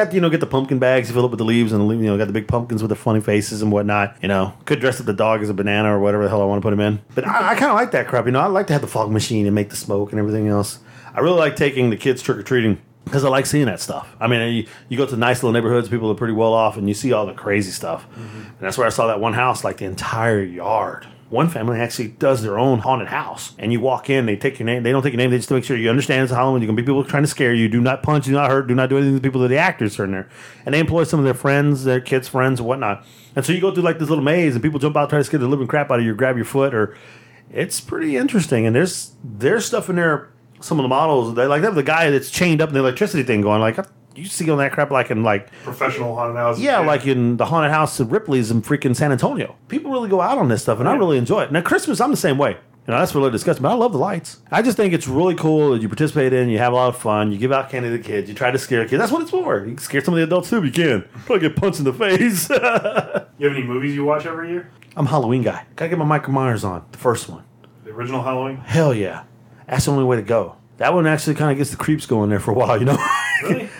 Got 0.00 0.14
you 0.14 0.20
know, 0.22 0.30
get 0.30 0.40
the 0.40 0.46
pumpkin 0.46 0.78
bags, 0.78 1.08
you 1.08 1.14
fill 1.14 1.26
up 1.26 1.30
with 1.30 1.36
the 1.36 1.44
leaves, 1.44 1.72
and 1.72 1.86
you 1.90 2.06
know, 2.06 2.16
got 2.16 2.26
the 2.26 2.32
big 2.32 2.48
pumpkins 2.48 2.80
with 2.82 2.88
the 2.88 2.96
funny 2.96 3.20
faces 3.20 3.60
and 3.60 3.70
whatnot. 3.70 4.16
You 4.22 4.28
know, 4.28 4.54
could 4.64 4.80
dress 4.80 4.98
up 4.98 5.04
the 5.04 5.12
dog 5.12 5.42
as 5.42 5.50
a 5.50 5.54
banana 5.54 5.94
or 5.94 6.00
whatever 6.00 6.22
the 6.22 6.30
hell 6.30 6.40
I 6.40 6.46
want 6.46 6.62
to 6.62 6.64
put 6.64 6.72
him 6.72 6.80
in. 6.80 7.02
But 7.14 7.26
I, 7.26 7.50
I 7.50 7.54
kind 7.54 7.70
of 7.70 7.74
like 7.74 7.90
that 7.90 8.08
crap. 8.08 8.24
You 8.24 8.32
know, 8.32 8.40
I 8.40 8.46
like 8.46 8.66
to 8.68 8.72
have 8.72 8.80
the 8.80 8.88
fog 8.88 9.10
machine 9.10 9.44
and 9.44 9.54
make 9.54 9.68
the 9.68 9.76
smoke 9.76 10.10
and 10.10 10.18
everything 10.18 10.48
else. 10.48 10.78
I 11.14 11.20
really 11.20 11.36
like 11.36 11.54
taking 11.54 11.90
the 11.90 11.98
kids 11.98 12.22
trick 12.22 12.38
or 12.38 12.42
treating 12.42 12.80
because 13.04 13.26
I 13.26 13.28
like 13.28 13.44
seeing 13.44 13.66
that 13.66 13.78
stuff. 13.78 14.16
I 14.18 14.26
mean, 14.26 14.54
you, 14.54 14.66
you 14.88 14.96
go 14.96 15.04
to 15.04 15.16
nice 15.18 15.42
little 15.42 15.52
neighborhoods, 15.52 15.90
people 15.90 16.10
are 16.10 16.14
pretty 16.14 16.32
well 16.32 16.54
off, 16.54 16.78
and 16.78 16.88
you 16.88 16.94
see 16.94 17.12
all 17.12 17.26
the 17.26 17.34
crazy 17.34 17.70
stuff. 17.70 18.08
Mm-hmm. 18.12 18.38
And 18.38 18.58
that's 18.58 18.78
where 18.78 18.86
I 18.86 18.90
saw 18.90 19.06
that 19.08 19.20
one 19.20 19.34
house, 19.34 19.64
like 19.64 19.76
the 19.76 19.84
entire 19.84 20.42
yard 20.42 21.06
One 21.30 21.48
family 21.48 21.78
actually 21.78 22.08
does 22.08 22.42
their 22.42 22.58
own 22.58 22.80
haunted 22.80 23.06
house, 23.06 23.54
and 23.56 23.72
you 23.72 23.78
walk 23.78 24.10
in, 24.10 24.26
they 24.26 24.36
take 24.36 24.58
your 24.58 24.66
name. 24.66 24.82
They 24.82 24.90
don't 24.90 25.02
take 25.02 25.12
your 25.12 25.18
name. 25.18 25.30
They 25.30 25.36
just 25.36 25.50
make 25.50 25.62
sure 25.62 25.76
you 25.76 25.88
understand 25.88 26.24
it's 26.24 26.32
Halloween. 26.32 26.60
You're 26.60 26.66
gonna 26.66 26.76
be 26.76 26.82
people 26.82 27.04
trying 27.04 27.22
to 27.22 27.28
scare 27.28 27.54
you. 27.54 27.68
Do 27.68 27.80
not 27.80 28.02
punch. 28.02 28.24
Do 28.24 28.32
not 28.32 28.50
hurt. 28.50 28.66
Do 28.66 28.74
not 28.74 28.90
do 28.90 28.96
anything 28.96 29.14
to 29.14 29.20
the 29.20 29.26
people. 29.26 29.40
That 29.42 29.48
the 29.48 29.56
actors 29.56 29.98
are 30.00 30.04
in 30.04 30.10
there, 30.10 30.28
and 30.66 30.74
they 30.74 30.80
employ 30.80 31.04
some 31.04 31.20
of 31.20 31.24
their 31.24 31.34
friends, 31.34 31.84
their 31.84 32.00
kids' 32.00 32.26
friends, 32.26 32.60
whatnot. 32.60 33.06
And 33.36 33.46
so 33.46 33.52
you 33.52 33.60
go 33.60 33.72
through 33.72 33.84
like 33.84 34.00
this 34.00 34.08
little 34.08 34.24
maze, 34.24 34.54
and 34.54 34.62
people 34.62 34.80
jump 34.80 34.96
out, 34.96 35.08
try 35.08 35.18
to 35.18 35.24
scare 35.24 35.38
the 35.38 35.46
living 35.46 35.68
crap 35.68 35.90
out 35.92 36.00
of 36.00 36.04
you, 36.04 36.14
grab 36.16 36.34
your 36.34 36.44
foot, 36.44 36.74
or 36.74 36.96
it's 37.52 37.80
pretty 37.80 38.16
interesting. 38.16 38.66
And 38.66 38.74
there's 38.74 39.12
there's 39.22 39.64
stuff 39.64 39.88
in 39.88 39.96
there. 39.96 40.30
Some 40.60 40.78
of 40.78 40.82
the 40.82 40.88
models, 40.88 41.36
they 41.36 41.46
like 41.46 41.62
they 41.62 41.66
have 41.66 41.74
the 41.76 41.82
guy 41.82 42.10
that's 42.10 42.30
chained 42.30 42.60
up 42.60 42.68
in 42.70 42.74
the 42.74 42.80
electricity 42.80 43.22
thing 43.22 43.40
going. 43.40 43.60
Like 43.60 43.78
you 44.14 44.24
see 44.26 44.50
on 44.50 44.58
that 44.58 44.72
crap, 44.72 44.90
like 44.90 45.10
in 45.10 45.22
like 45.22 45.50
Professional 45.62 46.14
haunted 46.14 46.36
houses. 46.36 46.62
yeah, 46.62 46.78
like 46.80 47.06
in 47.06 47.36
the 47.36 47.46
haunted 47.46 47.70
house 47.70 48.00
at 48.00 48.08
Ripley's 48.08 48.50
in 48.50 48.62
freaking 48.62 48.94
San 48.96 49.12
Antonio. 49.12 49.56
People 49.68 49.90
really 49.92 50.08
go 50.08 50.20
out 50.20 50.38
on 50.38 50.48
this 50.48 50.62
stuff, 50.62 50.80
and 50.80 50.88
I 50.88 50.94
really 50.96 51.18
enjoy 51.18 51.42
it. 51.42 51.52
Now, 51.52 51.60
Christmas, 51.62 52.00
I'm 52.00 52.10
the 52.10 52.16
same 52.16 52.38
way. 52.38 52.56
You 52.86 52.94
know, 52.94 52.98
that's 52.98 53.14
really 53.14 53.30
disgusting, 53.30 53.62
but 53.62 53.68
I 53.70 53.74
love 53.74 53.92
the 53.92 53.98
lights. 53.98 54.38
I 54.50 54.62
just 54.62 54.76
think 54.76 54.92
it's 54.94 55.06
really 55.06 55.34
cool 55.36 55.72
that 55.72 55.82
you 55.82 55.88
participate 55.88 56.32
in, 56.32 56.48
you 56.48 56.58
have 56.58 56.72
a 56.72 56.76
lot 56.76 56.88
of 56.88 56.96
fun, 57.00 57.30
you 57.30 57.38
give 57.38 57.52
out 57.52 57.70
candy 57.70 57.90
to 57.90 57.96
the 57.98 58.02
kids, 58.02 58.28
you 58.28 58.34
try 58.34 58.50
to 58.50 58.58
scare 58.58 58.82
kids. 58.88 58.98
That's 58.98 59.12
what 59.12 59.22
it's 59.22 59.30
for. 59.30 59.60
You 59.60 59.66
can 59.74 59.78
scare 59.78 60.02
some 60.02 60.14
of 60.14 60.18
the 60.18 60.24
adults 60.24 60.48
too 60.50 60.58
if 60.58 60.64
you 60.64 60.72
can. 60.72 61.02
Probably 61.26 61.46
get 61.48 61.56
punched 61.56 61.78
in 61.78 61.84
the 61.84 61.92
face. 61.92 62.48
You 63.38 63.48
have 63.48 63.56
any 63.56 63.64
movies 63.66 63.94
you 63.94 64.04
watch 64.04 64.26
every 64.26 64.50
year? 64.50 64.70
I'm 64.96 65.06
a 65.06 65.08
Halloween 65.08 65.42
guy. 65.42 65.64
Gotta 65.76 65.88
get 65.88 65.98
my 65.98 66.04
Michael 66.04 66.32
Myers 66.34 66.62
on, 66.62 66.84
the 66.92 66.98
first 66.98 67.26
one. 67.28 67.42
The 67.84 67.90
original 67.90 68.22
Halloween? 68.22 68.56
Hell 68.58 68.92
yeah. 68.92 69.24
That's 69.66 69.86
the 69.86 69.92
only 69.92 70.04
way 70.04 70.16
to 70.16 70.22
go. 70.22 70.56
That 70.76 70.92
one 70.92 71.06
actually 71.06 71.36
kind 71.36 71.50
of 71.50 71.56
gets 71.56 71.70
the 71.70 71.76
creeps 71.78 72.04
going 72.06 72.28
there 72.28 72.40
for 72.40 72.50
a 72.50 72.54
while, 72.54 72.78
you 72.78 72.84
know? 72.84 72.98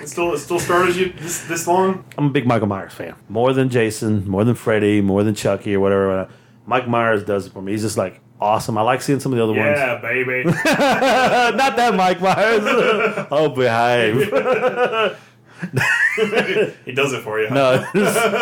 It 0.01 0.09
still 0.09 0.35
it 0.35 0.39
still 0.39 0.59
started 0.59 0.97
you 0.97 1.13
this 1.13 1.47
this 1.47 1.67
long? 1.67 2.05
I'm 2.17 2.27
a 2.27 2.31
big 2.31 2.47
Michael 2.47 2.69
Myers 2.69 2.95
fan. 2.95 3.15
More 3.29 3.53
than 3.53 3.69
Jason, 3.69 4.29
more 4.29 4.45
than 4.45 4.55
Freddy, 4.55 5.01
more 5.01 5.23
than 5.23 5.35
Chucky 5.35 5.75
or 5.75 5.81
whatever. 5.81 6.29
Mike 6.67 6.89
Myers 6.89 7.25
does 7.25 7.47
it 7.47 7.53
for 7.53 7.61
me. 7.61 7.73
He's 7.73 7.83
just 7.83 7.97
like 7.97 8.21
awesome. 8.41 8.79
I 8.79 8.83
like 8.83 9.03
seeing 9.03 9.21
some 9.21 9.33
of 9.33 9.39
the 9.39 9.45
other 9.45 9.53
ones. 9.53 9.77
Yeah, 9.77 10.01
baby. 10.01 10.45
Not 10.45 11.77
that 11.77 11.95
Mike 11.95 12.21
Myers. 12.21 12.63
oh, 13.31 13.49
behave. 13.51 14.17
he 16.85 16.93
does 16.93 17.13
it 17.13 17.23
for 17.23 17.41
you. 17.41 17.51
No, 17.51 17.85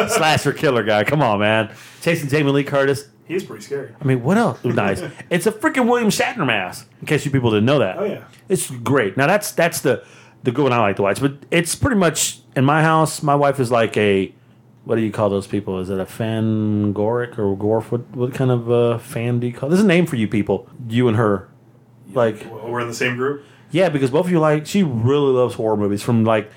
slasher 0.08 0.52
killer 0.52 0.84
guy. 0.84 1.04
Come 1.04 1.22
on, 1.22 1.40
man. 1.40 1.74
Chasing 2.00 2.28
Jamie 2.28 2.52
Lee 2.52 2.64
Curtis. 2.64 3.08
He's 3.26 3.44
pretty 3.44 3.62
scary. 3.62 3.94
I 4.00 4.04
mean, 4.04 4.22
what 4.22 4.38
else? 4.38 4.64
Nice. 4.64 5.02
It's 5.28 5.46
a 5.46 5.52
freaking 5.52 5.88
William 5.88 6.08
Shatner 6.08 6.46
mask. 6.46 6.88
In 7.00 7.06
case 7.06 7.24
you 7.24 7.30
people 7.30 7.50
didn't 7.50 7.66
know 7.66 7.80
that. 7.80 7.98
Oh, 7.98 8.04
yeah. 8.04 8.24
It's 8.48 8.70
great. 8.70 9.16
Now 9.16 9.26
that's 9.26 9.52
that's 9.52 9.82
the 9.82 10.04
the 10.42 10.52
good 10.52 10.62
one 10.62 10.72
I 10.72 10.78
like 10.78 10.96
to 10.96 11.02
watch. 11.02 11.20
But 11.20 11.34
it's 11.50 11.74
pretty 11.74 11.96
much 11.96 12.40
in 12.56 12.64
my 12.64 12.82
house. 12.82 13.22
My 13.22 13.34
wife 13.34 13.60
is 13.60 13.70
like 13.70 13.96
a 13.96 14.32
what 14.84 14.96
do 14.96 15.02
you 15.02 15.12
call 15.12 15.28
those 15.28 15.46
people? 15.46 15.78
Is 15.80 15.90
it 15.90 15.98
a 16.00 16.06
fangoric 16.06 17.38
or 17.38 17.56
gorf? 17.56 17.90
What 17.90 18.08
what 18.16 18.34
kind 18.34 18.50
of 18.50 18.70
uh, 18.70 18.98
fan 18.98 19.40
do 19.40 19.46
you 19.46 19.52
call? 19.52 19.68
There's 19.68 19.82
a 19.82 19.86
name 19.86 20.06
for 20.06 20.16
you 20.16 20.28
people. 20.28 20.68
You 20.88 21.08
and 21.08 21.16
her. 21.16 21.48
Like 22.14 22.44
We're 22.46 22.80
in 22.80 22.88
the 22.88 22.94
same 22.94 23.16
group. 23.16 23.44
yeah, 23.70 23.90
because 23.90 24.10
both 24.10 24.26
of 24.26 24.32
you 24.32 24.40
like 24.40 24.66
she 24.66 24.82
really 24.82 25.32
loves 25.32 25.54
horror 25.56 25.76
movies 25.76 26.02
from 26.02 26.24
like 26.24 26.50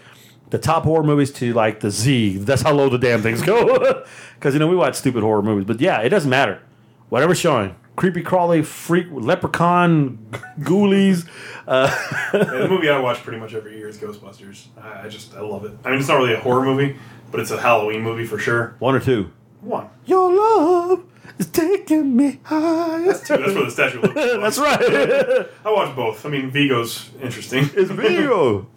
the 0.49 0.57
top 0.57 0.83
horror 0.83 1.03
movies 1.03 1.31
to 1.33 1.53
like 1.53 1.81
the 1.81 1.91
Z. 1.91 2.37
That's 2.37 2.61
how 2.61 2.71
low 2.73 2.87
the 2.89 2.97
damn 2.97 3.21
things 3.21 3.41
go. 3.41 4.03
Because 4.35 4.55
you 4.55 4.59
know 4.59 4.67
we 4.67 4.75
watch 4.75 4.95
stupid 4.95 5.21
horror 5.21 5.43
movies, 5.43 5.65
but 5.65 5.79
yeah, 5.79 5.99
it 5.99 6.09
doesn't 6.09 6.29
matter. 6.29 6.61
Whatever's 7.09 7.37
showing, 7.39 7.75
creepy 7.95 8.21
crawly, 8.21 8.61
freak, 8.63 9.07
leprechaun, 9.11 10.17
ghoulies. 10.61 11.27
Uh, 11.67 11.89
Yeah, 12.33 12.39
the 12.43 12.67
movie 12.69 12.89
I 12.89 12.97
watch 12.99 13.17
pretty 13.23 13.39
much 13.39 13.53
every 13.53 13.77
year 13.77 13.87
is 13.87 13.97
Ghostbusters. 13.97 14.67
I, 14.81 15.05
I 15.05 15.09
just 15.09 15.33
I 15.35 15.41
love 15.41 15.65
it. 15.65 15.71
I 15.83 15.89
mean, 15.91 15.99
it's 15.99 16.07
not 16.07 16.17
really 16.17 16.33
a 16.33 16.39
horror 16.39 16.63
movie, 16.63 16.97
but 17.29 17.39
it's 17.39 17.51
a 17.51 17.59
Halloween 17.59 18.01
movie 18.01 18.25
for 18.25 18.37
sure. 18.39 18.75
one 18.79 18.95
or 18.95 18.99
two. 18.99 19.31
One. 19.61 19.89
Your 20.05 20.33
love 20.33 21.03
is 21.37 21.47
taking 21.47 22.15
me 22.15 22.39
higher. 22.43 23.13
Two. 23.13 23.37
That's 23.37 23.53
where 23.53 23.65
the 23.65 23.71
statue. 23.71 23.99
of 23.99 24.03
Liberty 24.15 24.39
That's 24.41 24.57
right. 24.57 24.81
I 25.65 25.71
watch 25.71 25.95
both. 25.95 26.25
I 26.25 26.29
mean, 26.29 26.49
Vigo's 26.49 27.09
interesting, 27.21 27.69
it's 27.75 27.91
video. 27.91 28.67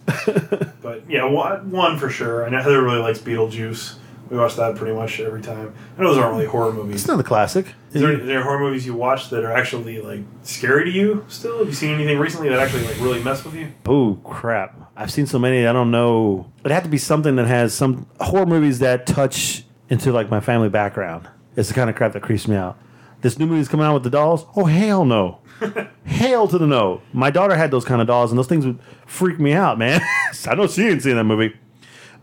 but 0.83 1.09
yeah, 1.09 1.24
one, 1.24 1.70
one 1.70 1.98
for 1.98 2.11
sure. 2.11 2.44
I 2.44 2.50
know 2.50 2.61
Heather 2.61 2.83
really 2.83 2.98
likes 2.98 3.18
Beetlejuice. 3.20 3.96
We 4.31 4.39
watch 4.39 4.57
that 4.57 4.77
pretty 4.77 4.95
much 4.95 5.21
every 5.21 5.43
time. 5.43 5.75
I 5.99 6.03
know 6.03 6.15
those 6.15 6.19
aren't 6.19 6.35
really 6.35 6.47
horror 6.47 6.73
movies. 6.73 6.97
It's 7.03 7.07
not 7.07 7.21
a 7.21 7.25
classic. 7.25 7.67
Is 7.93 8.01
there, 8.01 8.19
is 8.19 8.27
there 8.27 8.43
horror 8.43 8.59
movies 8.59 8.87
you 8.87 8.95
watch 8.95 9.31
that 9.31 9.45
are 9.45 9.53
actually 9.53 10.01
like 10.01 10.21
scary 10.43 10.85
to 10.85 10.91
you? 10.91 11.25
Still, 11.29 11.59
have 11.59 11.69
you 11.69 11.75
seen 11.75 11.95
anything 11.95 12.19
recently 12.19 12.49
that 12.49 12.59
actually 12.59 12.85
like 12.85 12.99
really 13.01 13.23
mess 13.23 13.45
with 13.45 13.55
you? 13.55 13.73
Oh 13.87 14.19
crap! 14.25 14.91
I've 14.97 15.13
seen 15.13 15.27
so 15.27 15.39
many. 15.39 15.67
I 15.67 15.73
don't 15.73 15.91
know. 15.91 16.51
It 16.65 16.71
had 16.71 16.85
to 16.85 16.89
be 16.89 16.99
something 16.99 17.37
that 17.37 17.47
has 17.47 17.75
some 17.75 18.07
horror 18.21 18.47
movies 18.47 18.79
that 18.79 19.07
touch 19.07 19.65
into 19.91 20.13
like 20.13 20.31
my 20.31 20.41
family 20.41 20.69
background. 20.69 21.29
It's 21.57 21.69
the 21.69 21.75
kind 21.75 21.91
of 21.91 21.97
crap 21.97 22.13
that 22.15 22.23
creeps 22.23 22.49
me 22.49 22.57
out. 22.57 22.79
This 23.21 23.39
new 23.39 23.47
movie's 23.47 23.69
coming 23.69 23.87
out 23.87 23.95
with 23.95 24.03
the 24.03 24.11
dolls. 24.11 24.47
Oh 24.57 24.65
hell 24.65 25.05
no! 25.05 25.41
hell 26.05 26.49
to 26.49 26.59
the 26.59 26.67
no! 26.67 27.03
My 27.13 27.31
daughter 27.31 27.57
had 27.57 27.71
those 27.71 27.85
kind 27.85 28.01
of 28.01 28.07
dolls, 28.07 28.31
and 28.31 28.39
those 28.39 28.47
things 28.49 28.67
would 28.67 28.79
freak 29.07 29.39
me 29.39 29.53
out, 29.53 29.79
man. 29.79 30.01
I 30.47 30.55
know 30.55 30.67
she 30.67 30.89
ain't 30.89 31.03
seen 31.03 31.17
that 31.17 31.25
movie, 31.25 31.57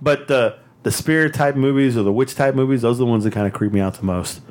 but 0.01 0.27
the 0.27 0.57
the 0.83 0.91
spirit 0.91 1.33
type 1.33 1.55
movies 1.55 1.95
or 1.97 2.03
the 2.03 2.11
witch 2.11 2.35
type 2.35 2.55
movies, 2.55 2.81
those 2.81 2.97
are 2.97 3.05
the 3.05 3.05
ones 3.05 3.23
that 3.23 3.33
kind 3.33 3.47
of 3.47 3.53
creep 3.53 3.71
me 3.71 3.79
out 3.79 3.93
the 3.95 4.05
most. 4.05 4.41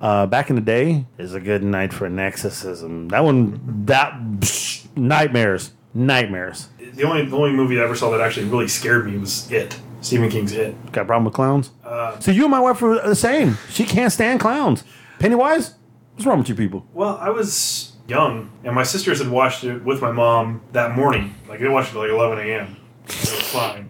Uh, 0.00 0.26
back 0.26 0.50
in 0.50 0.56
the 0.56 0.62
day, 0.62 1.06
is 1.18 1.34
a 1.34 1.40
good 1.40 1.62
night 1.62 1.92
for 1.92 2.06
an 2.06 2.18
exorcism. 2.18 3.08
That 3.08 3.24
one, 3.24 3.84
that 3.86 4.12
psh, 4.40 4.86
nightmares, 4.96 5.72
nightmares. 5.94 6.68
The 6.78 7.04
only 7.04 7.24
the 7.26 7.36
only 7.36 7.52
movie 7.52 7.80
I 7.80 7.84
ever 7.84 7.94
saw 7.94 8.10
that 8.10 8.20
actually 8.20 8.46
really 8.48 8.68
scared 8.68 9.06
me 9.06 9.16
was 9.18 9.50
It. 9.50 9.78
Stephen 10.02 10.28
King's 10.28 10.52
It. 10.52 10.74
Got 10.92 11.02
a 11.02 11.04
problem 11.06 11.24
with 11.24 11.34
clowns? 11.34 11.70
Uh, 11.84 12.18
So 12.20 12.30
you 12.30 12.42
and 12.44 12.50
my 12.50 12.60
wife 12.60 12.82
are 12.82 13.06
the 13.08 13.14
same. 13.16 13.56
She 13.70 13.84
can't 13.84 14.12
stand 14.12 14.40
clowns. 14.40 14.84
Pennywise, 15.18 15.74
what's 16.14 16.26
wrong 16.26 16.38
with 16.38 16.48
you 16.48 16.54
people? 16.54 16.86
well, 16.92 17.16
I 17.20 17.30
was 17.30 17.92
young, 18.06 18.50
and 18.64 18.74
my 18.74 18.82
sisters 18.84 19.18
had 19.18 19.28
watched 19.30 19.64
it 19.64 19.82
with 19.84 20.00
my 20.02 20.12
mom 20.12 20.60
that 20.72 20.94
morning. 20.94 21.34
Like 21.48 21.60
they 21.60 21.68
watched 21.68 21.92
it 21.94 21.96
at 21.96 22.00
like 22.00 22.10
11 22.10 22.38
a.m. 22.38 22.76
It 23.06 23.08
was 23.20 23.42
fine. 23.50 23.88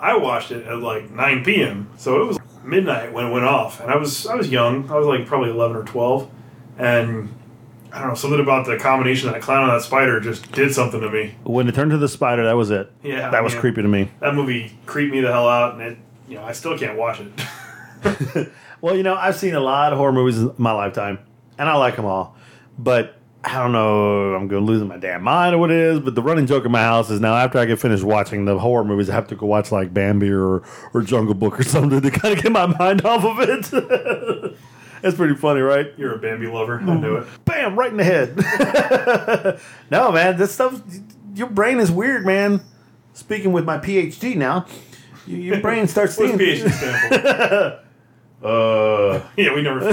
I 0.00 0.16
watched 0.16 0.50
it 0.50 0.66
at 0.66 0.78
like 0.78 1.10
9 1.10 1.44
p.m. 1.44 1.90
So 1.96 2.22
it 2.22 2.26
was 2.26 2.38
midnight 2.64 3.12
when 3.12 3.26
it 3.26 3.30
went 3.30 3.44
off, 3.44 3.80
and 3.80 3.90
I 3.90 3.96
was 3.96 4.26
I 4.26 4.34
was 4.34 4.48
young. 4.48 4.90
I 4.90 4.96
was 4.96 5.06
like 5.06 5.26
probably 5.26 5.50
11 5.50 5.76
or 5.76 5.84
12, 5.84 6.30
and 6.78 7.34
I 7.92 7.98
don't 8.00 8.08
know 8.08 8.14
something 8.14 8.40
about 8.40 8.66
the 8.66 8.78
combination 8.78 9.28
of 9.28 9.34
that 9.34 9.42
clown 9.42 9.68
and 9.68 9.72
that 9.72 9.82
spider 9.84 10.18
just 10.20 10.50
did 10.52 10.72
something 10.74 11.00
to 11.00 11.10
me. 11.10 11.34
When 11.44 11.68
it 11.68 11.74
turned 11.74 11.90
to 11.90 11.98
the 11.98 12.08
spider, 12.08 12.44
that 12.44 12.56
was 12.56 12.70
it. 12.70 12.90
Yeah, 13.02 13.30
that 13.30 13.44
was 13.44 13.52
man. 13.52 13.60
creepy 13.60 13.82
to 13.82 13.88
me. 13.88 14.10
That 14.20 14.34
movie 14.34 14.76
creeped 14.86 15.12
me 15.12 15.20
the 15.20 15.28
hell 15.32 15.48
out, 15.48 15.74
and 15.74 15.82
it 15.82 15.98
you 16.28 16.36
know 16.36 16.44
I 16.44 16.52
still 16.52 16.78
can't 16.78 16.96
watch 16.98 17.20
it. 17.20 18.48
Well, 18.80 18.96
you 18.96 19.02
know, 19.02 19.14
I've 19.14 19.36
seen 19.36 19.54
a 19.54 19.60
lot 19.60 19.92
of 19.92 19.98
horror 19.98 20.12
movies 20.12 20.38
in 20.38 20.54
my 20.56 20.72
lifetime, 20.72 21.18
and 21.58 21.68
I 21.68 21.74
like 21.76 21.96
them 21.96 22.06
all. 22.06 22.34
But 22.78 23.16
I 23.42 23.58
don't 23.58 23.72
know, 23.72 24.34
I'm 24.34 24.48
going 24.48 24.66
to 24.66 24.72
lose 24.72 24.82
my 24.84 24.98
damn 24.98 25.22
mind 25.22 25.54
or 25.54 25.58
what 25.58 25.70
it 25.70 25.78
is. 25.78 26.00
But 26.00 26.14
the 26.14 26.22
running 26.22 26.46
joke 26.46 26.66
in 26.66 26.72
my 26.72 26.82
house 26.82 27.08
is 27.10 27.20
now 27.20 27.34
after 27.36 27.58
I 27.58 27.64
get 27.64 27.80
finished 27.80 28.04
watching 28.04 28.44
the 28.44 28.58
horror 28.58 28.84
movies, 28.84 29.08
I 29.08 29.14
have 29.14 29.28
to 29.28 29.34
go 29.34 29.46
watch 29.46 29.72
like 29.72 29.94
Bambi 29.94 30.30
or, 30.30 30.62
or 30.92 31.02
Jungle 31.02 31.34
Book 31.34 31.58
or 31.58 31.62
something 31.64 32.02
to 32.02 32.10
kind 32.10 32.36
of 32.36 32.42
get 32.42 32.52
my 32.52 32.66
mind 32.66 33.04
off 33.04 33.24
of 33.24 33.38
it. 33.40 34.56
That's 35.02 35.16
pretty 35.16 35.34
funny, 35.34 35.62
right? 35.62 35.94
You're 35.96 36.14
a 36.14 36.18
Bambi 36.18 36.46
lover. 36.48 36.80
I 36.80 36.94
knew 36.94 37.16
it. 37.16 37.26
Bam, 37.46 37.78
right 37.78 37.90
in 37.90 37.96
the 37.96 38.04
head. 38.04 38.36
no, 39.90 40.12
man, 40.12 40.36
this 40.36 40.52
stuff, 40.52 40.82
your 41.34 41.48
brain 41.48 41.80
is 41.80 41.90
weird, 41.90 42.26
man. 42.26 42.60
Speaking 43.14 43.52
with 43.52 43.64
my 43.64 43.78
PhD 43.78 44.36
now, 44.36 44.66
your 45.26 45.60
brain 45.60 45.88
starts 45.88 46.18
What's 46.18 46.32
thinking. 46.32 46.66
PhD 46.66 46.70
stand 46.72 47.10
for? 47.10 47.80
Uh, 48.42 49.22
yeah, 49.36 49.54
we 49.54 49.62
never. 49.62 49.84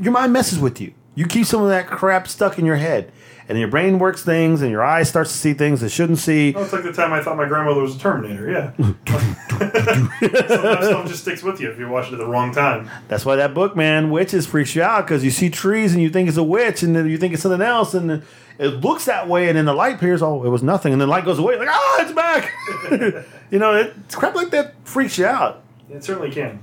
your 0.00 0.12
mind 0.12 0.32
messes 0.32 0.58
with 0.58 0.80
you. 0.80 0.92
You 1.14 1.26
keep 1.26 1.46
some 1.46 1.62
of 1.62 1.68
that 1.68 1.86
crap 1.86 2.26
stuck 2.26 2.58
in 2.58 2.64
your 2.64 2.76
head, 2.76 3.12
and 3.48 3.58
your 3.58 3.68
brain 3.68 3.98
works 3.98 4.22
things, 4.22 4.62
and 4.62 4.70
your 4.70 4.82
eyes 4.82 5.08
starts 5.08 5.30
to 5.30 5.38
see 5.38 5.54
things 5.54 5.82
it 5.82 5.90
shouldn't 5.90 6.18
see. 6.18 6.52
Oh, 6.56 6.62
it's 6.62 6.72
like 6.72 6.82
the 6.82 6.92
time 6.92 7.12
I 7.12 7.22
thought 7.22 7.36
my 7.36 7.46
grandmother 7.46 7.82
was 7.82 7.94
a 7.94 7.98
Terminator. 7.98 8.50
Yeah. 8.50 8.72
Sometimes 9.48 10.86
stuff 10.86 11.06
just 11.06 11.22
sticks 11.22 11.42
with 11.42 11.60
you 11.60 11.70
if 11.70 11.78
you're 11.78 11.88
watching 11.88 12.14
it 12.14 12.20
at 12.20 12.24
the 12.24 12.26
wrong 12.26 12.52
time. 12.52 12.90
That's 13.06 13.24
why 13.24 13.36
that 13.36 13.54
book, 13.54 13.76
man, 13.76 14.10
witches 14.10 14.46
freaks 14.46 14.74
you 14.74 14.82
out 14.82 15.06
because 15.06 15.22
you 15.22 15.30
see 15.30 15.50
trees 15.50 15.92
and 15.92 16.02
you 16.02 16.10
think 16.10 16.28
it's 16.28 16.36
a 16.36 16.42
witch, 16.42 16.82
and 16.82 16.96
then 16.96 17.08
you 17.08 17.16
think 17.16 17.32
it's 17.32 17.42
something 17.42 17.62
else, 17.62 17.94
and 17.94 18.24
it 18.58 18.68
looks 18.80 19.04
that 19.04 19.28
way, 19.28 19.48
and 19.48 19.56
then 19.56 19.66
the 19.66 19.74
light 19.74 19.96
appears. 19.96 20.20
Oh, 20.20 20.44
it 20.44 20.48
was 20.48 20.62
nothing, 20.64 20.92
and 20.92 21.00
then 21.00 21.08
the 21.08 21.12
light 21.12 21.24
goes 21.24 21.38
away. 21.38 21.56
Like, 21.56 21.68
ah, 21.70 22.02
it's 22.02 22.12
back. 22.12 22.52
you 23.50 23.58
know, 23.60 23.74
it's 23.74 24.16
crap 24.16 24.34
like 24.34 24.50
that 24.50 24.74
freaks 24.84 25.16
you 25.16 25.26
out. 25.26 25.62
It 25.90 26.02
certainly 26.02 26.30
can. 26.30 26.62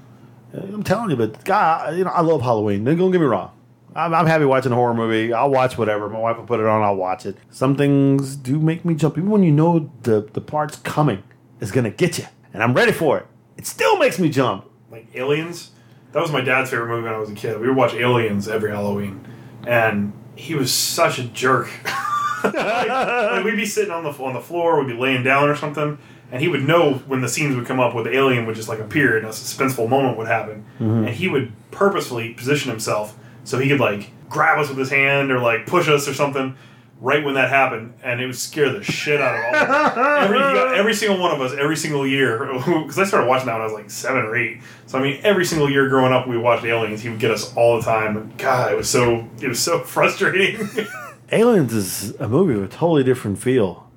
I'm 0.54 0.84
telling 0.84 1.10
you, 1.12 1.16
but 1.16 1.46
God, 1.46 1.96
you 1.96 2.04
know, 2.04 2.10
I 2.10 2.20
love 2.20 2.42
Halloween. 2.42 2.84
Don't 2.84 2.98
get 2.98 3.22
me 3.22 3.28
wrong. 3.28 3.52
I'm, 3.96 4.14
I'm 4.14 4.26
happy 4.26 4.46
watching 4.46 4.72
a 4.72 4.76
horror 4.76 4.94
movie. 4.94 5.34
I'll 5.34 5.50
watch 5.50 5.78
whatever. 5.78 6.10
My 6.10 6.20
wife 6.20 6.38
will 6.38 6.46
put 6.46 6.60
it 6.60 6.66
on. 6.66 6.82
I'll 6.82 6.96
watch 6.96 7.26
it. 7.26 7.38
Some 7.50 7.76
things 7.76 8.36
do 8.36 8.60
make 8.60 8.86
me 8.86 8.96
jump, 8.96 9.18
even 9.18 9.30
when 9.30 9.44
you 9.44 9.52
know 9.52 9.92
the 10.04 10.22
the 10.34 10.42
part's 10.42 10.78
coming 10.78 11.24
is 11.60 11.72
gonna 11.72 11.90
get 11.90 12.18
you, 12.18 12.26
and 12.54 12.64
I'm 12.64 12.74
ready 12.74 12.92
for 12.92 13.18
it. 13.18 13.28
It 13.58 13.68
still 13.68 13.98
makes 13.98 14.20
me 14.20 14.30
jump. 14.30 14.70
Like 14.90 15.08
Aliens. 15.16 15.72
That 16.14 16.22
was 16.22 16.32
my 16.32 16.42
dad's 16.42 16.70
favorite 16.70 16.90
movie 16.90 17.04
when 17.04 17.14
I 17.14 17.18
was 17.18 17.30
a 17.30 17.36
kid. 17.36 17.60
We 17.60 17.68
would 17.68 17.78
watch 17.78 17.94
Aliens 17.94 18.48
every 18.48 18.72
Halloween, 18.72 19.26
and 19.66 20.14
he 20.36 20.56
was 20.56 20.74
such 20.74 21.20
a 21.20 21.24
jerk. 21.24 21.70
like, 22.44 22.54
like, 22.54 23.46
we'd 23.46 23.56
be 23.56 23.66
sitting 23.66 23.92
on 23.92 24.04
the 24.04 24.12
on 24.12 24.34
the 24.34 24.42
floor, 24.42 24.80
we'd 24.80 24.94
be 24.94 25.00
laying 25.00 25.24
down 25.24 25.48
or 25.48 25.56
something, 25.56 25.98
and 26.32 26.42
he 26.42 26.48
would 26.50 26.64
know 26.64 26.96
when 27.08 27.22
the 27.22 27.30
scenes 27.30 27.56
would 27.56 27.66
come 27.66 27.80
up 27.80 27.94
where 27.94 28.04
the 28.04 28.14
alien 28.14 28.46
would 28.46 28.56
just 28.56 28.68
like 28.68 28.80
appear 28.80 29.18
and 29.18 29.26
a 29.26 29.30
suspenseful 29.30 29.88
moment 29.88 30.18
would 30.18 30.28
happen, 30.28 30.66
mm-hmm. 30.80 31.06
and 31.06 31.16
he 31.16 31.30
would 31.30 31.54
purposefully 31.72 32.34
position 32.34 32.70
himself 32.70 33.18
so 33.52 33.60
he 33.60 33.70
could 33.70 33.80
like 33.80 34.10
grab 34.30 34.58
us 34.58 34.70
with 34.70 34.78
his 34.80 34.90
hand 34.90 35.32
or 35.32 35.40
like 35.40 35.68
push 35.68 35.88
us 35.88 36.08
or 36.08 36.14
something. 36.14 36.56
Right 37.04 37.26
when 37.26 37.34
that 37.34 37.50
happened, 37.50 37.96
and 38.04 38.22
it 38.22 38.28
would 38.28 38.36
scare 38.36 38.72
the 38.72 38.84
shit 38.84 39.20
out 39.20 39.34
of 39.36 39.44
all. 39.44 39.56
of 39.56 39.70
us. 39.98 39.98
every, 40.30 40.78
every 40.78 40.94
single 40.94 41.18
one 41.20 41.32
of 41.32 41.42
us 41.42 41.52
every 41.58 41.76
single 41.76 42.06
year 42.06 42.38
because 42.54 43.00
I 43.00 43.06
started 43.06 43.26
watching 43.28 43.48
that 43.48 43.54
when 43.54 43.62
I 43.62 43.66
was 43.66 43.74
like 43.74 43.90
seven 43.90 44.22
or 44.24 44.36
eight. 44.36 44.62
So 44.86 45.00
I 45.00 45.02
mean, 45.02 45.20
every 45.24 45.44
single 45.46 45.68
year 45.68 45.90
growing 45.90 46.14
up, 46.14 46.28
we 46.28 46.38
watched 46.38 46.64
Aliens. 46.64 47.02
He 47.02 47.10
would 47.10 47.18
get 47.18 47.32
us 47.32 47.56
all 47.56 47.78
the 47.78 47.82
time, 47.84 48.18
and 48.18 48.38
God, 48.38 48.72
it 48.72 48.76
was 48.78 48.88
so 48.88 49.28
it 49.42 49.48
was 49.48 49.60
so 49.60 49.80
frustrating. 49.96 50.70
Aliens 51.32 51.74
is 51.74 52.12
a 52.20 52.28
movie 52.30 52.54
with 52.54 52.66
a 52.66 52.68
totally 52.78 53.04
different 53.04 53.40
feel. 53.40 53.90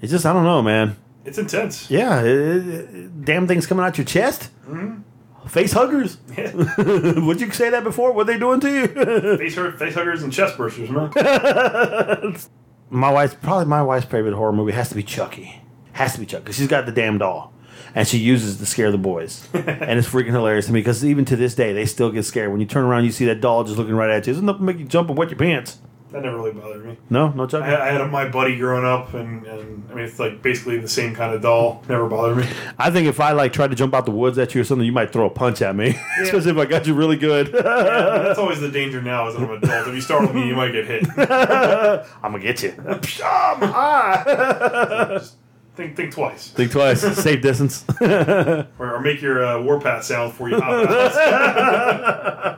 It's 0.00 0.10
just 0.10 0.26
I 0.26 0.32
don't 0.32 0.42
know, 0.44 0.60
man. 0.60 0.96
it's 1.24 1.38
intense. 1.38 1.88
Yeah, 1.88 2.22
it, 2.22 2.66
it- 2.68 3.24
damn 3.24 3.46
things 3.46 3.68
coming 3.68 3.84
out 3.84 3.96
your 3.98 4.04
chest. 4.04 4.50
Mm-hmm. 4.68 5.02
Face 5.48 5.72
huggers. 5.72 6.18
Yeah. 6.36 6.52
Would 7.24 7.40
you 7.40 7.50
say 7.50 7.70
that 7.70 7.82
before? 7.82 8.12
What 8.12 8.26
they 8.26 8.38
doing 8.38 8.60
to 8.60 8.70
you? 8.70 8.86
face, 9.38 9.54
face 9.54 9.94
huggers 9.94 10.22
and 10.22 10.32
chest 10.32 10.56
bursters, 10.56 10.90
man. 10.90 12.36
my 12.90 13.10
wife's 13.10 13.34
probably 13.34 13.64
my 13.64 13.82
wife's 13.82 14.06
favorite 14.06 14.34
horror 14.34 14.52
movie 14.52 14.72
has 14.72 14.90
to 14.90 14.94
be 14.94 15.02
Chucky. 15.02 15.62
Has 15.92 16.14
to 16.14 16.20
be 16.20 16.26
Chucky 16.26 16.44
because 16.44 16.56
she's 16.56 16.68
got 16.68 16.86
the 16.86 16.92
damn 16.92 17.18
doll, 17.18 17.52
and 17.94 18.06
she 18.06 18.18
uses 18.18 18.56
it 18.56 18.58
to 18.58 18.66
scare 18.66 18.92
the 18.92 18.98
boys, 18.98 19.48
and 19.52 19.98
it's 19.98 20.06
freaking 20.08 20.26
hilarious 20.32 20.66
to 20.66 20.72
me 20.72 20.80
because 20.80 21.04
even 21.04 21.24
to 21.24 21.34
this 21.34 21.54
day 21.54 21.72
they 21.72 21.86
still 21.86 22.10
get 22.12 22.24
scared 22.24 22.50
when 22.52 22.60
you 22.60 22.66
turn 22.66 22.84
around 22.84 23.04
you 23.04 23.10
see 23.10 23.24
that 23.24 23.40
doll 23.40 23.64
just 23.64 23.78
looking 23.78 23.94
right 23.94 24.10
at 24.10 24.26
you. 24.26 24.32
Doesn't 24.34 24.46
that 24.46 24.60
make 24.60 24.78
you 24.78 24.84
jump 24.84 25.08
and 25.08 25.18
wet 25.18 25.30
your 25.30 25.38
pants? 25.38 25.78
That 26.10 26.22
never 26.22 26.36
really 26.36 26.52
bothered 26.52 26.86
me. 26.86 26.96
No, 27.10 27.28
no 27.28 27.46
Chucky. 27.46 27.64
I, 27.66 27.88
I 27.88 27.92
had 27.92 28.10
my 28.10 28.26
buddy 28.28 28.56
growing 28.56 28.84
up, 28.86 29.12
and, 29.12 29.44
and 29.46 29.90
I 29.90 29.94
mean, 29.94 30.04
it's 30.06 30.18
like 30.18 30.40
basically 30.40 30.78
the 30.78 30.88
same 30.88 31.14
kind 31.14 31.34
of 31.34 31.42
doll. 31.42 31.84
Never 31.86 32.08
bothered 32.08 32.38
me. 32.38 32.48
I 32.78 32.90
think 32.90 33.08
if 33.08 33.20
I 33.20 33.32
like 33.32 33.52
tried 33.52 33.68
to 33.68 33.76
jump 33.76 33.92
out 33.92 34.06
the 34.06 34.10
woods 34.10 34.38
at 34.38 34.54
you 34.54 34.62
or 34.62 34.64
something, 34.64 34.86
you 34.86 34.92
might 34.92 35.12
throw 35.12 35.26
a 35.26 35.30
punch 35.30 35.60
at 35.60 35.76
me, 35.76 35.98
especially 36.22 36.50
if 36.52 36.56
I 36.56 36.64
got 36.64 36.86
you 36.86 36.94
really 36.94 37.16
good. 37.16 37.48
Yeah, 37.52 37.60
that's 37.62 38.38
always 38.38 38.58
the 38.60 38.70
danger 38.70 39.02
now 39.02 39.28
as 39.28 39.34
I'm 39.36 39.44
an 39.44 39.50
adult. 39.62 39.88
If 39.88 39.94
you 39.94 40.00
start 40.00 40.22
with 40.22 40.34
me, 40.34 40.46
you 40.48 40.56
might 40.56 40.72
get 40.72 40.86
hit. 40.86 41.06
I'm 41.18 42.32
gonna 42.32 42.40
get 42.40 42.62
you. 42.62 42.74
Ah. 43.22 45.08
Just 45.18 45.36
think 45.76 45.94
think 45.96 46.12
twice, 46.12 46.48
Think 46.50 46.72
twice. 46.72 47.02
Safe 47.22 47.40
distance. 47.42 47.84
or, 48.00 48.66
or 48.80 49.00
make 49.00 49.20
your 49.20 49.44
uh, 49.44 49.60
warpath 49.62 50.04
sound 50.04 50.32
before 50.32 50.48
you 50.48 50.60
hop 50.60 50.88
out. 50.88 52.57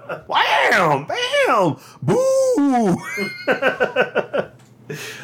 Wham! 0.80 1.06
Bam! 1.06 1.76
Boo! 2.02 2.96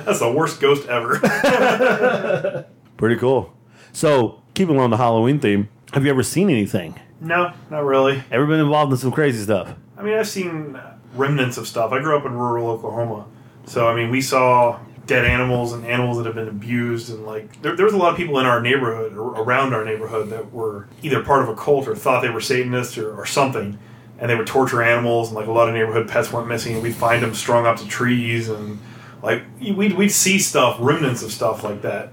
That's 0.04 0.20
the 0.20 0.32
worst 0.34 0.60
ghost 0.60 0.86
ever. 0.88 1.18
Pretty 2.96 3.16
cool. 3.16 3.52
So, 3.92 4.42
keeping 4.54 4.78
on 4.78 4.90
the 4.90 4.98
Halloween 4.98 5.40
theme, 5.40 5.68
have 5.92 6.04
you 6.04 6.10
ever 6.10 6.22
seen 6.22 6.50
anything? 6.50 7.00
no, 7.20 7.52
not 7.70 7.84
really. 7.84 8.22
Ever 8.30 8.46
been 8.46 8.60
involved 8.60 8.92
in 8.92 8.98
some 8.98 9.10
crazy 9.10 9.42
stuff? 9.42 9.74
I 9.96 10.02
mean, 10.02 10.18
I've 10.18 10.28
seen 10.28 10.76
uh, 10.76 10.98
remnants 11.14 11.56
of 11.56 11.66
stuff. 11.66 11.90
I 11.92 12.00
grew 12.00 12.14
up 12.16 12.26
in 12.26 12.32
rural 12.34 12.68
Oklahoma, 12.68 13.26
so 13.64 13.88
I 13.88 13.94
mean, 13.96 14.10
we 14.10 14.20
saw 14.20 14.78
dead 15.06 15.24
animals 15.24 15.72
and 15.72 15.86
animals 15.86 16.18
that 16.18 16.26
have 16.26 16.34
been 16.34 16.48
abused, 16.48 17.08
and 17.10 17.24
like 17.24 17.62
there, 17.62 17.74
there 17.74 17.86
was 17.86 17.94
a 17.94 17.96
lot 17.96 18.10
of 18.10 18.18
people 18.18 18.38
in 18.38 18.44
our 18.44 18.60
neighborhood 18.60 19.16
or 19.16 19.30
around 19.40 19.72
our 19.72 19.84
neighborhood 19.84 20.28
that 20.28 20.52
were 20.52 20.88
either 21.02 21.22
part 21.22 21.42
of 21.42 21.48
a 21.48 21.56
cult 21.56 21.88
or 21.88 21.96
thought 21.96 22.20
they 22.20 22.28
were 22.28 22.40
Satanists 22.42 22.98
or, 22.98 23.16
or 23.18 23.24
something, 23.24 23.78
and 24.18 24.30
they 24.30 24.34
would 24.34 24.46
torture 24.46 24.82
animals, 24.82 25.28
and 25.28 25.36
like 25.36 25.46
a 25.46 25.52
lot 25.52 25.68
of 25.68 25.74
neighborhood 25.74 26.08
pets 26.08 26.32
went 26.32 26.46
missing, 26.46 26.74
and 26.74 26.82
we'd 26.82 26.94
find 26.94 27.22
them 27.22 27.34
strung 27.34 27.66
up 27.66 27.76
to 27.78 27.86
trees, 27.86 28.48
and 28.48 28.78
like 29.22 29.42
we'd 29.60 29.92
we'd 29.94 30.10
see 30.10 30.38
stuff, 30.38 30.76
remnants 30.80 31.22
of 31.22 31.32
stuff 31.32 31.64
like 31.64 31.82
that, 31.82 32.12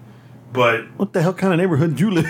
but 0.52 0.86
What 0.98 1.14
the 1.14 1.22
hell 1.22 1.34
kind 1.34 1.54
of 1.54 1.60
neighborhood 1.60 1.96
do 1.96 2.06
you 2.06 2.12
live 2.12 2.30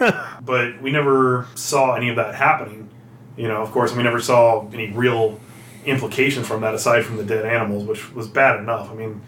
but 0.42 0.80
we 0.80 0.90
never 0.90 1.46
saw 1.54 1.94
any 1.94 2.08
of 2.08 2.16
that 2.16 2.34
happening. 2.34 2.88
You 3.36 3.48
know, 3.48 3.62
of 3.62 3.70
course, 3.70 3.94
we 3.94 4.02
never 4.02 4.20
saw 4.20 4.68
any 4.72 4.90
real 4.90 5.40
implications 5.84 6.46
from 6.46 6.60
that 6.62 6.74
aside 6.74 7.04
from 7.04 7.16
the 7.16 7.24
dead 7.24 7.44
animals, 7.44 7.84
which 7.84 8.12
was 8.14 8.28
bad 8.28 8.58
enough. 8.58 8.90
I 8.90 8.94
mean, 8.94 9.20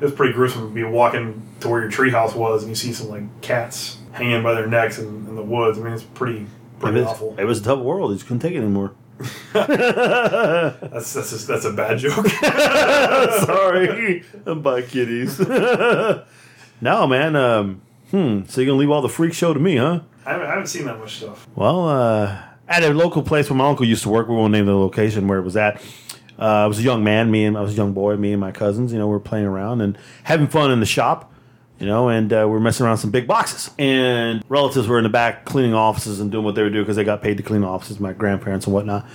it 0.00 0.04
was 0.04 0.12
pretty 0.12 0.32
gruesome 0.32 0.68
to 0.68 0.74
be 0.74 0.84
walking 0.84 1.42
to 1.60 1.68
where 1.68 1.82
your 1.82 1.90
treehouse 1.90 2.34
was 2.34 2.62
and 2.62 2.70
you 2.70 2.76
see 2.76 2.92
some 2.92 3.08
like 3.08 3.40
cats 3.42 3.98
hanging 4.12 4.42
by 4.42 4.54
their 4.54 4.66
necks 4.66 4.98
in, 4.98 5.06
in 5.06 5.36
the 5.36 5.42
woods. 5.42 5.78
I 5.78 5.82
mean, 5.82 5.92
it's 5.92 6.02
pretty 6.02 6.46
pretty 6.78 6.98
it, 6.98 7.00
was, 7.02 7.10
awful. 7.10 7.34
it 7.38 7.44
was 7.44 7.60
a 7.60 7.64
tough 7.64 7.80
world. 7.80 8.10
You 8.10 8.16
just 8.16 8.26
couldn't 8.26 8.40
take 8.40 8.54
it 8.54 8.58
anymore. 8.58 8.94
That's 9.52 11.12
that's 11.12 11.32
a, 11.32 11.46
that's 11.46 11.64
a 11.64 11.72
bad 11.72 11.98
joke. 11.98 12.26
Sorry. 13.44 14.22
Bye, 14.44 14.82
kitties. 14.82 15.40
no, 16.80 17.06
man. 17.06 17.34
Um, 17.36 17.82
hmm. 18.10 18.44
So 18.46 18.60
you're 18.60 18.66
going 18.66 18.66
to 18.66 18.74
leave 18.74 18.90
all 18.90 19.02
the 19.02 19.08
freak 19.08 19.32
show 19.32 19.52
to 19.52 19.60
me, 19.60 19.76
huh? 19.76 20.00
I 20.24 20.32
haven't, 20.32 20.46
I 20.46 20.50
haven't 20.50 20.66
seen 20.68 20.84
that 20.84 20.98
much 20.98 21.16
stuff. 21.16 21.48
Well, 21.56 21.88
uh, 21.88 22.42
at 22.68 22.82
a 22.82 22.92
local 22.92 23.22
place 23.22 23.50
where 23.50 23.56
my 23.56 23.68
uncle 23.68 23.86
used 23.86 24.02
to 24.04 24.08
work, 24.08 24.28
we 24.28 24.34
won't 24.34 24.52
name 24.52 24.66
the 24.66 24.76
location 24.76 25.26
where 25.26 25.38
it 25.38 25.44
was 25.44 25.56
at. 25.56 25.82
Uh, 26.38 26.44
I 26.44 26.66
was 26.66 26.78
a 26.78 26.82
young 26.82 27.02
man, 27.02 27.30
me 27.30 27.44
and 27.44 27.58
I 27.58 27.62
was 27.62 27.72
a 27.72 27.76
young 27.76 27.92
boy, 27.92 28.16
me 28.16 28.32
and 28.32 28.40
my 28.40 28.52
cousins. 28.52 28.92
You 28.92 28.98
know, 28.98 29.06
we 29.06 29.12
were 29.12 29.20
playing 29.20 29.46
around 29.46 29.80
and 29.80 29.98
having 30.24 30.46
fun 30.46 30.70
in 30.70 30.78
the 30.80 30.86
shop. 30.86 31.32
You 31.78 31.86
know, 31.86 32.08
and 32.08 32.32
uh, 32.32 32.42
we 32.46 32.52
we're 32.52 32.60
messing 32.60 32.86
around 32.86 32.98
some 32.98 33.10
big 33.10 33.28
boxes. 33.28 33.70
And 33.78 34.42
relatives 34.48 34.88
were 34.88 34.98
in 34.98 35.04
the 35.04 35.10
back 35.10 35.44
cleaning 35.44 35.74
offices 35.74 36.18
and 36.18 36.30
doing 36.30 36.44
what 36.44 36.56
they 36.56 36.62
would 36.64 36.72
do 36.72 36.82
because 36.82 36.96
they 36.96 37.04
got 37.04 37.22
paid 37.22 37.36
to 37.36 37.42
clean 37.42 37.62
offices, 37.62 38.00
my 38.00 38.12
grandparents 38.12 38.66
and 38.66 38.74
whatnot. 38.74 39.06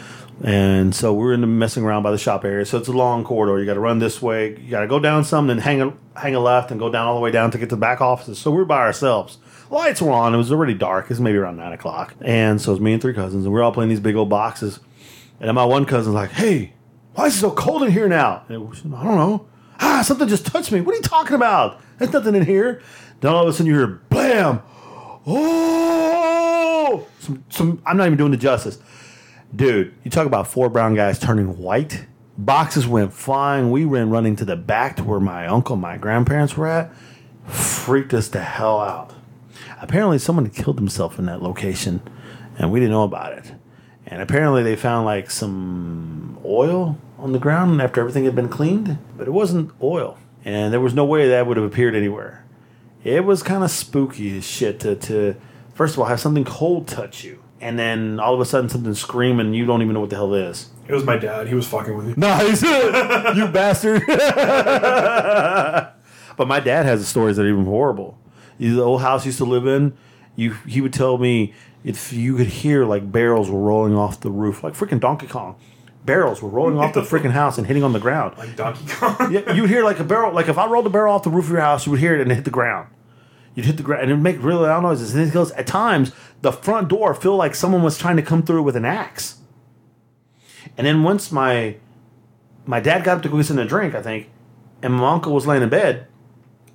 And 0.43 0.95
so 0.95 1.13
we 1.13 1.26
were 1.26 1.34
in 1.34 1.41
the 1.41 1.47
messing 1.47 1.84
around 1.84 2.04
by 2.04 2.12
the 2.12 2.17
shop 2.17 2.43
area. 2.45 2.65
So 2.65 2.78
it's 2.78 2.88
a 2.88 2.93
long 2.93 3.23
corridor. 3.23 3.60
You 3.60 3.65
got 3.65 3.76
to 3.76 3.80
run 3.80 3.99
this 3.99 4.21
way. 4.21 4.58
You 4.58 4.69
got 4.69 4.82
to 4.82 4.88
go 4.88 4.99
down 4.99 5.26
some, 5.26 5.47
then 5.47 5.60
hang 5.60 5.82
a, 5.82 5.93
hang 6.15 6.36
a 6.36 6.39
left, 6.39 6.71
and 6.71 6.80
go 6.80 6.89
down 6.89 7.08
all 7.08 7.15
the 7.15 7.21
way 7.21 7.32
down 7.32 7.52
to 7.52 7.58
get 7.58 7.69
to 7.69 7.76
the 7.76 7.80
back 7.80 8.02
offices. 8.02 8.39
So 8.39 8.49
we 8.49 8.58
were 8.58 8.65
by 8.65 8.80
ourselves. 8.80 9.38
Lights 9.69 10.02
were 10.02 10.12
on. 10.12 10.34
It 10.34 10.38
was 10.38 10.52
already 10.52 10.73
dark. 10.73 11.06
It 11.06 11.10
was 11.10 11.19
maybe 11.19 11.38
around 11.38 11.58
nine 11.58 11.73
o'clock. 11.73 12.15
And 12.21 12.62
so 12.62 12.71
it 12.71 12.76
was 12.76 12.82
me 12.82 12.93
and 12.93 13.02
three 13.02 13.13
cousins, 13.13 13.45
and 13.45 13.54
we 13.54 13.60
are 13.60 13.63
all 13.63 13.71
playing 13.71 13.89
these 13.89 13.99
big 13.99 14.15
old 14.15 14.30
boxes. 14.30 14.80
And 15.39 15.47
then 15.47 15.56
my 15.56 15.65
one 15.65 15.86
cousin's 15.86 16.13
like, 16.13 16.32
"Hey, 16.32 16.73
why 17.13 17.26
is 17.26 17.36
it 17.36 17.39
so 17.39 17.52
cold 17.52 17.84
in 17.84 17.91
here 17.91 18.08
now?" 18.08 18.43
Was, 18.49 18.80
I 18.86 19.04
don't 19.04 19.17
know. 19.17 19.47
Ah, 19.85 20.01
something 20.01 20.29
just 20.29 20.45
touched 20.45 20.71
me. 20.71 20.79
What 20.79 20.93
are 20.93 20.95
you 20.95 21.01
talking 21.03 21.35
about? 21.35 21.81
There's 21.97 22.13
nothing 22.13 22.35
in 22.35 22.45
here. 22.45 22.81
Then 23.19 23.33
all 23.33 23.43
of 23.43 23.49
a 23.49 23.51
sudden 23.51 23.65
you 23.65 23.75
hear 23.75 23.87
blam. 24.09 24.61
Oh, 25.27 27.05
some, 27.19 27.43
some. 27.49 27.81
I'm 27.85 27.97
not 27.97 28.05
even 28.05 28.17
doing 28.17 28.31
the 28.31 28.37
justice, 28.37 28.79
dude. 29.53 29.93
You 30.05 30.09
talk 30.09 30.25
about 30.25 30.47
four 30.47 30.69
brown 30.69 30.95
guys 30.95 31.19
turning 31.19 31.57
white. 31.57 32.05
Boxes 32.37 32.87
went 32.87 33.13
flying. 33.13 33.71
We 33.71 33.83
ran 33.83 34.09
running 34.09 34.37
to 34.37 34.45
the 34.45 34.55
back 34.55 34.95
to 34.97 35.03
where 35.03 35.19
my 35.19 35.47
uncle, 35.47 35.75
my 35.75 35.97
grandparents 35.97 36.55
were 36.55 36.67
at. 36.67 36.93
Freaked 37.45 38.13
us 38.13 38.29
the 38.29 38.39
hell 38.41 38.79
out. 38.79 39.13
Apparently, 39.81 40.17
someone 40.17 40.49
killed 40.49 40.77
himself 40.77 41.19
in 41.19 41.25
that 41.25 41.43
location, 41.43 42.01
and 42.57 42.71
we 42.71 42.79
didn't 42.79 42.91
know 42.93 43.03
about 43.03 43.33
it. 43.33 43.51
And 44.07 44.21
apparently, 44.21 44.63
they 44.63 44.77
found 44.77 45.05
like 45.05 45.29
some 45.29 46.39
oil 46.45 46.97
on 47.23 47.31
the 47.31 47.39
ground 47.39 47.81
after 47.81 48.01
everything 48.01 48.25
had 48.25 48.36
been 48.36 48.49
cleaned, 48.49 48.97
but 49.17 49.27
it 49.27 49.31
wasn't 49.31 49.71
oil, 49.81 50.17
and 50.43 50.73
there 50.73 50.81
was 50.81 50.93
no 50.93 51.05
way 51.05 51.29
that 51.29 51.47
would 51.47 51.55
have 51.55 51.65
appeared 51.65 51.95
anywhere. 51.95 52.43
It 53.05 53.23
was 53.23 53.41
kind 53.41 53.63
of 53.63 53.71
spooky 53.71 54.38
as 54.38 54.45
shit 54.45 54.81
to, 54.81 54.97
to, 54.97 55.36
first 55.73 55.93
of 55.95 55.99
all, 55.99 56.05
have 56.07 56.19
something 56.19 56.43
cold 56.43 56.86
touch 56.86 57.23
you, 57.23 57.41
and 57.62 57.79
then 57.79 58.19
all 58.19 58.33
of 58.33 58.41
a 58.41 58.45
sudden 58.45 58.69
something 58.69 58.93
scream, 58.93 59.39
and 59.39 59.55
you 59.55 59.65
don't 59.65 59.81
even 59.81 59.93
know 59.93 60.01
what 60.01 60.09
the 60.09 60.17
hell 60.17 60.33
it 60.33 60.41
is. 60.41 60.69
It 60.86 60.93
was 60.93 61.05
my 61.05 61.15
dad. 61.17 61.47
He 61.47 61.55
was 61.55 61.65
fucking 61.65 61.95
with 61.95 62.07
me. 62.07 62.13
Nice, 62.17 62.62
you 63.38 63.47
bastard. 63.47 64.03
but 64.07 65.95
my 66.45 66.59
dad 66.59 66.86
has 66.86 67.07
stories 67.07 67.38
that 67.38 67.45
are 67.45 67.49
even 67.49 67.63
horrible. 67.63 68.17
The 68.59 68.81
old 68.81 69.01
house 69.01 69.23
he 69.23 69.29
used 69.29 69.38
to 69.38 69.45
live 69.45 69.65
in, 69.65 69.93
you 70.36 70.55
he 70.67 70.81
would 70.81 70.91
tell 70.91 71.17
me 71.17 71.53
if 71.86 72.12
you 72.12 72.36
could 72.36 72.47
hear 72.47 72.83
like 72.83 73.13
barrels 73.13 73.49
were 73.49 73.62
rolling 73.62 73.95
off 73.95 74.19
the 74.19 74.29
roof, 74.29 74.62
like 74.62 74.73
freaking 74.73 74.99
Donkey 74.99 75.27
Kong. 75.27 75.55
Barrels 76.05 76.41
were 76.41 76.49
rolling 76.49 76.77
off 76.77 76.93
the 76.93 77.01
freaking 77.11 77.31
house 77.31 77.57
and 77.57 77.65
hitting 77.65 77.83
on 77.83 77.93
the 77.93 77.99
ground. 77.99 78.37
Like 78.37 78.55
Donkey 78.55 78.85
Kong. 78.87 79.31
Yeah, 79.31 79.53
you'd 79.53 79.69
hear 79.69 79.83
like 79.83 79.99
a 79.99 80.03
barrel. 80.03 80.33
Like 80.33 80.47
if 80.49 80.57
I 80.57 80.65
rolled 80.67 80.85
a 80.85 80.89
barrel 80.89 81.15
off 81.15 81.23
the 81.23 81.29
roof 81.29 81.45
of 81.45 81.51
your 81.51 81.61
house, 81.61 81.85
you 81.85 81.91
would 81.91 81.99
hear 81.99 82.15
it 82.15 82.21
and 82.21 82.31
it 82.31 82.35
hit 82.35 82.45
the 82.45 82.51
ground. 82.51 82.89
You'd 83.55 83.65
hit 83.65 83.77
the 83.77 83.83
ground 83.83 84.03
and 84.03 84.11
it 84.11 84.15
would 84.15 84.23
make 84.23 84.41
really 84.43 84.67
loud 84.67 84.83
noises. 84.83 85.13
And 85.13 85.25
it 85.25 85.33
goes 85.33 85.51
at 85.51 85.67
times 85.67 86.11
the 86.41 86.51
front 86.51 86.89
door 86.89 87.13
feel 87.13 87.35
like 87.35 87.55
someone 87.55 87.83
was 87.83 87.97
trying 87.97 88.17
to 88.17 88.21
come 88.21 88.43
through 88.43 88.63
with 88.63 88.75
an 88.75 88.85
axe. 88.85 89.37
And 90.77 90.85
then 90.85 91.03
once 91.03 91.31
my 91.31 91.77
my 92.65 92.79
dad 92.79 93.03
got 93.03 93.17
up 93.17 93.23
to 93.23 93.29
go 93.29 93.37
get 93.37 93.45
something 93.45 93.65
to 93.65 93.69
drink, 93.69 93.95
I 93.95 94.01
think, 94.01 94.29
and 94.81 94.93
my 94.93 95.11
uncle 95.11 95.33
was 95.33 95.45
laying 95.45 95.63
in 95.63 95.69
bed, 95.69 96.07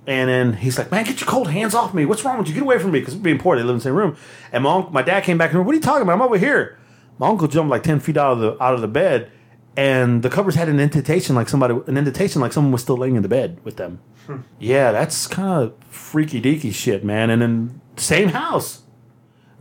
and 0.07 0.29
then 0.29 0.53
he's 0.53 0.77
like, 0.77 0.91
"Man, 0.91 1.03
get 1.03 1.19
your 1.19 1.27
cold 1.27 1.49
hands 1.49 1.75
off 1.75 1.93
me! 1.93 2.05
What's 2.05 2.23
wrong 2.23 2.37
with 2.37 2.47
you? 2.47 2.53
Get 2.53 2.63
away 2.63 2.79
from 2.79 2.91
me!" 2.91 2.99
Because 2.99 3.15
we're 3.15 3.21
being 3.21 3.39
poor, 3.39 3.55
they 3.55 3.63
live 3.63 3.71
in 3.71 3.77
the 3.77 3.83
same 3.83 3.95
room. 3.95 4.15
And 4.51 4.63
my 4.63 4.73
uncle, 4.73 4.91
my 4.91 5.01
dad 5.01 5.23
came 5.23 5.37
back 5.37 5.51
and 5.51 5.59
went, 5.59 5.67
"What 5.67 5.73
are 5.73 5.75
you 5.75 5.81
talking 5.81 6.01
about? 6.03 6.13
I'm 6.13 6.21
over 6.21 6.37
here." 6.37 6.78
My 7.19 7.27
uncle 7.27 7.47
jumped 7.47 7.69
like 7.69 7.83
ten 7.83 7.99
feet 7.99 8.17
out 8.17 8.33
of 8.33 8.39
the 8.39 8.63
out 8.63 8.73
of 8.73 8.81
the 8.81 8.87
bed, 8.87 9.31
and 9.77 10.23
the 10.23 10.29
covers 10.29 10.55
had 10.55 10.69
an 10.69 10.79
indentation 10.79 11.35
like 11.35 11.49
somebody 11.49 11.75
an 11.85 11.97
indentation 11.97 12.41
like 12.41 12.53
someone 12.53 12.71
was 12.71 12.81
still 12.81 12.97
laying 12.97 13.15
in 13.15 13.21
the 13.21 13.29
bed 13.29 13.59
with 13.63 13.75
them. 13.75 13.99
Hmm. 14.25 14.37
Yeah, 14.57 14.91
that's 14.91 15.27
kind 15.27 15.63
of 15.63 15.73
freaky 15.89 16.41
deaky 16.41 16.73
shit, 16.73 17.03
man. 17.03 17.29
And 17.29 17.41
then 17.41 17.81
same 17.97 18.29
house, 18.29 18.83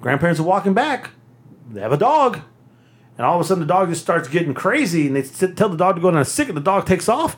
grandparents 0.01 0.41
are 0.41 0.45
walking 0.45 0.72
back. 0.72 1.11
They 1.70 1.80
have 1.80 1.93
a 1.93 1.99
dog. 1.99 2.41
And 3.16 3.26
all 3.26 3.35
of 3.35 3.41
a 3.41 3.45
sudden, 3.45 3.66
the 3.66 3.66
dog 3.66 3.89
just 3.89 4.01
starts 4.01 4.28
getting 4.28 4.55
crazy, 4.55 5.09
and 5.09 5.16
they 5.16 5.22
tell 5.22 5.68
the 5.68 5.76
dog 5.76 5.97
to 5.97 6.01
go 6.01 6.09
down 6.09 6.20
a 6.20 6.24
sick, 6.24 6.47
and 6.47 6.57
the 6.57 6.62
dog 6.62 6.87
takes 6.87 7.09
off. 7.09 7.37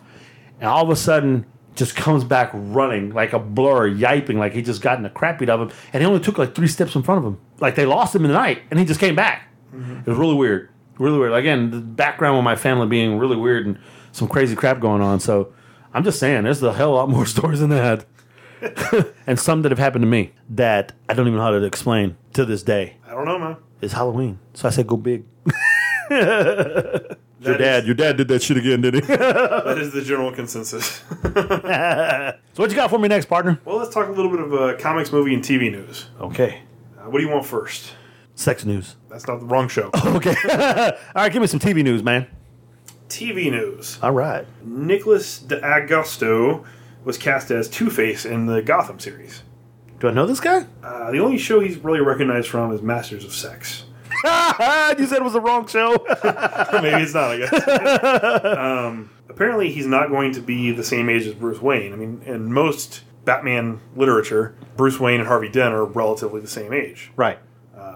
And 0.60 0.68
all 0.68 0.84
of 0.84 0.90
a 0.90 0.96
sudden, 0.96 1.46
just 1.74 1.96
comes 1.96 2.22
back 2.22 2.50
running 2.52 3.14
like 3.14 3.32
a 3.32 3.38
blur, 3.38 3.90
yiping 3.90 4.34
like 4.34 4.52
he 4.52 4.60
just 4.60 4.82
gotten 4.82 5.02
the 5.02 5.08
crap 5.08 5.38
beat 5.38 5.48
of 5.48 5.60
him, 5.60 5.70
and 5.94 6.02
he 6.02 6.06
only 6.06 6.20
took 6.20 6.36
like 6.36 6.54
three 6.54 6.66
steps 6.68 6.94
in 6.94 7.02
front 7.02 7.24
of 7.24 7.32
him. 7.32 7.40
Like 7.60 7.76
they 7.76 7.86
lost 7.86 8.14
him 8.14 8.26
in 8.26 8.30
the 8.30 8.36
night, 8.36 8.62
and 8.70 8.78
he 8.78 8.84
just 8.84 9.00
came 9.00 9.14
back. 9.14 9.48
It 9.72 10.06
was 10.06 10.18
really 10.18 10.34
weird, 10.34 10.68
really 10.98 11.18
weird. 11.18 11.32
Again, 11.32 11.70
the 11.70 11.80
background 11.80 12.36
with 12.36 12.44
my 12.44 12.56
family 12.56 12.86
being 12.86 13.18
really 13.18 13.36
weird 13.36 13.66
and 13.66 13.78
some 14.12 14.28
crazy 14.28 14.56
crap 14.56 14.80
going 14.80 15.00
on. 15.02 15.20
So 15.20 15.52
I'm 15.94 16.04
just 16.04 16.18
saying, 16.18 16.44
there's 16.44 16.62
a 16.62 16.72
hell 16.72 16.88
of 16.90 16.94
a 16.94 16.96
lot 16.96 17.08
more 17.08 17.26
stories 17.36 17.60
than 17.60 17.70
that, 17.70 18.04
and 19.26 19.38
some 19.38 19.62
that 19.62 19.70
have 19.72 19.78
happened 19.78 20.02
to 20.02 20.06
me 20.08 20.32
that 20.50 20.92
I 21.08 21.14
don't 21.14 21.26
even 21.26 21.38
know 21.38 21.44
how 21.44 21.50
to 21.50 21.62
explain 21.64 22.16
to 22.34 22.44
this 22.44 22.62
day. 22.62 22.96
I 23.06 23.10
don't 23.14 23.24
know, 23.24 23.38
man. 23.38 23.56
It's 23.80 23.92
Halloween, 23.94 24.38
so 24.54 24.68
I 24.68 24.70
said 24.70 24.86
go 24.86 24.96
big. 24.96 25.24
your 26.10 27.56
dad, 27.56 27.80
is- 27.82 27.86
your 27.86 27.94
dad 27.94 28.16
did 28.16 28.28
that 28.28 28.42
shit 28.42 28.56
again, 28.56 28.80
did 28.82 28.94
he? 28.94 29.00
that 29.00 29.78
is 29.78 29.92
the 29.92 30.02
general 30.02 30.32
consensus. 30.32 31.02
So 31.22 32.34
what 32.56 32.70
you 32.70 32.76
got 32.76 32.90
for 32.90 32.98
me 32.98 33.08
next, 33.08 33.26
partner? 33.26 33.60
well, 33.64 33.76
let's 33.78 33.94
talk 33.94 34.08
a 34.08 34.12
little 34.12 34.30
bit 34.30 34.40
of 34.40 34.52
uh, 34.52 34.76
comics, 34.78 35.12
movie, 35.12 35.32
and 35.34 35.42
TV 35.42 35.70
news. 35.70 36.08
Okay, 36.20 36.60
Uh, 36.98 37.08
what 37.08 37.18
do 37.20 37.24
you 37.24 37.30
want 37.32 37.46
first? 37.46 37.92
Sex 38.40 38.64
news. 38.64 38.96
That's 39.08 39.26
not 39.26 39.40
the 39.40 39.46
wrong 39.46 39.68
show. 39.68 39.90
Okay, 40.10 40.34
all 40.50 40.92
right, 41.22 41.32
give 41.32 41.40
me 41.40 41.46
some 41.46 41.60
TV 41.60 41.82
news, 41.84 42.02
man. 42.02 42.26
TV 43.08 43.50
news. 43.50 43.98
All 44.02 44.12
right. 44.12 44.46
Nicholas 44.64 45.38
D'Agosto 45.38 46.64
was 47.04 47.16
cast 47.18 47.50
as 47.50 47.68
Two 47.68 47.90
Face 47.90 48.24
in 48.24 48.46
the 48.46 48.62
Gotham 48.62 48.98
series. 48.98 49.42
Do 49.98 50.08
I 50.08 50.12
know 50.12 50.26
this 50.26 50.40
guy? 50.40 50.66
Uh, 50.82 51.10
the 51.10 51.18
only 51.18 51.38
show 51.38 51.60
he's 51.60 51.76
really 51.78 52.00
recognized 52.00 52.48
from 52.48 52.72
is 52.72 52.82
Masters 52.82 53.24
of 53.24 53.32
Sex. 53.32 53.84
you 54.24 55.06
said 55.06 55.18
it 55.18 55.22
was 55.24 55.32
the 55.32 55.40
wrong 55.40 55.66
show. 55.66 55.90
Maybe 56.82 57.02
it's 57.02 57.14
not, 57.14 57.30
I 57.30 57.36
guess. 57.38 58.44
um, 58.44 59.10
apparently, 59.28 59.70
he's 59.70 59.86
not 59.86 60.08
going 60.08 60.32
to 60.32 60.40
be 60.40 60.70
the 60.72 60.84
same 60.84 61.08
age 61.08 61.26
as 61.26 61.34
Bruce 61.34 61.60
Wayne. 61.60 61.92
I 61.92 61.96
mean, 61.96 62.22
in 62.24 62.52
most 62.52 63.02
Batman 63.24 63.80
literature, 63.96 64.54
Bruce 64.76 64.98
Wayne 65.00 65.20
and 65.20 65.28
Harvey 65.28 65.48
Dent 65.48 65.74
are 65.74 65.84
relatively 65.84 66.40
the 66.40 66.48
same 66.48 66.72
age. 66.72 67.10
right. 67.16 67.38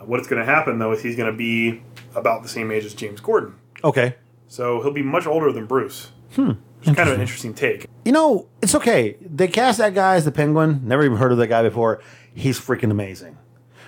What 0.07 0.21
is 0.21 0.27
going 0.27 0.45
to 0.45 0.47
happen, 0.47 0.79
though, 0.79 0.93
is 0.93 1.03
he's 1.03 1.17
going 1.17 1.31
to 1.31 1.37
be 1.37 1.83
about 2.15 2.43
the 2.43 2.49
same 2.49 2.71
age 2.71 2.85
as 2.85 2.95
James 2.95 3.21
Gordon. 3.21 3.55
Okay. 3.83 4.17
So 4.49 4.83
he'll 4.83 4.93
be 4.93 5.03
much 5.03 5.27
older 5.27 5.53
than 5.53 5.67
Bruce. 5.67 6.13
Hmm. 6.35 6.53
It's 6.83 6.95
kind 6.95 7.09
of 7.09 7.15
an 7.15 7.21
interesting 7.21 7.55
take. 7.55 7.87
You 8.05 8.13
know, 8.13 8.47
it's 8.61 8.75
okay. 8.75 9.17
They 9.21 9.49
cast 9.49 9.79
that 9.79 9.95
guy 9.95 10.17
as 10.17 10.27
the 10.27 10.33
Penguin. 10.33 10.83
Never 10.85 11.03
even 11.05 11.17
heard 11.17 11.33
of 11.33 11.39
that 11.39 11.47
guy 11.47 11.63
before. 11.63 12.03
He's 12.35 12.61
freaking 12.61 12.91
amazing. 12.91 13.39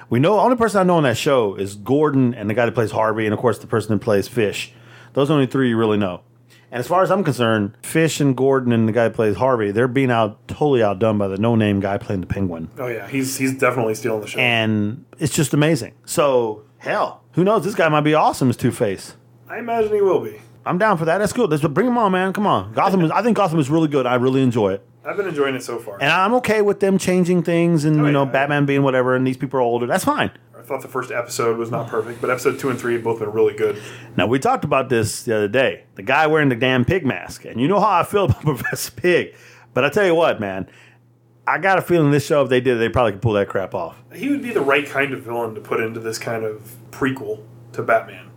We 0.09 0.19
know 0.19 0.39
only 0.39 0.57
person 0.57 0.81
I 0.81 0.85
know 0.85 0.97
on 0.97 1.03
that 1.03 1.17
show 1.17 1.57
is 1.57 1.75
Gordon 1.75 2.33
and 2.33 2.49
the 2.49 2.55
guy 2.55 2.65
that 2.65 2.73
plays 2.73 2.93
Harvey, 2.93 3.27
and 3.27 3.35
of 3.35 3.41
course 3.41 3.59
the 3.59 3.67
person 3.67 3.93
that 3.93 4.03
plays 4.03 4.29
Fish. 4.29 4.73
Those 5.13 5.31
are 5.31 5.35
only 5.35 5.47
three 5.47 5.69
you 5.69 5.77
really 5.77 5.99
know. 5.99 6.23
And 6.71 6.81
as 6.81 6.87
far 6.89 7.03
as 7.03 7.11
I'm 7.11 7.23
concerned, 7.23 7.77
Fish 7.83 8.21
and 8.21 8.37
Gordon 8.37 8.73
and 8.73 8.89
the 8.89 8.93
guy 8.93 9.05
who 9.09 9.11
plays 9.15 9.37
Harvey, 9.37 9.71
they're 9.71 9.89
being 9.89 10.11
out 10.11 10.47
totally 10.49 10.83
outdone 10.83 11.17
by 11.17 11.29
the 11.29 11.39
no-name 11.39 11.81
guy 11.81 11.97
playing 11.99 12.23
the 12.23 12.27
Penguin. 12.27 12.69
Oh, 12.79 12.89
yeah, 12.89 13.07
he's 13.07 13.37
he's 13.37 13.57
definitely 13.57 13.95
stealing 13.95 14.21
the 14.21 14.27
show. 14.27 14.41
And 14.41 15.05
it's 15.19 15.35
just 15.35 15.55
amazing. 15.55 15.95
So 16.05 16.65
hell, 16.79 17.23
who 17.33 17.45
knows? 17.45 17.65
This 17.65 17.75
guy 17.75 17.89
might 17.89 18.01
be 18.03 18.15
awesome 18.15 18.51
as 18.51 18.57
Two 18.57 18.73
Face. 18.73 19.15
I 19.49 19.59
imagine 19.59 19.95
he 19.95 20.01
will 20.01 20.21
be. 20.21 20.41
I'm 20.65 20.79
down 20.79 20.99
for 20.99 21.05
that. 21.05 21.19
That's 21.19 21.33
good. 21.33 21.49
Let's 21.51 21.63
bring 21.63 21.87
him 21.87 21.97
on, 21.97 22.11
man. 22.11 22.33
Come 22.33 22.47
on. 22.49 22.73
Gotham 22.73 23.03
is. 23.03 23.13
I 23.13 23.23
think 23.23 23.37
Gotham 23.37 23.61
is 23.61 23.71
really 23.71 23.87
good. 23.87 24.05
I 24.05 24.17
really 24.17 24.43
enjoy 24.43 24.73
it. 24.73 24.85
I've 25.05 25.17
been 25.17 25.29
enjoying 25.29 25.55
it 25.55 25.63
so 25.63 25.79
far. 25.79 25.95
And 26.01 26.11
I'm 26.11 26.35
okay 26.35 26.63
with 26.63 26.81
them 26.81 26.99
changing 26.99 27.45
things 27.45 27.85
and, 27.85 28.01
oh, 28.01 28.07
you 28.07 28.11
know, 28.11 28.25
yeah. 28.25 28.33
Batman 28.33 28.67
being 28.67 28.83
whatever 28.83 29.15
and 29.15 29.25
these 29.25 29.37
people 29.37 29.61
are 29.61 29.63
older. 29.63 29.87
That's 29.87 30.05
fine. 30.05 30.33
I 30.67 30.69
thought 30.69 30.83
the 30.83 30.89
first 30.89 31.13
episode 31.13 31.59
was 31.59 31.71
not 31.71 31.87
perfect, 31.87 32.21
but 32.21 32.29
episode 32.29 32.59
two 32.59 32.71
and 32.71 32.81
three 32.81 32.95
have 32.95 33.05
both 33.05 33.21
been 33.21 33.31
really 33.31 33.55
good. 33.55 33.81
Now, 34.17 34.27
we 34.27 34.41
talked 34.41 34.65
about 34.65 34.89
this 34.89 35.23
the 35.23 35.37
other 35.37 35.47
day. 35.47 35.85
The 35.95 36.03
guy 36.03 36.27
wearing 36.27 36.49
the 36.49 36.57
damn 36.57 36.85
pig 36.85 37.07
mask. 37.07 37.45
And 37.45 37.61
you 37.61 37.69
know 37.69 37.79
how 37.79 38.01
I 38.01 38.03
feel 38.03 38.25
about 38.25 38.43
Professor 38.43 38.91
Pig. 38.91 39.37
But 39.75 39.85
I 39.85 39.91
tell 39.91 40.05
you 40.05 40.17
what, 40.17 40.41
man, 40.41 40.69
I 41.47 41.59
got 41.59 41.79
a 41.79 41.83
feeling 41.83 42.11
this 42.11 42.27
show, 42.27 42.43
if 42.43 42.49
they 42.49 42.61
did, 42.61 42.79
they 42.79 42.89
probably 42.89 43.13
could 43.13 43.23
pull 43.23 43.35
that 43.35 43.49
crap 43.49 43.77
off. 43.77 43.97
He 44.13 44.29
would 44.29 44.43
be 44.43 44.51
the 44.51 44.61
right 44.61 44.85
kind 44.85 45.13
of 45.13 45.23
villain 45.23 45.55
to 45.55 45.61
put 45.61 45.79
into 45.79 46.01
this 46.01 46.19
kind 46.19 46.43
of 46.43 46.75
prequel 46.91 47.45
to 47.75 47.85
Batman. 47.85 48.33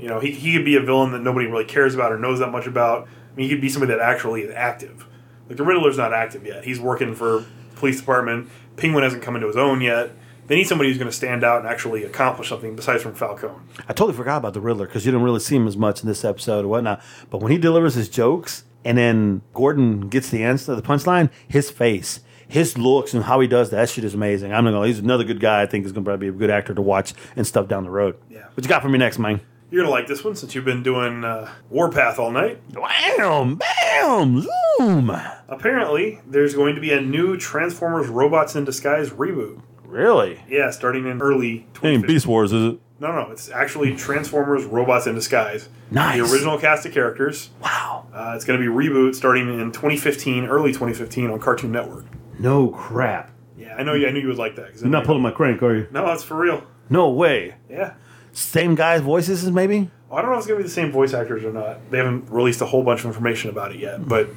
You 0.00 0.08
know, 0.08 0.18
he, 0.18 0.32
he 0.32 0.54
could 0.54 0.64
be 0.64 0.74
a 0.74 0.82
villain 0.82 1.12
that 1.12 1.22
nobody 1.22 1.46
really 1.46 1.64
cares 1.64 1.94
about 1.94 2.10
or 2.10 2.18
knows 2.18 2.40
that 2.40 2.50
much 2.50 2.66
about. 2.66 3.06
I 3.06 3.36
mean, 3.36 3.48
he 3.48 3.54
could 3.54 3.62
be 3.62 3.68
somebody 3.68 3.92
that 3.92 4.00
actually 4.00 4.42
is 4.42 4.52
active. 4.52 5.06
Like, 5.48 5.58
the 5.58 5.64
Riddler's 5.64 5.96
not 5.96 6.12
active 6.12 6.44
yet. 6.44 6.64
He's 6.64 6.80
working 6.80 7.14
for 7.14 7.44
police 7.76 8.00
department. 8.00 8.48
Penguin 8.76 9.04
hasn't 9.04 9.22
come 9.22 9.36
into 9.36 9.46
his 9.46 9.56
own 9.56 9.80
yet. 9.80 10.10
They 10.48 10.56
need 10.56 10.64
somebody 10.66 10.88
who's 10.88 10.98
going 10.98 11.10
to 11.10 11.16
stand 11.16 11.44
out 11.44 11.60
and 11.60 11.68
actually 11.68 12.04
accomplish 12.04 12.48
something 12.48 12.74
besides 12.74 13.02
from 13.02 13.14
Falcone. 13.14 13.54
I 13.86 13.92
totally 13.92 14.14
forgot 14.14 14.38
about 14.38 14.54
the 14.54 14.60
Riddler 14.60 14.86
because 14.86 15.04
you 15.04 15.12
didn't 15.12 15.24
really 15.24 15.40
see 15.40 15.56
him 15.56 15.68
as 15.68 15.76
much 15.76 16.00
in 16.00 16.08
this 16.08 16.24
episode 16.24 16.64
or 16.64 16.68
whatnot. 16.68 17.02
But 17.30 17.42
when 17.42 17.52
he 17.52 17.58
delivers 17.58 17.94
his 17.94 18.08
jokes 18.08 18.64
and 18.84 18.96
then 18.96 19.42
Gordon 19.52 20.08
gets 20.08 20.30
the 20.30 20.42
answer, 20.42 20.74
the 20.74 20.82
punchline, 20.82 21.30
his 21.46 21.70
face, 21.70 22.20
his 22.48 22.78
looks, 22.78 23.12
and 23.12 23.24
how 23.24 23.40
he 23.40 23.46
does 23.46 23.68
that, 23.70 23.90
shit 23.90 24.04
is 24.04 24.14
amazing. 24.14 24.54
I'm 24.54 24.64
gonna. 24.64 24.86
He's 24.86 24.98
another 25.00 25.24
good 25.24 25.38
guy. 25.38 25.60
I 25.60 25.66
think 25.66 25.84
is 25.84 25.92
gonna 25.92 26.04
probably 26.04 26.30
be 26.30 26.34
a 26.34 26.38
good 26.38 26.50
actor 26.50 26.72
to 26.74 26.80
watch 26.80 27.12
and 27.36 27.46
stuff 27.46 27.68
down 27.68 27.84
the 27.84 27.90
road. 27.90 28.16
Yeah. 28.30 28.46
What 28.54 28.64
you 28.64 28.68
got 28.68 28.80
for 28.80 28.88
me 28.88 28.98
next, 28.98 29.18
man? 29.18 29.42
You're 29.70 29.82
going 29.82 29.92
to 29.92 30.00
like 30.00 30.06
this 30.06 30.24
one 30.24 30.34
since 30.34 30.54
you've 30.54 30.64
been 30.64 30.82
doing 30.82 31.24
uh, 31.24 31.52
Warpath 31.68 32.18
all 32.18 32.30
night. 32.30 32.58
Wham! 32.74 33.56
Bam! 33.56 34.40
Zoom! 34.40 35.10
Apparently, 35.46 36.22
there's 36.26 36.54
going 36.54 36.74
to 36.74 36.80
be 36.80 36.90
a 36.90 37.02
new 37.02 37.36
Transformers 37.36 38.06
Robots 38.08 38.56
in 38.56 38.64
Disguise 38.64 39.10
reboot. 39.10 39.60
Really? 39.88 40.38
Yeah, 40.48 40.70
starting 40.70 41.06
in 41.06 41.22
early 41.22 41.66
Ain't 41.82 42.06
Beast 42.06 42.26
Wars, 42.26 42.52
is 42.52 42.74
it? 42.74 42.80
No, 43.00 43.10
no, 43.12 43.30
it's 43.30 43.48
actually 43.48 43.96
Transformers 43.96 44.64
Robots 44.64 45.06
in 45.06 45.14
Disguise. 45.14 45.70
Nice. 45.90 46.16
The 46.16 46.30
original 46.30 46.58
cast 46.58 46.84
of 46.84 46.92
characters. 46.92 47.48
Wow. 47.62 48.06
Uh, 48.12 48.32
it's 48.36 48.44
going 48.44 48.60
to 48.60 48.64
be 48.64 48.70
reboot 48.70 49.14
starting 49.14 49.48
in 49.48 49.72
2015, 49.72 50.44
early 50.44 50.72
2015 50.72 51.30
on 51.30 51.40
Cartoon 51.40 51.72
Network. 51.72 52.04
No 52.38 52.68
crap. 52.68 53.30
Yeah, 53.56 53.76
I 53.76 53.82
know. 53.82 53.94
You, 53.94 54.08
I 54.08 54.10
knew 54.10 54.20
you 54.20 54.28
would 54.28 54.36
like 54.36 54.56
that. 54.56 54.76
You're 54.78 54.90
not 54.90 55.04
pulling 55.04 55.22
my 55.22 55.30
crank, 55.30 55.62
are 55.62 55.74
you? 55.74 55.88
No, 55.90 56.04
that's 56.04 56.22
for 56.22 56.36
real. 56.36 56.64
No 56.90 57.08
way. 57.08 57.54
Yeah. 57.70 57.94
Same 58.32 58.74
guy's 58.74 59.00
voices, 59.00 59.50
maybe? 59.50 59.90
Well, 60.10 60.18
I 60.18 60.22
don't 60.22 60.30
know 60.30 60.36
if 60.36 60.40
it's 60.40 60.46
going 60.48 60.58
to 60.58 60.64
be 60.64 60.68
the 60.68 60.74
same 60.74 60.92
voice 60.92 61.14
actors 61.14 61.44
or 61.44 61.52
not. 61.52 61.90
They 61.90 61.98
haven't 61.98 62.30
released 62.30 62.60
a 62.60 62.66
whole 62.66 62.82
bunch 62.82 63.00
of 63.00 63.06
information 63.06 63.48
about 63.50 63.72
it 63.72 63.80
yet. 63.80 64.06
But 64.06 64.28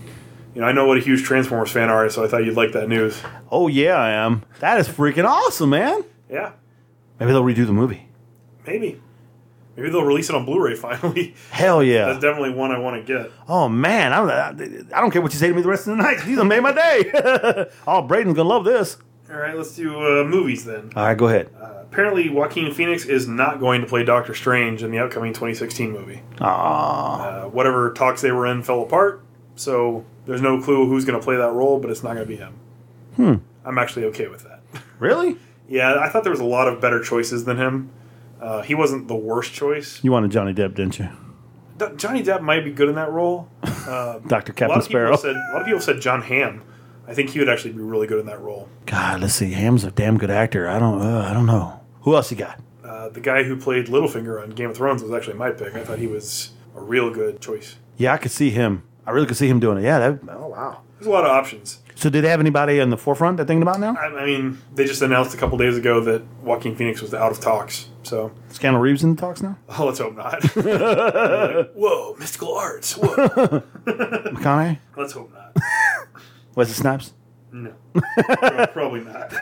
you 0.54 0.62
know, 0.62 0.68
I 0.68 0.72
know 0.72 0.86
what 0.88 0.98
a 0.98 1.02
huge 1.02 1.24
Transformers 1.24 1.72
fan 1.72 1.90
are, 1.90 2.10
so 2.10 2.24
I 2.24 2.28
thought 2.28 2.44
you'd 2.46 2.56
like 2.58 2.72
that 2.74 2.88
news. 2.90 3.22
Oh 3.52 3.68
yeah, 3.68 3.96
I 3.96 4.10
am. 4.12 4.44
That 4.60 4.80
is 4.80 4.88
freaking 4.88 5.26
awesome, 5.26 5.70
man. 5.72 6.04
Yeah, 6.30 6.52
Maybe 7.20 7.32
they'll 7.34 7.44
redo 7.44 7.66
the 7.66 7.74
movie. 7.74 8.08
maybe. 8.66 9.00
Maybe 9.78 9.90
they'll 9.90 10.04
release 10.04 10.30
it 10.30 10.36
on 10.36 10.46
Blu-ray 10.46 10.76
finally. 10.88 11.34
Hell 11.50 11.82
yeah. 11.82 12.08
That's 12.08 12.20
definitely 12.20 12.52
one 12.52 12.72
I 12.72 12.78
want 12.80 13.06
to 13.06 13.14
get. 13.20 13.32
Oh 13.48 13.70
man, 13.70 14.12
I'm, 14.12 14.30
I 14.30 15.00
don't 15.00 15.12
care 15.12 15.22
what 15.22 15.32
you 15.34 15.40
say 15.40 15.48
to 15.48 15.54
me 15.54 15.62
the 15.62 15.70
rest 15.70 15.88
of 15.88 15.96
the 15.98 16.04
night. 16.04 16.26
You 16.28 16.44
made 16.44 16.60
my 16.62 16.74
day. 16.74 17.10
oh, 17.88 18.02
Braden's 18.02 18.36
gonna 18.36 18.50
love 18.50 18.66
this. 18.66 18.98
All 19.30 19.38
right, 19.38 19.56
let's 19.56 19.74
do 19.76 19.96
uh, 19.98 20.24
movies 20.26 20.66
then. 20.66 20.92
All 20.96 21.06
right, 21.06 21.18
go 21.18 21.28
ahead. 21.30 21.50
Apparently, 21.90 22.30
Joaquin 22.30 22.74
Phoenix 22.74 23.06
is 23.06 23.28
not 23.28 23.60
going 23.62 23.80
to 23.82 23.88
play 23.88 24.04
Doctor 24.04 24.34
Strange 24.34 24.84
in 24.84 24.92
the 24.92 25.00
upcoming 25.00 25.32
2016 25.32 25.92
movie. 25.92 26.22
Ah. 26.42 27.22
Uh, 27.44 27.48
whatever 27.48 27.92
talks 27.94 28.22
they 28.22 28.32
were 28.32 28.46
in 28.48 28.62
fell 28.64 28.82
apart, 28.82 29.24
so 29.62 30.04
there's 30.26 30.42
no 30.42 30.62
clue 30.62 30.88
who's 30.88 31.06
going 31.06 31.20
to 31.20 31.24
play 31.24 31.36
that 31.38 31.52
role, 31.52 31.80
but 31.80 31.90
it's 31.92 32.04
not 32.04 32.16
going 32.16 32.26
to 32.26 32.30
be 32.30 32.36
him. 32.38 32.54
Hmm. 33.16 33.36
I'm 33.64 33.78
actually 33.78 34.06
okay 34.06 34.28
with 34.28 34.44
that. 34.44 34.62
really? 35.00 35.38
yeah, 35.68 36.00
I 36.00 36.10
thought 36.10 36.24
there 36.24 36.32
was 36.32 36.40
a 36.40 36.46
lot 36.46 36.68
of 36.68 36.82
better 36.82 37.02
choices 37.02 37.46
than 37.46 37.58
him. 37.58 37.90
Uh, 38.42 38.62
he 38.62 38.74
wasn't 38.76 39.08
the 39.08 39.16
worst 39.16 39.54
choice. 39.54 40.04
You 40.04 40.12
wanted 40.12 40.32
Johnny 40.32 40.54
Depp, 40.54 40.74
didn't 40.74 40.98
you? 41.00 41.10
D- 41.78 41.86
Johnny 41.96 42.24
Depp 42.24 42.42
might 42.42 42.64
be 42.64 42.72
good 42.72 42.90
in 42.90 42.96
that 42.96 43.12
role. 43.12 43.50
Uh, 43.82 44.20
Doctor 44.28 44.54
Captain 44.54 44.80
Sparrow. 44.84 45.16
said 45.16 45.36
a 45.36 45.54
lot 45.54 45.62
of 45.62 45.66
people 45.66 45.82
said 45.82 46.00
John 46.00 46.22
Hamm. 46.22 46.62
I 47.08 47.16
think 47.16 47.32
he 47.32 47.40
would 47.40 47.50
actually 47.50 47.74
be 47.74 47.82
really 47.82 48.06
good 48.06 48.20
in 48.20 48.28
that 48.28 48.40
role. 48.40 48.70
God, 48.86 49.22
let's 49.22 49.34
see. 49.34 49.54
Hamm's 49.54 49.84
a 49.84 49.90
damn 49.90 50.20
good 50.20 50.30
actor. 50.30 50.70
I 50.70 50.78
don't. 50.78 51.02
Uh, 51.02 51.28
I 51.28 51.34
don't 51.34 51.48
know. 51.48 51.82
Who 52.02 52.16
else 52.16 52.30
you 52.30 52.38
got? 52.38 52.60
Uh, 52.86 53.10
the 53.10 53.20
guy 53.20 53.42
who 53.42 53.58
played 53.58 53.88
Littlefinger 53.88 54.40
on 54.42 54.52
Game 54.52 54.70
of 54.70 54.78
Thrones 54.78 55.02
was 55.02 55.12
actually 55.12 55.34
my 55.34 55.50
pick. 55.50 55.74
I 55.74 55.84
thought 55.84 55.98
he 55.98 56.06
was 56.06 56.52
a 56.76 56.80
real 56.80 57.10
good 57.10 57.42
choice. 57.42 57.78
Yeah, 57.98 58.14
I 58.14 58.18
could 58.18 58.30
see 58.32 58.52
him. 58.52 58.84
I 59.06 59.12
really 59.12 59.28
could 59.28 59.38
see 59.38 59.48
him 59.48 59.60
doing 59.60 59.78
it. 59.80 59.84
Yeah. 59.84 60.00
That, 60.00 60.20
oh 60.30 60.48
wow. 60.48 60.82
There's 60.98 61.08
a 61.08 61.12
lot 61.12 61.24
of 61.26 61.32
options. 61.32 61.80
So, 61.96 62.10
did 62.10 62.24
they 62.24 62.30
have 62.30 62.40
anybody 62.40 62.80
in 62.80 62.90
the 62.92 62.98
forefront 62.98 63.38
they're 63.38 63.46
thinking 63.46 63.62
about 63.64 63.80
now? 63.80 63.96
I, 63.96 64.22
I 64.22 64.26
mean, 64.26 64.60
they 64.74 64.86
just 64.86 65.02
announced 65.02 65.34
a 65.34 65.38
couple 65.38 65.58
days 65.58 65.78
ago 65.78 66.00
that 66.02 66.24
Joaquin 66.44 66.76
Phoenix 66.76 67.02
was 67.02 67.14
out 67.14 67.32
of 67.32 67.40
talks. 67.40 67.90
So, 68.04 68.32
is 68.50 68.56
Scandal 68.56 68.82
Reeves 68.82 69.04
in 69.04 69.16
the 69.16 69.22
talks 69.22 69.42
now. 69.42 69.58
oh, 69.70 69.86
let's 69.86 70.00
hope 70.00 70.16
not. 70.16 70.44
Like, 70.56 71.72
Whoa, 71.76 72.16
mystical 72.20 72.54
arts. 72.56 72.94
Whoa. 72.98 73.16
McConaughey. 73.86 74.80
let's 74.96 75.14
hope 75.14 75.32
not. 75.34 75.56
Wesley 76.56 76.74
Snipes. 76.76 77.14
No, 77.52 77.74
Pro- 77.94 78.68
probably 78.68 79.02
not. 79.02 79.34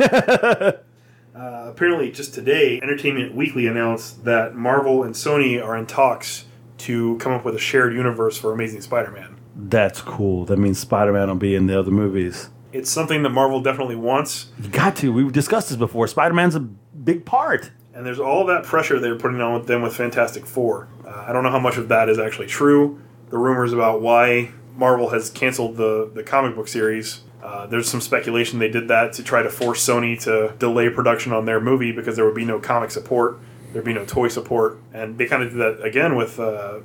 Uh, 1.36 1.68
apparently, 1.70 2.12
just 2.12 2.34
today, 2.34 2.80
Entertainment 2.82 3.34
Weekly 3.36 3.68
announced 3.68 4.26
that 4.26 4.56
Marvel 4.56 5.04
and 5.04 5.14
Sony 5.14 5.64
are 5.64 5.78
in 5.78 5.86
talks 5.86 6.46
to 6.80 7.18
come 7.20 7.32
up 7.32 7.46
with 7.46 7.56
a 7.56 7.60
shared 7.60 7.94
universe 7.94 8.38
for 8.38 8.52
Amazing 8.52 8.82
Spider-Man. 8.82 9.29
That's 9.62 10.02
cool. 10.02 10.46
That 10.46 10.58
means 10.58 10.80
Spider 10.80 11.12
Man 11.14 11.28
will 11.28 11.36
be 11.36 11.56
in 11.56 11.68
the 11.68 11.78
other 11.80 11.92
movies. 11.92 12.50
It's 12.72 12.90
something 12.90 13.24
that 13.24 13.30
Marvel 13.30 13.62
definitely 13.62 13.96
wants, 13.96 14.50
You 14.62 14.70
got 14.70 14.96
to. 14.98 15.12
We've 15.12 15.32
discussed 15.32 15.70
this 15.70 15.78
before. 15.78 16.08
Spider 16.08 16.36
Man's 16.36 16.56
a 16.56 16.60
big 16.60 17.26
part. 17.26 17.72
and 17.94 18.06
there's 18.06 18.20
all 18.20 18.46
that 18.46 18.64
pressure 18.64 19.00
they're 19.00 19.16
putting 19.18 19.42
on 19.42 19.54
with 19.54 19.68
them 19.68 19.82
with 19.82 19.96
Fantastic 19.96 20.46
Four. 20.46 20.88
Uh, 21.06 21.26
I 21.28 21.34
don't 21.34 21.44
know 21.44 21.50
how 21.52 21.60
much 21.60 21.78
of 21.78 21.88
that 21.90 22.08
is 22.10 22.20
actually 22.20 22.48
true. 22.48 23.02
The 23.30 23.38
rumors 23.38 23.74
about 23.74 24.02
why 24.02 24.52
Marvel 24.76 25.10
has 25.10 25.30
canceled 25.30 25.76
the 25.78 26.10
the 26.14 26.24
comic 26.24 26.56
book 26.56 26.68
series. 26.68 27.22
Uh, 27.44 27.66
there's 27.68 27.90
some 27.90 28.02
speculation 28.02 28.60
they 28.60 28.70
did 28.70 28.88
that 28.90 29.14
to 29.14 29.24
try 29.24 29.42
to 29.42 29.50
force 29.50 29.86
Sony 29.86 30.22
to 30.24 30.54
delay 30.60 30.90
production 30.90 31.32
on 31.34 31.46
their 31.46 31.60
movie 31.60 31.92
because 31.92 32.16
there 32.16 32.26
would 32.26 32.36
be 32.36 32.46
no 32.46 32.60
comic 32.60 32.92
support, 32.92 33.40
there'd 33.74 33.86
be 33.86 33.94
no 33.94 34.06
toy 34.06 34.28
support, 34.28 34.78
and 34.94 35.18
they 35.18 35.26
kind 35.26 35.42
of 35.44 35.50
did 35.52 35.58
that 35.60 35.84
again 35.84 36.16
with 36.16 36.40
uh, 36.40 36.80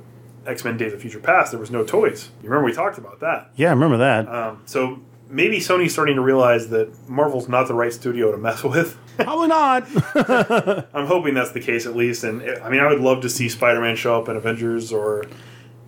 X 0.45 0.63
Men: 0.63 0.77
Days 0.77 0.93
of 0.93 1.01
Future 1.01 1.19
Past. 1.19 1.51
There 1.51 1.59
was 1.59 1.71
no 1.71 1.83
toys. 1.83 2.29
You 2.41 2.49
remember 2.49 2.65
we 2.65 2.73
talked 2.73 2.97
about 2.97 3.19
that. 3.21 3.51
Yeah, 3.55 3.67
I 3.67 3.71
remember 3.71 3.97
that. 3.97 4.27
Um, 4.27 4.61
so 4.65 4.99
maybe 5.29 5.57
Sony's 5.59 5.93
starting 5.93 6.15
to 6.15 6.21
realize 6.21 6.69
that 6.69 7.09
Marvel's 7.09 7.47
not 7.49 7.67
the 7.67 7.73
right 7.73 7.93
studio 7.93 8.31
to 8.31 8.37
mess 8.37 8.63
with. 8.63 8.97
Probably 9.17 9.47
not. 9.47 9.87
I'm 10.93 11.07
hoping 11.07 11.33
that's 11.33 11.51
the 11.51 11.61
case 11.61 11.85
at 11.85 11.95
least. 11.95 12.23
And 12.23 12.41
I 12.61 12.69
mean, 12.69 12.79
I 12.79 12.87
would 12.87 12.99
love 13.01 13.21
to 13.21 13.29
see 13.29 13.49
Spider-Man 13.49 13.95
show 13.95 14.21
up 14.21 14.29
in 14.29 14.35
Avengers 14.35 14.91
or 14.91 15.25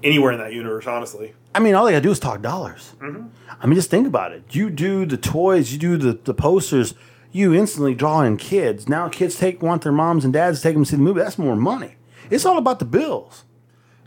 anywhere 0.03 0.31
in 0.31 0.39
that 0.39 0.53
universe. 0.53 0.87
Honestly, 0.87 1.33
I 1.53 1.59
mean, 1.59 1.75
all 1.75 1.85
they 1.85 1.91
gotta 1.91 2.01
do 2.03 2.11
is 2.11 2.19
talk 2.19 2.41
dollars. 2.41 2.93
I 3.01 3.65
mean, 3.65 3.75
just 3.75 3.89
think 3.89 4.07
about 4.07 4.31
it. 4.31 4.43
You 4.55 4.69
do 4.69 5.05
the 5.05 5.17
toys, 5.17 5.73
you 5.73 5.79
do 5.79 5.97
the, 5.97 6.13
the 6.13 6.33
posters, 6.33 6.93
you 7.31 7.53
instantly 7.53 7.95
draw 7.95 8.21
in 8.21 8.37
kids. 8.37 8.87
Now 8.87 9.09
kids 9.09 9.35
take 9.37 9.61
want 9.61 9.81
their 9.81 9.91
moms 9.91 10.23
and 10.23 10.33
dads 10.33 10.59
to 10.59 10.63
take 10.63 10.75
them 10.75 10.83
to 10.83 10.89
see 10.89 10.95
the 10.95 11.01
movie. 11.01 11.19
That's 11.19 11.37
more 11.37 11.55
money. 11.55 11.95
It's 12.29 12.45
all 12.45 12.57
about 12.57 12.79
the 12.79 12.85
bills. 12.85 13.43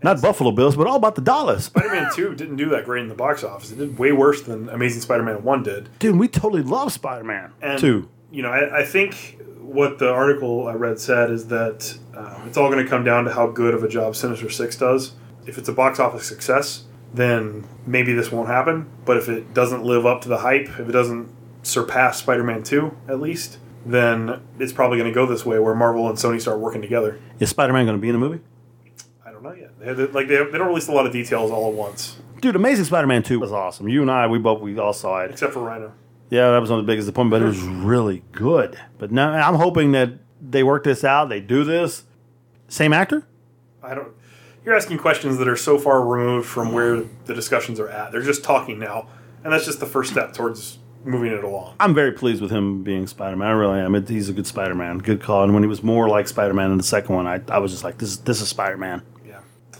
Not 0.03 0.23
Buffalo 0.23 0.51
Bills, 0.51 0.77
but 0.77 0.87
all 0.87 0.97
about 0.97 1.15
the 1.15 1.21
dollars. 1.21 1.65
Spider-Man 1.65 2.11
Two 2.15 2.35
didn't 2.35 2.57
do 2.57 2.69
that 2.71 2.85
great 2.85 3.03
in 3.03 3.09
the 3.09 3.15
box 3.15 3.45
office. 3.45 3.71
It 3.71 3.79
did 3.79 3.99
way 3.99 4.13
worse 4.13 4.43
than 4.43 4.69
Amazing 4.71 5.03
Spider-Man 5.03 5.43
One 5.43 5.63
did. 5.63 5.89
Dude, 5.99 6.17
we 6.17 6.29
totally 6.29 6.63
love 6.63 6.93
Spider 6.93 7.25
Man. 7.25 7.53
And 7.61 7.79
Too. 7.79 8.09
you 8.31 8.43
know, 8.43 8.51
I, 8.51 8.81
I 8.81 8.85
think 8.85 9.39
what 9.61 9.99
the 9.99 10.11
article 10.11 10.67
I 10.67 10.73
read 10.75 10.99
said 10.99 11.31
is 11.31 11.49
that 11.49 11.99
uh, 12.15 12.41
it's 12.47 12.57
all 12.57 12.71
going 12.71 12.83
to 12.83 12.89
come 12.89 13.05
down 13.05 13.25
to 13.25 13.33
how 13.33 13.47
good 13.49 13.75
of 13.75 13.85
a 13.85 13.89
job 13.89 14.17
Sinister 14.17 14.49
Six 14.49 14.77
does. 14.77 15.13
If 15.47 15.59
it's 15.59 15.69
a 15.69 15.73
box 15.73 16.01
office 16.01 16.27
success, 16.27 16.85
then 17.13 17.67
maybe 17.87 18.13
this 18.13 18.33
won't 18.33 18.49
happen. 18.49 18.89
But 19.05 19.17
if 19.17 19.29
it 19.29 19.53
doesn't 19.53 19.85
live 19.85 20.07
up 20.07 20.23
to 20.23 20.29
the 20.29 20.39
hype, 20.39 20.69
if 20.79 20.89
it 20.89 20.93
doesn't 20.93 21.29
surpass 21.63 22.19
Spider-Man 22.19 22.63
Two 22.63 22.97
at 23.07 23.21
least, 23.21 23.59
then 23.85 24.41
it's 24.59 24.73
probably 24.73 24.99
going 24.99 25.11
to 25.11 25.15
go 25.15 25.27
this 25.27 25.45
way, 25.45 25.59
where 25.59 25.75
Marvel 25.75 26.09
and 26.09 26.17
Sony 26.17 26.41
start 26.41 26.59
working 26.59 26.81
together. 26.83 27.19
Is 27.39 27.51
Spider 27.51 27.73
Man 27.73 27.87
gonna 27.87 27.99
be 27.99 28.09
in 28.09 28.15
the 28.15 28.19
movie? 28.19 28.41
They, 29.81 29.93
they- 29.95 30.07
like 30.07 30.29
they, 30.29 30.37
they 30.37 30.59
don't 30.59 30.69
release 30.69 30.89
a 30.89 30.93
lot 30.93 31.07
of 31.07 31.13
details 31.13 31.51
all 31.51 31.69
at 31.69 31.75
once, 31.75 32.17
Dude, 32.41 32.57
Amazing 32.57 32.85
Spider 32.87 33.07
Man 33.07 33.23
2 33.23 33.39
was 33.41 33.53
awesome. 33.53 33.89
You 33.89 34.01
and 34.03 34.11
I, 34.11 34.27
we 34.27 34.39
both 34.39 34.61
we 34.63 34.79
all 34.79 34.93
saw 34.93 35.21
it. 35.21 35.31
except 35.31 35.53
for 35.53 35.61
Rhino. 35.63 35.93
Yeah, 36.31 36.51
that 36.53 36.59
was 36.61 36.71
one 36.71 36.79
of 36.79 36.87
the 36.87 36.91
biggest 36.91 37.07
disappointments, 37.07 37.43
but 37.59 37.65
it 37.65 37.69
was 37.69 37.85
really 37.85 38.23
good. 38.33 38.79
But 38.99 39.11
now 39.11 39.33
I'm 39.33 39.57
hoping 39.57 39.93
that 39.93 40.13
they 40.41 40.63
work 40.63 40.85
this 40.85 41.03
out, 41.05 41.29
they 41.29 41.41
do 41.41 41.65
this. 41.65 42.05
Same 42.69 42.93
actor? 42.93 43.27
I 43.83 43.95
don't. 43.95 44.09
You're 44.65 44.77
asking 44.77 44.99
questions 44.99 45.39
that 45.39 45.49
are 45.49 45.57
so 45.57 45.79
far 45.79 46.07
removed 46.07 46.47
from 46.49 46.73
where 46.73 47.03
the 47.25 47.35
discussions 47.35 47.81
are 47.81 47.89
at. 47.89 48.13
They're 48.13 48.23
just 48.23 48.45
talking 48.45 48.79
now, 48.79 49.09
and 49.43 49.53
that's 49.53 49.65
just 49.65 49.81
the 49.81 49.87
first 49.87 50.11
step 50.13 50.33
towards 50.35 50.79
moving 51.05 51.33
it 51.33 51.43
along. 51.43 51.75
I'm 51.81 51.95
very 51.95 52.13
pleased 52.13 52.41
with 52.43 52.51
him 52.51 52.83
being 52.85 53.07
Spider 53.07 53.37
Man. 53.37 53.49
I 53.49 53.53
really 53.53 53.81
am. 53.81 53.95
It, 53.95 54.09
he's 54.09 54.29
a 54.29 54.33
good 54.33 54.47
Spider 54.47 54.75
Man. 54.75 54.99
Good 54.99 55.21
call. 55.23 55.45
And 55.45 55.53
when 55.55 55.63
he 55.63 55.69
was 55.69 55.83
more 55.83 56.09
like 56.09 56.29
Spider 56.29 56.55
Man 56.55 56.71
in 56.71 56.77
the 56.77 56.85
second 56.85 57.15
one, 57.15 57.27
I, 57.27 57.41
I 57.49 57.59
was 57.59 57.73
just 57.73 57.85
like, 57.85 57.99
this 57.99 58.11
is 58.11 58.19
this 58.19 58.41
is 58.41 58.49
Spider 58.49 58.77
Man. 58.77 59.03
Yeah. 59.20 59.20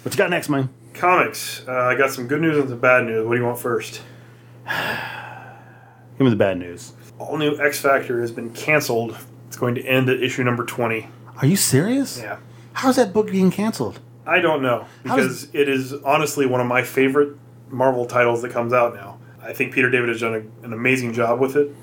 What 0.03 0.15
you 0.15 0.19
got 0.19 0.31
next, 0.31 0.49
man? 0.49 0.69
Comics. 0.95 1.63
Uh, 1.69 1.73
I 1.73 1.95
got 1.95 2.11
some 2.11 2.27
good 2.27 2.41
news 2.41 2.57
and 2.59 2.69
some 2.69 2.79
bad 2.81 3.05
news. 3.07 3.27
What 3.27 3.35
do 3.35 3.41
you 3.41 3.47
want 3.47 3.59
first? 3.59 4.01
Give 4.67 6.25
me 6.25 6.31
the 6.31 6.37
bad 6.37 6.59
news. 6.59 6.93
All 7.19 7.37
new 7.37 7.59
X 7.59 7.81
Factor 7.81 8.21
has 8.21 8.31
been 8.31 8.51
canceled. 8.53 9.17
It's 9.49 9.57
going 9.57 9.75
to 9.75 9.83
end 9.85 10.09
at 10.09 10.23
issue 10.23 10.43
number 10.45 10.65
20. 10.65 11.09
Are 11.39 11.47
you 11.47 11.57
serious? 11.57 12.19
Yeah. 12.21 12.39
How's 12.73 12.97
that 12.97 13.13
book 13.13 13.31
being 13.31 13.51
canceled? 13.51 14.01
I 14.27 14.41
don't 14.41 14.63
know 14.63 14.87
How 15.05 15.17
does- 15.17 15.47
because 15.47 15.55
it 15.55 15.69
is 15.69 15.93
honestly 16.05 16.47
one 16.47 16.61
of 16.61 16.67
my 16.67 16.83
favorite 16.83 17.37
Marvel 17.69 18.07
titles 18.07 18.43
that 18.43 18.51
comes 18.53 18.73
out 18.73 18.95
now. 18.95 19.19
I 19.43 19.53
think 19.53 19.73
Peter 19.73 19.91
David 19.91 20.09
has 20.11 20.21
done 20.21 20.35
a, 20.35 20.65
an 20.67 20.73
amazing 20.73 21.13
job 21.15 21.41
with 21.41 21.57
it. 21.57 21.75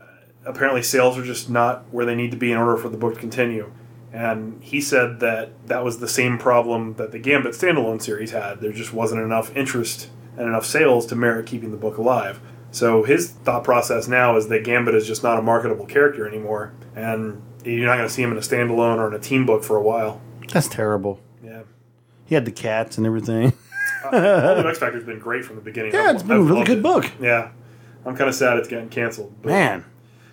Uh, 0.00 0.04
apparently, 0.44 0.82
sales 0.82 1.16
are 1.18 1.24
just 1.24 1.48
not 1.48 1.84
where 1.92 2.04
they 2.04 2.14
need 2.14 2.30
to 2.32 2.36
be 2.36 2.52
in 2.52 2.58
order 2.58 2.76
for 2.76 2.88
the 2.88 2.96
book 2.96 3.14
to 3.14 3.20
continue. 3.20 3.70
And 4.14 4.62
he 4.62 4.80
said 4.80 5.18
that 5.20 5.66
that 5.66 5.82
was 5.84 5.98
the 5.98 6.06
same 6.08 6.38
problem 6.38 6.94
that 6.94 7.10
the 7.10 7.18
Gambit 7.18 7.52
standalone 7.52 8.00
series 8.00 8.30
had. 8.30 8.60
There 8.60 8.70
just 8.70 8.92
wasn't 8.94 9.22
enough 9.22 9.54
interest 9.56 10.08
and 10.36 10.46
enough 10.46 10.64
sales 10.64 11.04
to 11.06 11.16
merit 11.16 11.46
keeping 11.46 11.72
the 11.72 11.76
book 11.76 11.96
alive. 11.98 12.40
So 12.70 13.02
his 13.02 13.30
thought 13.30 13.64
process 13.64 14.06
now 14.06 14.36
is 14.36 14.46
that 14.48 14.62
Gambit 14.64 14.94
is 14.94 15.06
just 15.06 15.22
not 15.24 15.38
a 15.38 15.42
marketable 15.42 15.86
character 15.86 16.28
anymore, 16.28 16.72
and 16.94 17.42
you're 17.64 17.86
not 17.86 17.96
going 17.96 18.06
to 18.08 18.12
see 18.14 18.22
him 18.22 18.30
in 18.30 18.38
a 18.38 18.40
standalone 18.40 18.98
or 18.98 19.08
in 19.08 19.14
a 19.14 19.18
team 19.18 19.46
book 19.46 19.64
for 19.64 19.76
a 19.76 19.82
while. 19.82 20.20
That's 20.52 20.68
terrible. 20.68 21.20
Yeah. 21.42 21.62
He 22.26 22.34
had 22.36 22.44
the 22.44 22.52
cats 22.52 22.96
and 22.96 23.06
everything. 23.06 23.52
Uh, 24.04 24.60
the 24.62 24.68
X 24.68 24.78
Factor's 24.78 25.02
been 25.02 25.18
great 25.18 25.46
from 25.46 25.56
the 25.56 25.62
beginning. 25.62 25.90
Yeah, 25.94 26.02
I've- 26.02 26.14
it's 26.16 26.22
been 26.22 26.36
a 26.36 26.40
I've 26.40 26.50
really 26.50 26.64
good 26.64 26.78
it. 26.78 26.82
book. 26.82 27.10
Yeah, 27.18 27.52
I'm 28.04 28.14
kind 28.14 28.28
of 28.28 28.34
sad 28.34 28.58
it's 28.58 28.68
getting 28.68 28.90
canceled. 28.90 29.32
But 29.40 29.48
Man, 29.48 29.84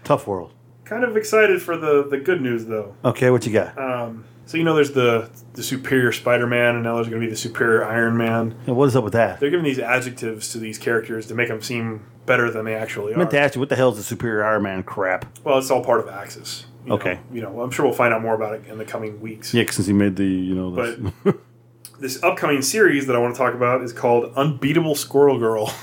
tough 0.03 0.27
world. 0.27 0.51
Kind 0.91 1.03
of 1.05 1.15
excited 1.17 1.61
for 1.61 1.77
the 1.77 2.03
the 2.03 2.17
good 2.17 2.41
news 2.41 2.65
though. 2.65 2.93
Okay, 3.05 3.29
what 3.31 3.45
you 3.47 3.53
got? 3.53 3.77
Um, 3.77 4.25
so 4.45 4.57
you 4.57 4.63
know, 4.65 4.75
there's 4.75 4.91
the 4.91 5.29
the 5.53 5.63
superior 5.63 6.11
Spider-Man, 6.11 6.75
and 6.75 6.83
now 6.83 6.95
there's 6.95 7.07
going 7.07 7.21
to 7.21 7.25
be 7.25 7.31
the 7.31 7.37
superior 7.37 7.85
Iron 7.85 8.17
Man. 8.17 8.55
Yeah, 8.67 8.73
what 8.73 8.87
is 8.87 8.95
up 8.95 9.03
with 9.03 9.13
that? 9.13 9.39
They're 9.39 9.49
giving 9.49 9.63
these 9.63 9.79
adjectives 9.79 10.51
to 10.51 10.57
these 10.59 10.77
characters 10.77 11.25
to 11.27 11.33
make 11.35 11.47
them 11.47 11.61
seem 11.61 12.05
better 12.25 12.51
than 12.51 12.65
they 12.65 12.75
actually 12.75 13.13
I 13.13 13.17
meant 13.17 13.31
to 13.31 13.37
are. 13.39 13.43
ask 13.43 13.55
you, 13.55 13.59
what 13.61 13.69
the 13.69 13.75
hell 13.77 13.91
is 13.91 13.97
the 13.97 14.03
Superior 14.03 14.43
Iron 14.43 14.63
Man 14.63 14.83
crap? 14.83 15.25
Well, 15.45 15.57
it's 15.57 15.71
all 15.71 15.83
part 15.83 16.01
of 16.01 16.09
Axis. 16.09 16.65
you 16.83 16.89
know. 16.89 16.95
Okay. 16.95 17.19
You 17.31 17.41
know, 17.41 17.61
I'm 17.61 17.71
sure 17.71 17.85
we'll 17.85 17.95
find 17.95 18.13
out 18.13 18.21
more 18.21 18.35
about 18.35 18.53
it 18.55 18.65
in 18.67 18.77
the 18.77 18.85
coming 18.85 19.21
weeks. 19.21 19.53
Yeah, 19.53 19.63
since 19.69 19.87
he 19.87 19.93
made 19.93 20.17
the, 20.17 20.25
you 20.25 20.53
know, 20.55 20.71
But 20.71 21.35
this 22.01 22.21
upcoming 22.21 22.61
series 22.61 23.07
that 23.07 23.15
I 23.15 23.19
want 23.19 23.33
to 23.33 23.37
talk 23.37 23.53
about 23.53 23.81
is 23.83 23.93
called 23.93 24.33
Unbeatable 24.35 24.95
Squirrel 24.95 25.39
Girl. 25.39 25.73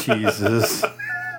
Jesus. 0.00 0.84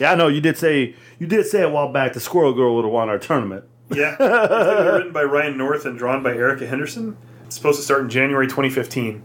yeah, 0.00 0.12
I 0.12 0.14
know 0.14 0.28
you 0.28 0.40
did 0.40 0.56
say 0.58 0.94
you 1.18 1.26
did 1.26 1.46
say 1.46 1.62
a 1.62 1.68
while 1.68 1.92
back 1.92 2.12
the 2.12 2.20
Squirrel 2.20 2.52
Girl 2.52 2.74
would 2.76 2.84
have 2.84 2.92
won 2.92 3.08
our 3.08 3.18
tournament. 3.18 3.64
Yeah. 3.90 4.12
It's 4.12 4.18
going 4.18 4.76
to 4.76 4.82
be 4.84 4.96
written 4.96 5.12
by 5.12 5.24
Ryan 5.24 5.56
North 5.56 5.84
and 5.84 5.98
drawn 5.98 6.22
by 6.22 6.32
Erica 6.34 6.66
Henderson. 6.66 7.16
It's 7.46 7.56
supposed 7.56 7.78
to 7.78 7.84
start 7.84 8.02
in 8.02 8.08
January 8.08 8.46
2015. 8.46 9.22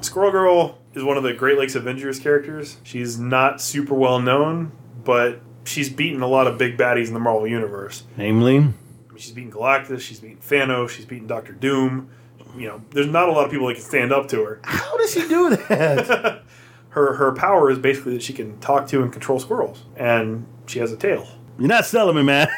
Squirrel 0.00 0.30
Girl 0.30 0.78
is 0.94 1.02
one 1.02 1.16
of 1.16 1.22
the 1.22 1.32
Great 1.34 1.58
Lakes 1.58 1.74
Avengers 1.74 2.18
characters. 2.18 2.78
She's 2.82 3.18
not 3.18 3.60
super 3.60 3.94
well 3.94 4.20
known, 4.20 4.72
but 5.04 5.40
she's 5.64 5.90
beaten 5.90 6.22
a 6.22 6.26
lot 6.28 6.46
of 6.46 6.58
big 6.58 6.76
baddies 6.76 7.08
in 7.08 7.14
the 7.14 7.20
Marvel 7.20 7.46
Universe. 7.46 8.04
Namely, 8.16 8.56
I 8.56 8.60
mean, 8.60 8.74
she's 9.16 9.32
beaten 9.32 9.52
Galactus, 9.52 10.00
she's 10.00 10.20
beaten 10.20 10.38
Thanos, 10.38 10.90
she's 10.90 11.04
beaten 11.04 11.26
Doctor 11.26 11.52
Doom. 11.52 12.10
You 12.56 12.68
know, 12.68 12.82
there's 12.90 13.06
not 13.06 13.28
a 13.28 13.32
lot 13.32 13.44
of 13.44 13.50
people 13.50 13.66
that 13.68 13.74
can 13.74 13.82
stand 13.82 14.12
up 14.12 14.28
to 14.28 14.42
her. 14.42 14.60
how 14.64 14.96
does 14.96 15.12
she 15.12 15.28
do 15.28 15.50
that? 15.50 16.42
Her 16.98 17.14
her 17.14 17.32
power 17.32 17.70
is 17.70 17.78
basically 17.78 18.14
that 18.14 18.22
she 18.22 18.32
can 18.32 18.58
talk 18.58 18.88
to 18.88 19.02
and 19.02 19.12
control 19.12 19.38
squirrels, 19.38 19.84
and 19.96 20.46
she 20.66 20.80
has 20.80 20.90
a 20.90 20.96
tail. 20.96 21.28
You're 21.56 21.68
not 21.68 21.86
selling 21.86 22.16
me, 22.16 22.24
man. 22.24 22.48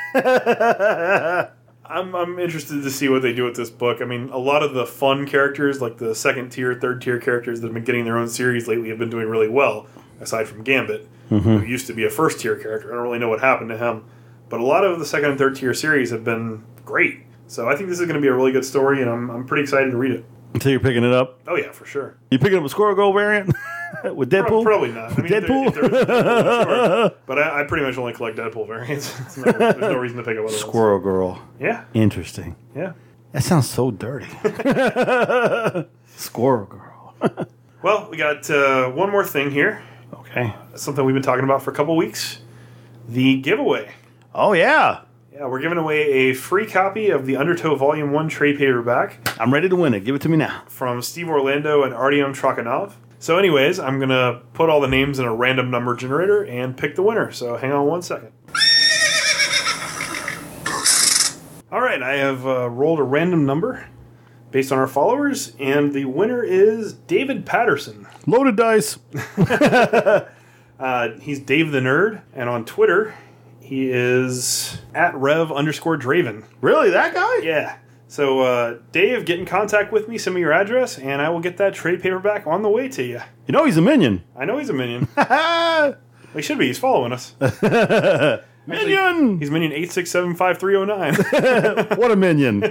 I'm, 1.84 2.14
I'm 2.14 2.38
interested 2.38 2.82
to 2.82 2.90
see 2.90 3.10
what 3.10 3.20
they 3.20 3.34
do 3.34 3.44
with 3.44 3.56
this 3.56 3.68
book. 3.68 4.00
I 4.00 4.06
mean, 4.06 4.30
a 4.30 4.38
lot 4.38 4.62
of 4.62 4.72
the 4.72 4.86
fun 4.86 5.26
characters, 5.26 5.82
like 5.82 5.98
the 5.98 6.14
second 6.14 6.50
tier, 6.50 6.74
third 6.74 7.02
tier 7.02 7.18
characters 7.18 7.60
that 7.60 7.66
have 7.66 7.74
been 7.74 7.84
getting 7.84 8.04
their 8.06 8.16
own 8.16 8.28
series 8.28 8.66
lately, 8.66 8.88
have 8.88 8.98
been 8.98 9.10
doing 9.10 9.28
really 9.28 9.48
well, 9.48 9.86
aside 10.20 10.48
from 10.48 10.62
Gambit, 10.62 11.06
who 11.28 11.40
mm-hmm. 11.40 11.66
used 11.66 11.86
to 11.88 11.92
be 11.92 12.04
a 12.06 12.10
first 12.10 12.40
tier 12.40 12.56
character. 12.56 12.92
I 12.92 12.94
don't 12.94 13.02
really 13.02 13.18
know 13.18 13.28
what 13.28 13.40
happened 13.40 13.68
to 13.70 13.76
him. 13.76 14.04
But 14.48 14.60
a 14.60 14.64
lot 14.64 14.84
of 14.84 14.98
the 14.98 15.04
second 15.04 15.30
and 15.30 15.38
third 15.38 15.56
tier 15.56 15.74
series 15.74 16.10
have 16.12 16.24
been 16.24 16.64
great. 16.86 17.24
So 17.46 17.68
I 17.68 17.76
think 17.76 17.90
this 17.90 18.00
is 18.00 18.06
going 18.06 18.14
to 18.14 18.22
be 18.22 18.28
a 18.28 18.34
really 18.34 18.52
good 18.52 18.64
story, 18.64 19.02
and 19.02 19.10
I'm, 19.10 19.28
I'm 19.30 19.46
pretty 19.46 19.64
excited 19.64 19.90
to 19.90 19.96
read 19.98 20.12
it. 20.12 20.24
Until 20.54 20.70
you're 20.70 20.80
picking 20.80 21.04
it 21.04 21.12
up, 21.12 21.40
Oh, 21.46 21.56
yeah, 21.56 21.72
for 21.72 21.84
sure. 21.84 22.16
you 22.30 22.38
picking 22.38 22.58
up 22.58 22.64
a 22.64 22.68
Squirrel 22.68 22.94
Girl 22.94 23.12
variant 23.12 23.54
with 24.14 24.30
Deadpool. 24.30 24.62
Probably 24.64 24.92
not. 24.92 25.12
I 25.12 25.22
mean, 25.22 25.24
if 25.26 25.30
there- 25.30 25.40
Deadpool? 25.42 25.66
if 25.68 25.74
there 25.74 25.84
is 25.84 25.90
Deadpool, 25.90 26.64
sure. 27.08 27.18
But 27.26 27.38
I, 27.38 27.60
I 27.60 27.64
pretty 27.64 27.84
much 27.84 27.96
only 27.98 28.12
collect 28.12 28.36
Deadpool 28.38 28.66
variants. 28.66 29.12
There's 29.34 29.76
no 29.78 29.96
reason 29.96 30.16
to 30.18 30.22
pick 30.22 30.32
up 30.32 30.38
other 30.38 30.42
ones. 30.44 30.56
Squirrel 30.56 30.98
Girl. 31.00 31.42
Yeah, 31.58 31.84
Interesting. 31.94 32.56
yeah. 32.74 32.92
That 33.32 33.42
sounds 33.44 33.68
so 33.70 33.90
dirty. 33.92 34.26
Squirrel 36.16 36.66
Girl. 36.66 37.14
Well, 37.82 38.08
we 38.10 38.16
got 38.16 38.50
uh, 38.50 38.88
one 38.90 39.10
more 39.10 39.24
thing 39.24 39.50
here. 39.50 39.82
okay. 40.12 40.54
something 40.74 41.04
we've 41.04 41.14
been 41.14 41.22
talking 41.22 41.44
about 41.44 41.62
for 41.62 41.70
a 41.70 41.74
couple 41.74 41.96
weeks 41.96 42.40
the 43.08 43.40
giveaway. 43.40 43.90
Oh 44.34 44.52
yeah, 44.52 45.00
Yeah, 45.32 45.46
we're 45.46 45.60
giving 45.60 45.78
away 45.78 46.02
a 46.30 46.34
free 46.34 46.66
copy 46.66 47.10
of 47.10 47.26
the 47.26 47.36
Undertow 47.36 47.74
Volume 47.74 48.12
1 48.12 48.28
trade 48.28 48.58
paperback 48.58 49.16
I'm 49.40 49.52
ready 49.52 49.68
to 49.68 49.74
win 49.76 49.94
it. 49.94 50.04
Give 50.04 50.14
it 50.14 50.22
to 50.22 50.28
me 50.28 50.36
now. 50.36 50.62
from 50.68 51.02
Steve 51.02 51.28
Orlando 51.28 51.82
and 51.82 51.92
Artyom 51.94 52.34
Trakhanov. 52.36 52.92
So, 53.20 53.38
anyways, 53.38 53.78
I'm 53.78 53.98
going 53.98 54.08
to 54.08 54.40
put 54.54 54.70
all 54.70 54.80
the 54.80 54.88
names 54.88 55.18
in 55.18 55.26
a 55.26 55.34
random 55.34 55.70
number 55.70 55.94
generator 55.94 56.42
and 56.42 56.74
pick 56.74 56.94
the 56.96 57.02
winner. 57.02 57.30
So, 57.30 57.56
hang 57.58 57.70
on 57.70 57.86
one 57.86 58.00
second. 58.00 58.32
All 61.70 61.80
right, 61.82 62.02
I 62.02 62.14
have 62.14 62.46
uh, 62.46 62.70
rolled 62.70 62.98
a 62.98 63.02
random 63.02 63.44
number 63.44 63.86
based 64.50 64.72
on 64.72 64.78
our 64.78 64.86
followers, 64.88 65.54
and 65.60 65.92
the 65.92 66.06
winner 66.06 66.42
is 66.42 66.94
David 66.94 67.44
Patterson. 67.46 68.08
Loaded 68.26 68.56
dice. 68.56 68.98
Uh, 70.80 71.10
he's 71.20 71.38
Dave 71.38 71.72
the 71.72 71.78
Nerd, 71.78 72.22
and 72.32 72.48
on 72.48 72.64
Twitter, 72.64 73.14
he 73.60 73.90
is 73.90 74.78
at 74.94 75.14
Rev 75.14 75.52
underscore 75.52 75.98
Draven. 75.98 76.44
Really, 76.62 76.88
that 76.88 77.12
guy? 77.12 77.36
Yeah. 77.42 77.76
So, 78.10 78.40
uh, 78.40 78.78
Dave, 78.90 79.24
get 79.24 79.38
in 79.38 79.46
contact 79.46 79.92
with 79.92 80.08
me, 80.08 80.18
send 80.18 80.34
me 80.34 80.40
your 80.40 80.52
address, 80.52 80.98
and 80.98 81.22
I 81.22 81.28
will 81.28 81.38
get 81.38 81.58
that 81.58 81.74
trade 81.74 82.02
paperback 82.02 82.44
on 82.44 82.62
the 82.62 82.68
way 82.68 82.88
to 82.88 83.04
you. 83.04 83.20
You 83.46 83.52
know 83.52 83.64
he's 83.64 83.76
a 83.76 83.80
minion. 83.80 84.24
I 84.36 84.44
know 84.44 84.58
he's 84.58 84.68
a 84.68 84.72
minion. 84.72 85.06
He 86.32 86.42
should 86.42 86.58
be. 86.58 86.68
He's 86.68 86.78
following 86.78 87.12
us. 87.12 87.34
minion. 88.66 89.40
He's 89.40 89.50
minion 89.50 89.72
8675309. 89.72 91.96
what 91.98 92.12
a 92.12 92.16
minion. 92.16 92.62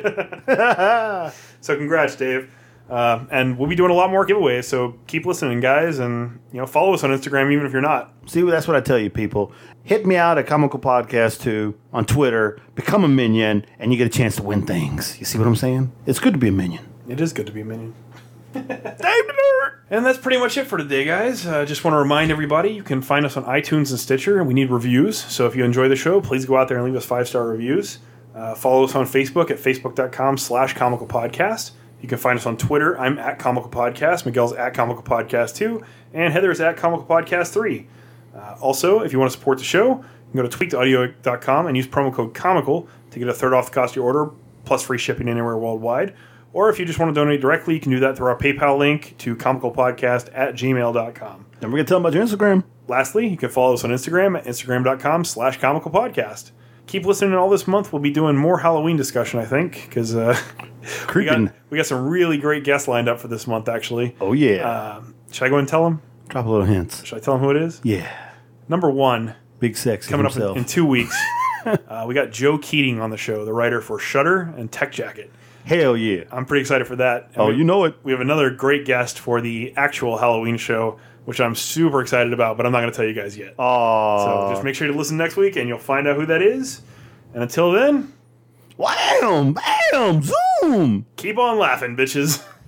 so, 1.59 1.75
congrats, 1.75 2.15
Dave. 2.15 2.49
Uh, 2.89 3.25
and 3.29 3.57
we'll 3.57 3.69
be 3.69 3.75
doing 3.75 3.91
a 3.91 3.93
lot 3.93 4.09
more 4.09 4.25
giveaways, 4.25 4.63
so 4.63 4.95
keep 5.05 5.25
listening, 5.25 5.59
guys, 5.59 5.99
and 5.99 6.39
you 6.51 6.59
know 6.59 6.65
follow 6.65 6.93
us 6.93 7.03
on 7.03 7.11
Instagram, 7.11 7.51
even 7.51 7.65
if 7.65 7.71
you're 7.71 7.81
not. 7.81 8.13
See, 8.25 8.41
that's 8.41 8.67
what 8.67 8.75
I 8.75 8.81
tell 8.81 8.97
you, 8.97 9.09
people. 9.11 9.51
Hit 9.83 10.05
me 10.05 10.15
out 10.15 10.37
at 10.37 10.47
Comical 10.47 10.79
Podcast 10.79 11.41
2 11.41 11.77
on 11.93 12.05
Twitter, 12.05 12.59
become 12.75 13.03
a 13.03 13.07
minion, 13.07 13.65
and 13.77 13.91
you 13.91 13.97
get 13.97 14.07
a 14.07 14.17
chance 14.17 14.37
to 14.37 14.43
win 14.43 14.65
things. 14.65 15.19
You 15.19 15.25
see 15.25 15.37
what 15.37 15.47
I'm 15.47 15.55
saying? 15.55 15.91
It's 16.07 16.19
good 16.19 16.33
to 16.33 16.39
be 16.39 16.47
a 16.47 16.51
minion. 16.51 16.87
It 17.07 17.21
is 17.21 17.31
good 17.31 17.45
to 17.45 17.51
be 17.51 17.61
a 17.61 17.65
minion. 17.65 17.93
And 19.91 20.05
that's 20.05 20.19
pretty 20.19 20.37
much 20.37 20.55
it 20.55 20.67
for 20.67 20.77
today, 20.77 21.03
guys. 21.03 21.47
I 21.47 21.61
uh, 21.61 21.65
just 21.65 21.83
want 21.83 21.95
to 21.95 21.97
remind 21.97 22.29
everybody 22.29 22.69
you 22.69 22.83
can 22.83 23.01
find 23.01 23.25
us 23.25 23.35
on 23.35 23.43
iTunes 23.45 23.89
and 23.89 23.99
Stitcher, 23.99 24.37
and 24.37 24.47
we 24.47 24.53
need 24.53 24.69
reviews. 24.69 25.17
So 25.17 25.47
if 25.47 25.55
you 25.55 25.63
enjoy 25.65 25.89
the 25.89 25.95
show, 25.95 26.21
please 26.21 26.45
go 26.45 26.57
out 26.57 26.67
there 26.67 26.77
and 26.77 26.85
leave 26.85 26.95
us 26.95 27.05
five 27.05 27.27
star 27.27 27.47
reviews. 27.47 27.97
Uh, 28.35 28.53
follow 28.53 28.83
us 28.83 28.93
on 28.93 29.07
Facebook 29.07 29.49
at 29.49 29.57
facebook.com 29.57 30.37
slash 30.37 30.75
comical 30.75 31.07
podcast. 31.07 31.71
You 32.01 32.07
can 32.07 32.17
find 32.17 32.39
us 32.39 32.45
on 32.45 32.57
Twitter. 32.57 32.97
I'm 32.99 33.17
at 33.17 33.39
Comical 33.39 33.69
Podcast. 33.69 34.25
Miguel's 34.25 34.53
at 34.53 34.73
Comical 34.73 35.03
Podcast 35.03 35.55
2. 35.55 35.83
And 36.13 36.33
Heather 36.33 36.51
is 36.51 36.61
at 36.61 36.77
Comical 36.77 37.05
Podcast 37.05 37.51
3. 37.53 37.87
Uh, 38.35 38.55
also, 38.61 39.01
if 39.01 39.11
you 39.11 39.19
want 39.19 39.31
to 39.31 39.37
support 39.37 39.57
the 39.57 39.63
show, 39.63 39.97
you 39.97 40.03
can 40.31 40.41
go 40.41 40.47
to 40.47 40.57
tweakedaudio.com 40.57 41.67
and 41.67 41.75
use 41.75 41.87
promo 41.87 42.13
code 42.13 42.33
COMICAL 42.33 42.87
to 43.11 43.19
get 43.19 43.27
a 43.27 43.33
third 43.33 43.53
off 43.53 43.65
the 43.67 43.71
cost 43.71 43.93
of 43.93 43.95
your 43.97 44.05
order, 44.05 44.31
plus 44.65 44.83
free 44.83 44.97
shipping 44.97 45.27
anywhere 45.27 45.57
worldwide. 45.57 46.15
Or 46.53 46.69
if 46.69 46.79
you 46.79 46.85
just 46.85 46.99
want 46.99 47.13
to 47.13 47.19
donate 47.19 47.41
directly, 47.41 47.75
you 47.75 47.79
can 47.79 47.91
do 47.91 47.99
that 47.99 48.17
through 48.17 48.27
our 48.27 48.37
PayPal 48.37 48.77
link 48.77 49.15
to 49.19 49.35
comicalpodcast 49.35 50.29
at 50.33 50.55
gmail.com. 50.55 51.45
Don't 51.59 51.71
forget 51.71 51.85
to 51.85 51.89
tell 51.89 51.99
them 51.99 52.05
about 52.05 52.13
your 52.13 52.25
Instagram. 52.25 52.63
Lastly, 52.87 53.27
you 53.27 53.37
can 53.37 53.49
follow 53.49 53.73
us 53.73 53.83
on 53.83 53.91
Instagram 53.91 54.37
at 54.37 54.45
instagram.com 54.45 55.25
slash 55.25 55.59
comicalpodcast. 55.59 56.51
Keep 56.89 57.05
listening 57.05 57.35
all 57.35 57.51
this 57.51 57.67
month. 57.67 57.93
We'll 57.93 58.01
be 58.01 58.09
doing 58.09 58.35
more 58.35 58.57
Halloween 58.57 58.97
discussion, 58.97 59.39
I 59.39 59.45
think, 59.45 59.85
because 59.87 60.15
uh, 60.15 60.35
we, 61.15 61.23
got, 61.23 61.39
we 61.69 61.77
got 61.77 61.85
some 61.85 62.07
really 62.07 62.39
great 62.39 62.63
guests 62.63 62.87
lined 62.87 63.07
up 63.07 63.19
for 63.19 63.27
this 63.27 63.45
month, 63.45 63.69
actually. 63.69 64.15
Oh, 64.19 64.33
yeah. 64.33 64.95
Um, 64.97 65.13
should 65.31 65.45
I 65.45 65.49
go 65.49 65.57
and 65.59 65.67
tell 65.67 65.83
them? 65.83 66.01
Drop 66.29 66.47
a 66.47 66.49
little 66.49 66.65
hints. 66.65 67.05
Should 67.05 67.19
I 67.19 67.21
tell 67.21 67.35
them 67.35 67.43
who 67.43 67.51
it 67.51 67.57
is? 67.57 67.79
Yeah. 67.83 68.11
Number 68.67 68.89
one, 68.89 69.35
Big 69.59 69.77
sexy 69.77 70.09
coming 70.09 70.25
up 70.25 70.35
in, 70.35 70.57
in 70.57 70.65
two 70.65 70.83
weeks, 70.83 71.15
uh, 71.65 72.05
we 72.07 72.15
got 72.15 72.31
Joe 72.31 72.57
Keatinge 72.57 72.99
on 72.99 73.11
the 73.11 73.17
show, 73.17 73.45
the 73.45 73.53
writer 73.53 73.81
for 73.81 73.99
Shutter 73.99 74.41
and 74.57 74.71
Tech 74.71 74.91
Jacket. 74.91 75.31
Hell 75.65 75.95
yeah. 75.95 76.23
I'm 76.31 76.47
pretty 76.47 76.61
excited 76.61 76.87
for 76.87 76.95
that. 76.95 77.25
And 77.33 77.37
Oh, 77.37 77.47
we- 77.49 77.57
you 77.57 77.63
know 77.65 77.83
it. 77.83 77.93
We 78.01 78.13
have 78.13 78.21
another 78.21 78.49
great 78.49 78.85
guest 78.85 79.19
for 79.19 79.41
the 79.41 79.75
actual 79.77 80.17
Halloween 80.17 80.57
show, 80.57 80.97
which 81.29 81.39
I'm 81.39 81.53
super 81.53 82.01
excited 82.01 82.33
about, 82.33 82.57
but 82.57 82.65
I'm 82.65 82.71
not 82.71 82.79
going 82.79 82.91
to 82.91 82.97
tell 82.97 83.05
you 83.05 83.13
guys 83.13 83.37
yet. 83.37 83.53
Oh. 83.59 84.47
So 84.47 84.53
just 84.55 84.63
make 84.63 84.73
sure 84.73 84.87
to 84.87 84.93
listen 84.93 85.15
next 85.15 85.35
week, 85.35 85.57
and 85.57 85.69
you'll 85.69 85.77
find 85.77 86.07
out 86.07 86.15
who 86.15 86.25
that 86.25 86.41
is. 86.41 86.81
And 87.35 87.43
until 87.43 87.71
then, 87.71 88.11
Wham! 88.77 89.53
Bam! 89.53 90.23
Zoom! 90.23 91.05
keep 91.17 91.37
on 91.37 91.59
laughing, 91.59 91.95
bitches. 91.95 92.43